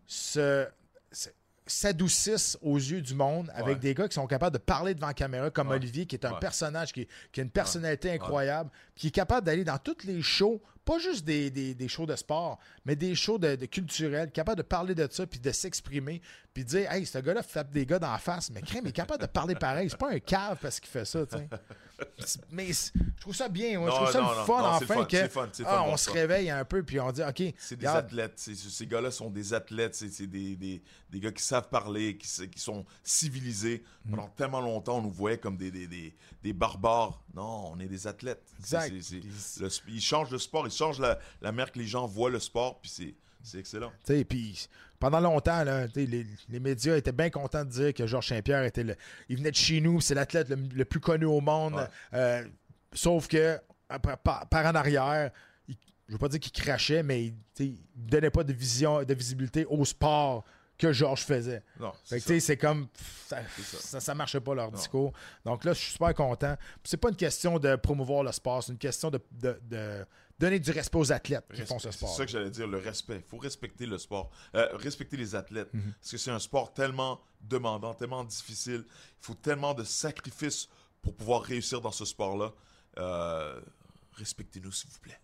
[0.05, 0.67] se-
[1.11, 1.29] se-
[1.65, 3.79] s'adoucisse aux yeux du monde avec Ouais.
[3.81, 5.75] des gars qui sont capables de parler devant la caméra, comme Ouais.
[5.75, 6.39] Olivier, qui est un Ouais.
[6.39, 10.61] personnage qui, qui a une personnalité incroyable, qui est capable d'aller dans tous les shows,
[10.87, 14.57] pas juste des, des- des shows de sport, mais des shows de, de culturels, capable
[14.57, 16.21] de parler de ça, puis de s'exprimer,
[16.53, 18.89] puis de dire Hey, ce gars-là frappe des gars dans la face, mais crème, il
[18.89, 19.89] est capable de parler pareil.
[19.89, 21.47] C'est pas un cave parce qu'il fait ça, tu sais.
[22.19, 23.89] C'est- Mais je trouve ça bien, moi.
[23.89, 26.49] je trouve ça non, le fun, non, enfin, que le fun, ah, on se réveille
[26.51, 28.33] un peu, puis on dit OK, C'est des regarde, athlètes.
[28.39, 29.95] Ces gars-là sont des athlètes.
[29.95, 33.83] C'est des, des, des gars qui savent parler, qui, qui sont civilisés.
[34.05, 34.11] Mm.
[34.11, 37.21] Pendant tellement longtemps, on nous voyait comme des, des, des, des barbares.
[37.33, 38.43] Non, on est des athlètes.
[38.59, 38.91] Exact.
[38.93, 42.39] le ils changent le sport, ils changent la, la manière que les gens voient le
[42.39, 43.91] sport, puis c'est c'est excellent.
[44.27, 44.67] Puis
[44.99, 48.83] pendant longtemps, là, les, les médias étaient bien contents de dire que Georges Saint-Pierre était
[48.83, 48.95] le.
[49.29, 51.75] Il venait de chez nous, c'est l'athlète le, le plus connu au monde.
[51.75, 51.87] Ouais.
[52.13, 52.43] Euh,
[52.93, 53.59] sauf que
[54.13, 55.31] par, en arrière,
[55.67, 59.13] il- je veux pas dire qu'il crachait, mais il, il donnait pas de vision, de
[59.13, 60.43] visibilité au sport
[60.77, 61.63] que Georges faisait.
[61.79, 62.87] Non, c'est comme.
[62.89, 63.77] pff, Ça, ça.
[63.79, 64.77] ça, ça marchait pas leur Non.
[64.77, 65.13] discours.
[65.45, 66.55] Donc là, je suis super content.
[66.83, 70.05] C'est pas une question de promouvoir le sport, c'est une question de, de- de
[70.39, 72.09] donner du respect aux athlètes qui font ce sport.
[72.09, 73.17] C'est ça que j'allais dire, le respect.
[73.17, 74.31] Il faut respecter le sport.
[74.55, 75.73] Euh, respecter les athlètes.
[75.73, 75.93] Mhm.
[75.99, 78.85] Parce que c'est un sport tellement demandant, tellement difficile.
[78.87, 80.67] Il faut tellement de sacrifices
[81.01, 82.53] pour pouvoir réussir dans ce sport-là.
[82.97, 83.59] Euh,
[84.13, 85.19] Respectez-nous, s'il vous plaît.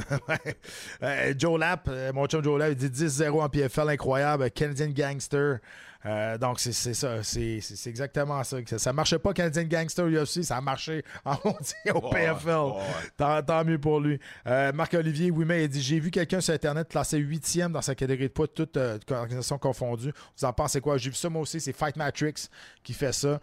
[1.02, 4.50] Euh, Joe Lapp, euh, mon chum Joe Lapp, il dit 10-0 en PFL, incroyable.
[4.50, 5.58] Canadian Gangster.
[6.04, 7.22] Euh, donc, c'est ça.
[7.22, 8.58] C'est exactement ça.
[8.66, 10.42] Ça, ça marchait pas, Canadian Gangster UFC.
[10.44, 12.82] Ça a marché en mondial au PFL.
[13.16, 14.18] Tant, tant mieux pour lui.
[14.46, 18.28] Euh, Marc-Olivier Ouimet il dit J'ai vu quelqu'un sur Internet classé 8e dans sa catégorie
[18.28, 20.12] de poids, toute euh, organisation confondue.
[20.38, 20.96] Vous en pensez quoi?
[20.96, 21.60] J'ai vu ça moi aussi.
[21.60, 22.34] C'est Fight Matrix
[22.84, 23.40] qui fait ça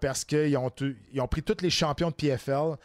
[0.00, 2.76] parce qu'ils ont, tu- ils ont pris tous les champions de PFL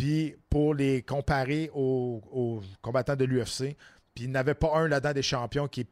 [0.00, 3.76] puis pour les comparer aux, aux combattants de l'UFC.
[4.14, 5.86] Puis il n'y avait pas un là-dedans des champions qui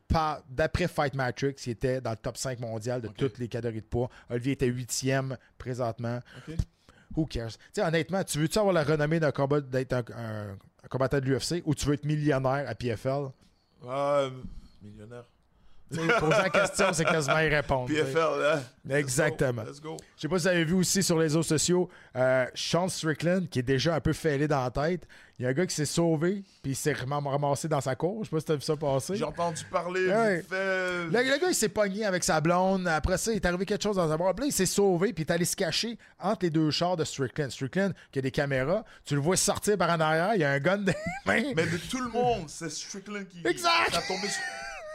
[0.49, 3.87] d'après Fight Matrix, qui était dans le top 5 mondial de toutes les catégories de
[3.87, 4.11] poids.
[4.29, 6.21] Olivier était huitième présentement.
[7.17, 7.53] Who cares?
[7.53, 11.21] Tu sais, honnêtement, tu veux-tu avoir la renommée d'un combat d'être un, un- un combattant
[11.21, 13.29] de l'UFC ou tu veux être millionnaire à PFL?
[13.85, 14.31] Euh,
[14.83, 15.25] millionnaire.
[15.91, 17.87] Poser la question, c'est quasiment y répondre.
[17.87, 18.63] PFL, hein?
[18.91, 19.63] Exactement.
[19.63, 19.97] Let's go.
[20.17, 23.49] Je sais pas si vous avez vu aussi sur les réseaux sociaux, euh, Sean Strickland,
[23.49, 25.07] qui est déjà un peu fêlé dans la tête.
[25.39, 27.95] Il y a un gars qui s'est sauvé, puis il s'est ram- ramassé dans sa
[27.95, 28.25] cour.
[28.25, 29.15] Je sais pas si tu as vu ça passer.
[29.17, 30.37] J'ai entendu parler Ouais.
[30.39, 31.05] vite fait.
[31.05, 32.89] Le, le gars, il s'est pogné avec sa blonde.
[32.89, 34.35] Après ça, il est arrivé quelque chose dans sa boîte.
[34.37, 36.97] Puis là, il s'est sauvé, puis il est allé se cacher entre les deux chars
[36.97, 37.51] de Strickland.
[37.51, 40.51] Strickland, qui a des caméras, tu le vois sortir par en arrière, il y a
[40.51, 41.53] un gun les mains.
[41.55, 43.91] Mais de tout le monde, c'est Strickland qui, Exact.
[43.91, 44.43] qui a tombé sur...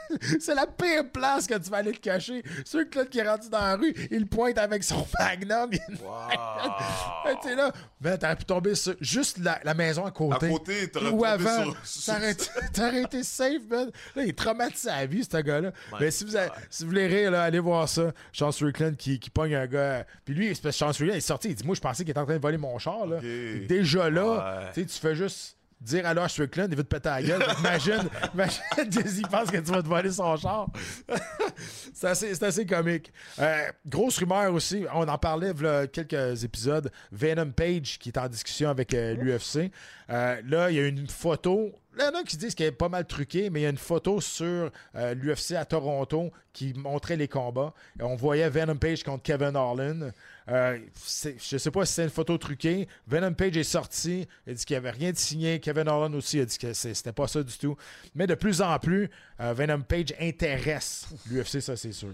[0.39, 2.43] C'est la pire place que tu vas aller te cacher.
[2.65, 5.69] Strickland qui est rendu dans la rue, il pointe avec son magnum.
[6.03, 7.31] Wow.
[7.41, 10.45] tu sais là, ben, t'aurais pu tomber sur juste la, la maison à côté.
[10.47, 13.89] À côté, t'aurais Ou tombé avant, sur- t'aurais été- t'aurais été safe, man.
[14.15, 15.71] Là, il est traumatisé à la vie, ce gars-là.
[15.99, 18.11] Mais si vous, avez- si vous voulez rire, là, allez voir ça.
[18.31, 20.05] Sean Strickland qui, qui pogne un gars.
[20.25, 21.49] Puis lui, que Sean Strickland il est sorti.
[21.49, 23.05] Il dit Moi, je pensais qu'il était en train de voler mon char.
[23.05, 23.19] Là.
[23.21, 24.23] Déjà là,
[24.59, 24.71] Ouais.
[24.73, 27.43] tu sais, tu fais juste dire alors à Strickland, il veut te péter la gueule.
[27.59, 30.67] imagine, imagine pense que tu vas te voler son char.
[31.93, 33.11] c'est assez, c'est assez comique.
[33.39, 35.53] Euh, grosse rumeur aussi, on en parlait
[35.91, 36.91] quelques épisodes.
[37.11, 39.71] Venom Page qui est en discussion avec euh, l'UFC.
[40.09, 41.71] Euh, là, il y a une photo.
[41.95, 43.65] Là, il y en a qui disent qu'elle est pas mal truquée, mais il y
[43.65, 47.73] a une photo sur euh, l'UFC à Toronto qui montrait les combats.
[47.99, 50.11] Et on voyait Venom Page contre Kevin Harlan.
[50.49, 52.87] Euh, je sais pas si c'est une photo truquée.
[53.07, 54.27] Venom Page est sorti.
[54.45, 55.59] Il dit qu'il n'y avait rien de signé.
[55.59, 57.75] Kevin Harlan aussi a dit que c'était pas ça du tout.
[58.15, 62.13] Mais de plus en plus, euh, Venom Page intéresse l'UFC, ça c'est sûr.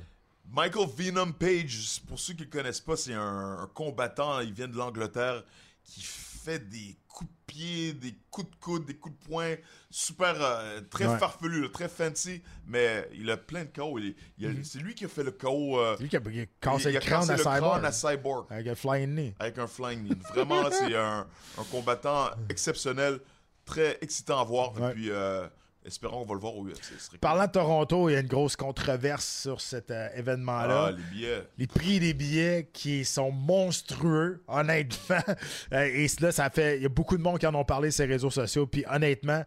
[0.52, 4.68] Michael Venom Page, pour ceux qui ne le connaissent pas, c'est un combattant, il vient
[4.68, 5.44] de l'Angleterre,
[5.84, 9.56] qui fait des coups de pied, des coups de coude, des coups de poing,
[9.90, 11.18] super, euh, très Ouais.
[11.18, 14.00] farfelu, là, très fancy, mais il a plein de KO.
[14.00, 15.78] Il- il a- C'est lui qui a fait le KO.
[15.80, 17.60] euh, C'est lui qui a, il a cassé il le crâne à le Cyborg.
[17.72, 19.36] crâne à Cyborg Avec un flying knee.
[19.40, 20.18] avec un flying knee.
[20.34, 23.20] Vraiment, c'est un, un combattant exceptionnel,
[23.66, 24.80] très excitant à voir.
[24.80, 24.92] Ouais.
[24.92, 25.48] Et puis, euh,
[25.86, 27.18] espérons qu'on va le voir au UFC.
[27.20, 30.86] Parlant de Toronto, il y a une grosse controverse sur cet euh, événement-là.
[30.88, 31.48] Ah, les billets.
[31.58, 35.18] les prix des billets qui sont monstrueux, honnêtement.
[35.74, 36.78] Euh, et là, ça fait.
[36.78, 38.66] Il y a beaucoup de monde qui en ont parlé sur les réseaux sociaux.
[38.66, 39.44] Puis honnêtement,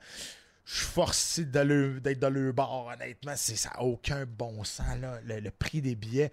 [0.64, 2.86] je suis forcé d'être dans le bar.
[2.86, 6.30] Honnêtement, ça n'a aucun bon sens, là, le, le prix des billets.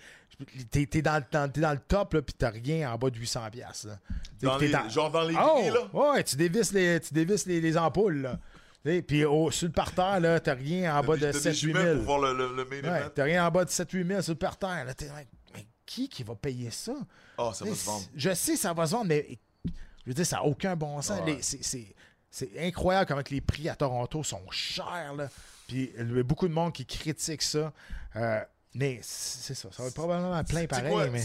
[0.72, 3.10] T'es, t'es dans, le- dans- t'es dans le top, là, puis t'as rien en bas
[3.10, 3.50] de 800$.
[3.52, 4.00] piastres, Là.
[4.40, 5.62] T'es- Dans t'es les- dans- Genre dans les Oh!
[5.94, 6.12] là?
[6.14, 8.22] Ouais, tu dévisses les, tu dévisses les, les ampoules.
[8.22, 8.40] Là.
[8.86, 11.54] Et puis au, sur le parterre, là, t'as rien en bas de T'as des 7-8
[11.54, 11.96] jumelles 000.
[11.98, 14.34] pour voir le, le, le main Ouais, t'as rien en bas de 7-8 000 sur
[14.34, 14.86] le parterre.
[14.86, 15.08] Là, t'es
[15.54, 16.94] mais qui qui va payer ça?
[17.38, 18.06] Oh, ça va Mais se vendre.
[18.16, 19.72] Je sais, ça va se vendre, mais je
[20.08, 21.20] veux dire, ça n'a aucun bon sens.
[21.26, 21.38] Ouais.
[21.42, 21.96] C'est- C'est
[22.32, 25.14] c'est incroyable comment que les prix à Toronto sont chers.
[25.18, 25.30] Là.
[25.68, 27.74] Puis il y a beaucoup de monde qui critique ça.
[28.16, 28.40] Euh,
[28.76, 29.70] mais c'est ça.
[29.72, 30.92] Ça va être probablement plein pareil.
[30.92, 31.24] quoi, mais...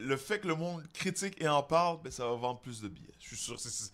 [0.00, 2.88] le fait que le monde critique et en parle, ben, ça va vendre plus de
[2.88, 3.14] billets.
[3.20, 3.92] Je suis sûr que c'est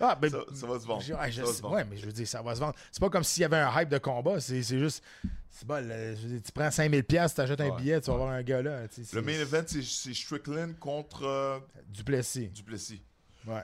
[0.00, 1.02] Ah, ben, ça, ça va se vendre.
[1.02, 1.74] je- ouais, je Ça va sais- se vendre.
[1.76, 2.74] ouais, mais je veux dire, ça va se vendre.
[2.92, 4.40] C'est pas comme s'il y avait un hype de combat.
[4.40, 5.02] C'est juste.
[5.50, 8.10] C'est bon, le- je veux dire, tu prends 5000$, tu t'achètes un Ouais, billet, tu
[8.10, 8.86] vas voir un gars là.
[8.88, 9.82] tu sais, Le main event, c'est-
[10.14, 11.58] Strickland contre euh,
[11.88, 12.48] Duplessis.
[12.48, 13.02] Duplessis.
[13.46, 13.62] Ouais.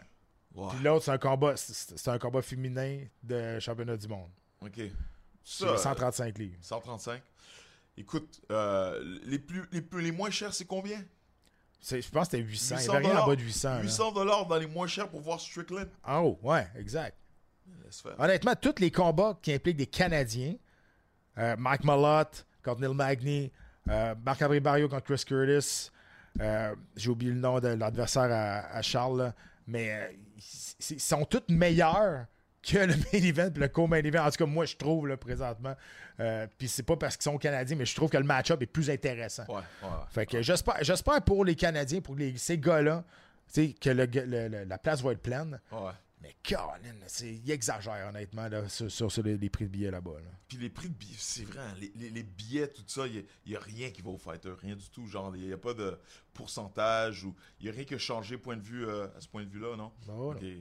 [0.55, 0.69] Ouais.
[0.71, 1.55] Puis l'autre, c'est un combat.
[1.57, 4.31] C'est un combat féminin de championnat du monde.
[4.62, 4.81] OK.
[5.45, 6.57] Ça, 135 livres.
[6.61, 7.23] 135.
[7.99, 11.03] Écoute, euh, les, plus, les, plus, les moins chers, c'est combien?
[11.80, 12.76] C'est- Je pense que c'était 800.
[12.76, 13.68] 800 Il n'y avait rien en bas de 800.
[13.76, 13.82] là.
[13.82, 15.88] 800 dollars dans les moins chers pour voir Strickland.
[16.05, 17.16] En haut, ouais, exact.
[17.84, 18.14] Laisse faire.
[18.18, 20.55] Honnêtement, tous les combats qui impliquent des Canadiens,
[21.38, 23.53] euh, Mike Malott contre Neil Magny,
[23.88, 25.90] euh, Marc-André Barrio contre Chris Curtis,
[26.97, 29.34] j'ai oublié le nom de l'adversaire à, à Charles, là,
[29.66, 30.18] mais
[30.90, 32.26] ils sont tous meilleurs
[32.67, 34.25] que le main event et le co-main event.
[34.27, 35.75] En tout cas, moi, je trouve, là, présentement.
[36.21, 38.67] Euh, Puis c'est pas parce qu'ils sont Canadiens, mais je trouve que le match-up est
[38.67, 39.45] plus intéressant.
[39.49, 39.89] Ouais, ouais.
[40.11, 43.05] Fait que j'espère, j'espère pour les Canadiens, pour les- ces gars-là,
[43.53, 45.61] tu sais, que le- le- le- la place va être pleine.
[45.73, 45.93] ouais.
[46.23, 50.14] Mais Colin, il exagère honnêtement là, sur, sur- sur les, les prix de billets là-bas.
[50.14, 50.31] là.
[50.49, 53.23] Puis les prix de billets, c'est vrai, hein, les, les- les billets, tout ça, il
[53.47, 55.07] n'y a, rien qui va au fighter, rien du tout.
[55.07, 55.97] Genre, il n'y a pas de
[56.33, 59.29] pourcentage ou il n'y a rien qui a changé point de vue, euh, à ce
[59.29, 59.93] point de vue-là, non?
[60.07, 60.39] Ben voilà.
[60.41, 60.61] Ok, ouais.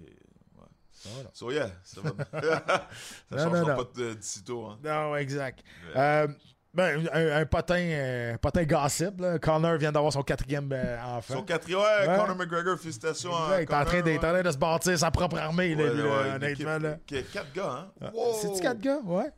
[1.14, 1.30] Voilà.
[1.34, 2.12] So yeah, ça va.
[2.41, 2.88] ça
[3.32, 3.76] Non, changera non, non.
[3.84, 4.80] pas de, d'ici tôt, hein.
[4.84, 5.60] Non, exact.
[5.96, 6.28] Euh,
[6.74, 9.20] ben, un, un potin, euh, potin gossip.
[9.22, 9.39] Là.
[9.39, 11.36] Connor vient d'avoir son quatrième euh, enfant.
[11.36, 12.18] Son quatrième, ouais, Ouais.
[12.18, 15.74] Conor McGregor, félicitations il est en train, de, Connor, train se bâtir sa propre armée,
[15.76, 16.78] là, lui, là, honnêtement.
[16.78, 16.98] Là.
[17.32, 18.10] quatre gars, hein?
[18.14, 18.34] Wow!
[18.41, 19.00] C'est-tu quatre gars?
[19.06, 19.32] Ouais.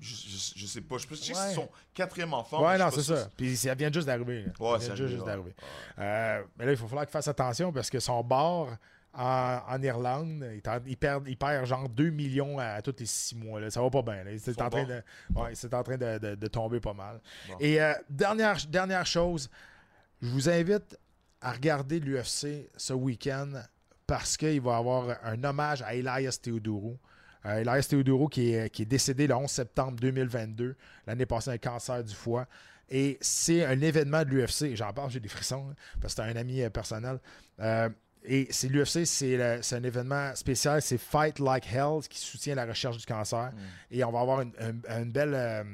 [0.00, 2.64] Je, je- je sais pas, je pense que c'est son quatrième enfant.
[2.66, 3.28] Ouais, non, sais c'est ça.
[3.36, 4.46] Puis ça vient juste d'arriver.
[4.58, 5.54] Ouais, ça vient juste, d'arriver.
[5.98, 8.68] Euh, mais là, il faut falloir qu'il fasse attention parce que son bar
[9.14, 10.44] en, en Irlande,
[10.86, 13.60] il, perd, il perd genre 2 millions à, tous les 6 mois.
[13.60, 13.70] Là.
[13.70, 14.24] Ça va pas bien.
[14.38, 15.02] C'est en train, de,
[15.34, 17.20] ouais, en train de, de- de tomber pas mal.
[17.48, 17.56] Bon.
[17.60, 19.50] Et euh, dernière, dernière chose,
[20.20, 20.98] je vous invite
[21.40, 23.50] à regarder l'UFC ce week-end
[24.06, 26.98] parce qu'il va y avoir un hommage à Elias Theodorou.
[27.44, 31.58] Euh, Elias Theodorou qui est, qui est décédé le 11 septembre 2022, l'année passée un
[31.58, 32.46] cancer du foie.
[32.88, 34.74] Et c'est un événement de l'UFC.
[34.76, 37.18] J'en parle, j'ai des frissons, hein, parce que c'est un ami euh, personnel.
[37.60, 37.88] Euh,
[38.24, 42.96] et c'est l'UFC, c'est un événement spécial, c'est Fight Like Hell qui soutient la recherche
[42.98, 43.52] du cancer.
[43.90, 45.64] Et on va avoir une, une- une belle, euh,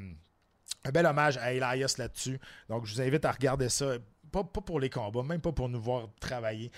[0.84, 2.38] un bel hommage à Elias là-dessus.
[2.68, 3.96] Donc, je vous invite à regarder ça.
[4.30, 6.70] Pas, pas pour les combats, même pas pour nous voir travailler.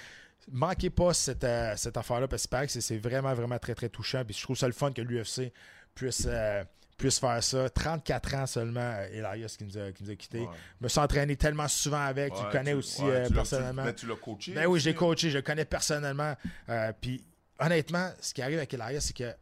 [0.50, 4.24] Manquez pas cette, euh, cette affaire-là parce que c'est vraiment, vraiment très, très touchant.
[4.24, 5.52] Puis je trouve ça le fun que l'UFC
[5.94, 6.64] puisse, euh,
[7.01, 7.68] puisse faire ça.
[7.70, 10.40] 34 ans seulement, euh, Elias qui nous a, qui nous a quittés.
[10.40, 10.48] Ouais.
[10.80, 12.32] Je me suis entraîné tellement souvent avec.
[12.32, 13.84] tu Ouais, le connais tu- aussi ouais, euh, tu tu- personnellement.
[13.84, 14.53] mais tu l'as coaché.
[14.53, 14.98] Ben oui, j'ai là.
[14.98, 16.34] coaché, je le connais personnellement.
[16.68, 17.24] Euh, puis
[17.59, 19.34] honnêtement, ce qui arrive avec Elias, c'est que.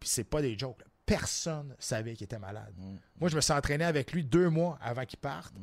[0.00, 0.80] Puis c'est pas des jokes.
[0.80, 0.86] là.
[1.06, 2.72] Personne savait qu'il était malade.
[2.76, 2.96] Mm.
[3.20, 5.54] Moi, je me suis entraîné avec lui deux mois avant qu'il parte.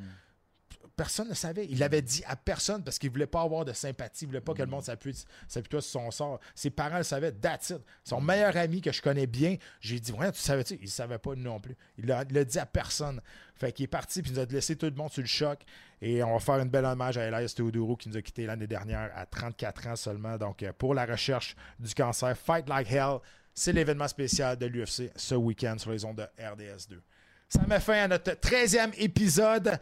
[0.95, 1.65] Personne ne savait.
[1.69, 4.23] Il l'avait dit à personne parce qu'il voulait pas avoir de sympathie.
[4.23, 5.15] Il voulait pas que le monde s'appuie
[5.47, 6.39] sur son sort.
[6.53, 7.31] Ses parents le savaient.
[7.33, 7.81] That's it.
[8.03, 10.79] Son meilleur ami que je connais bien, j'ai dit, ouais, tu savais-tu?
[10.81, 11.75] Il savait pas non plus.
[11.97, 13.21] Il l'a dit à personne.
[13.55, 15.63] Fait qu'il est parti puis il nous a laissé tout le monde sur le choc.
[16.01, 18.67] Et on va faire une belle hommage à Elias Theodoro qui nous a quittés l'année
[18.67, 20.37] dernière à 34 ans seulement.
[20.37, 23.19] Donc, euh, pour la recherche du cancer, Fight Like Hell,
[23.53, 26.99] c'est l'événement spécial de l'UFC ce week-end sur les ondes de RDS2.
[27.47, 29.79] Ça met fin à notre 13e épisode.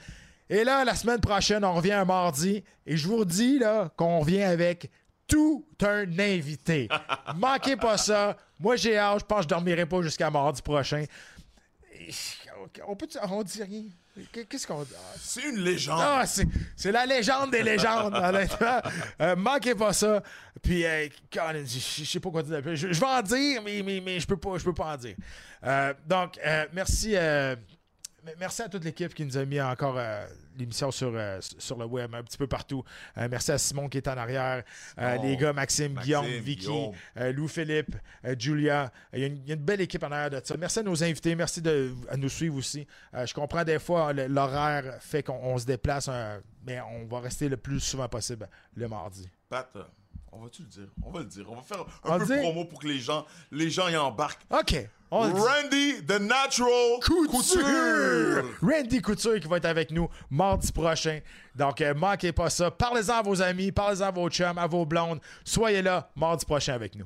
[0.49, 2.63] Et là, la semaine prochaine, on revient un mardi.
[2.85, 4.91] Et je vous dis là, qu'on revient avec
[5.27, 6.89] tout un invité.
[7.35, 8.37] Manquez pas ça.
[8.59, 9.21] Moi, j'ai hâte.
[9.21, 11.05] Je pense que je dormirai pas jusqu'à mardi prochain.
[12.87, 13.83] On peut on dit rien?
[14.31, 14.93] Qu'est-ce qu'on dit?
[15.17, 15.99] C'est une légende.
[16.01, 16.45] Ah, c'est,
[16.75, 18.79] c'est la légende des légendes, honnêtement.
[19.21, 20.21] Euh, manquez pas ça.
[20.61, 22.61] Puis, euh, je sais pas quoi dire.
[22.63, 24.97] Je, je vais en dire, mais, mais, mais je peux pas, je peux pas en
[24.97, 25.15] dire.
[25.65, 27.15] Euh, donc, euh, merci,
[28.39, 30.25] merci à toute l'équipe qui nous a mis encore euh,
[30.57, 32.83] l'émission sur, euh, sur le web, un petit peu partout.
[33.17, 34.63] Euh, merci à Simon qui est en arrière.
[34.97, 37.95] Simon, les gars, Maxime, Maxime, Guillaume, Vicky, Lou-Philippe,
[38.37, 38.91] Julia.
[39.13, 40.55] Il y, a une, il y a une belle équipe en arrière de ça.
[40.57, 41.35] Merci à nos invités.
[41.35, 42.87] Merci de à nous suivre aussi.
[43.13, 46.09] Je comprends des fois, l'horaire fait qu'on on se déplace,
[46.65, 49.29] mais on va rester le plus souvent possible le mardi.
[49.49, 49.69] Pat,
[50.35, 50.87] on va-tu le dire?
[51.03, 51.45] On va le dire.
[51.49, 54.45] On va faire un peu de promo pour que les gens, les gens y embarquent.
[54.51, 54.89] OK.
[55.11, 55.31] On.
[55.31, 56.99] Randy, The Natural
[57.29, 58.43] Couture.
[58.61, 61.19] Randy Couture qui va être avec nous mardi prochain.
[61.55, 62.71] Donc, euh, manquez pas ça.
[62.71, 65.19] Parlez-en à vos amis, parlez-en à vos chums, à vos blondes.
[65.43, 67.05] Soyez là mardi prochain avec nous.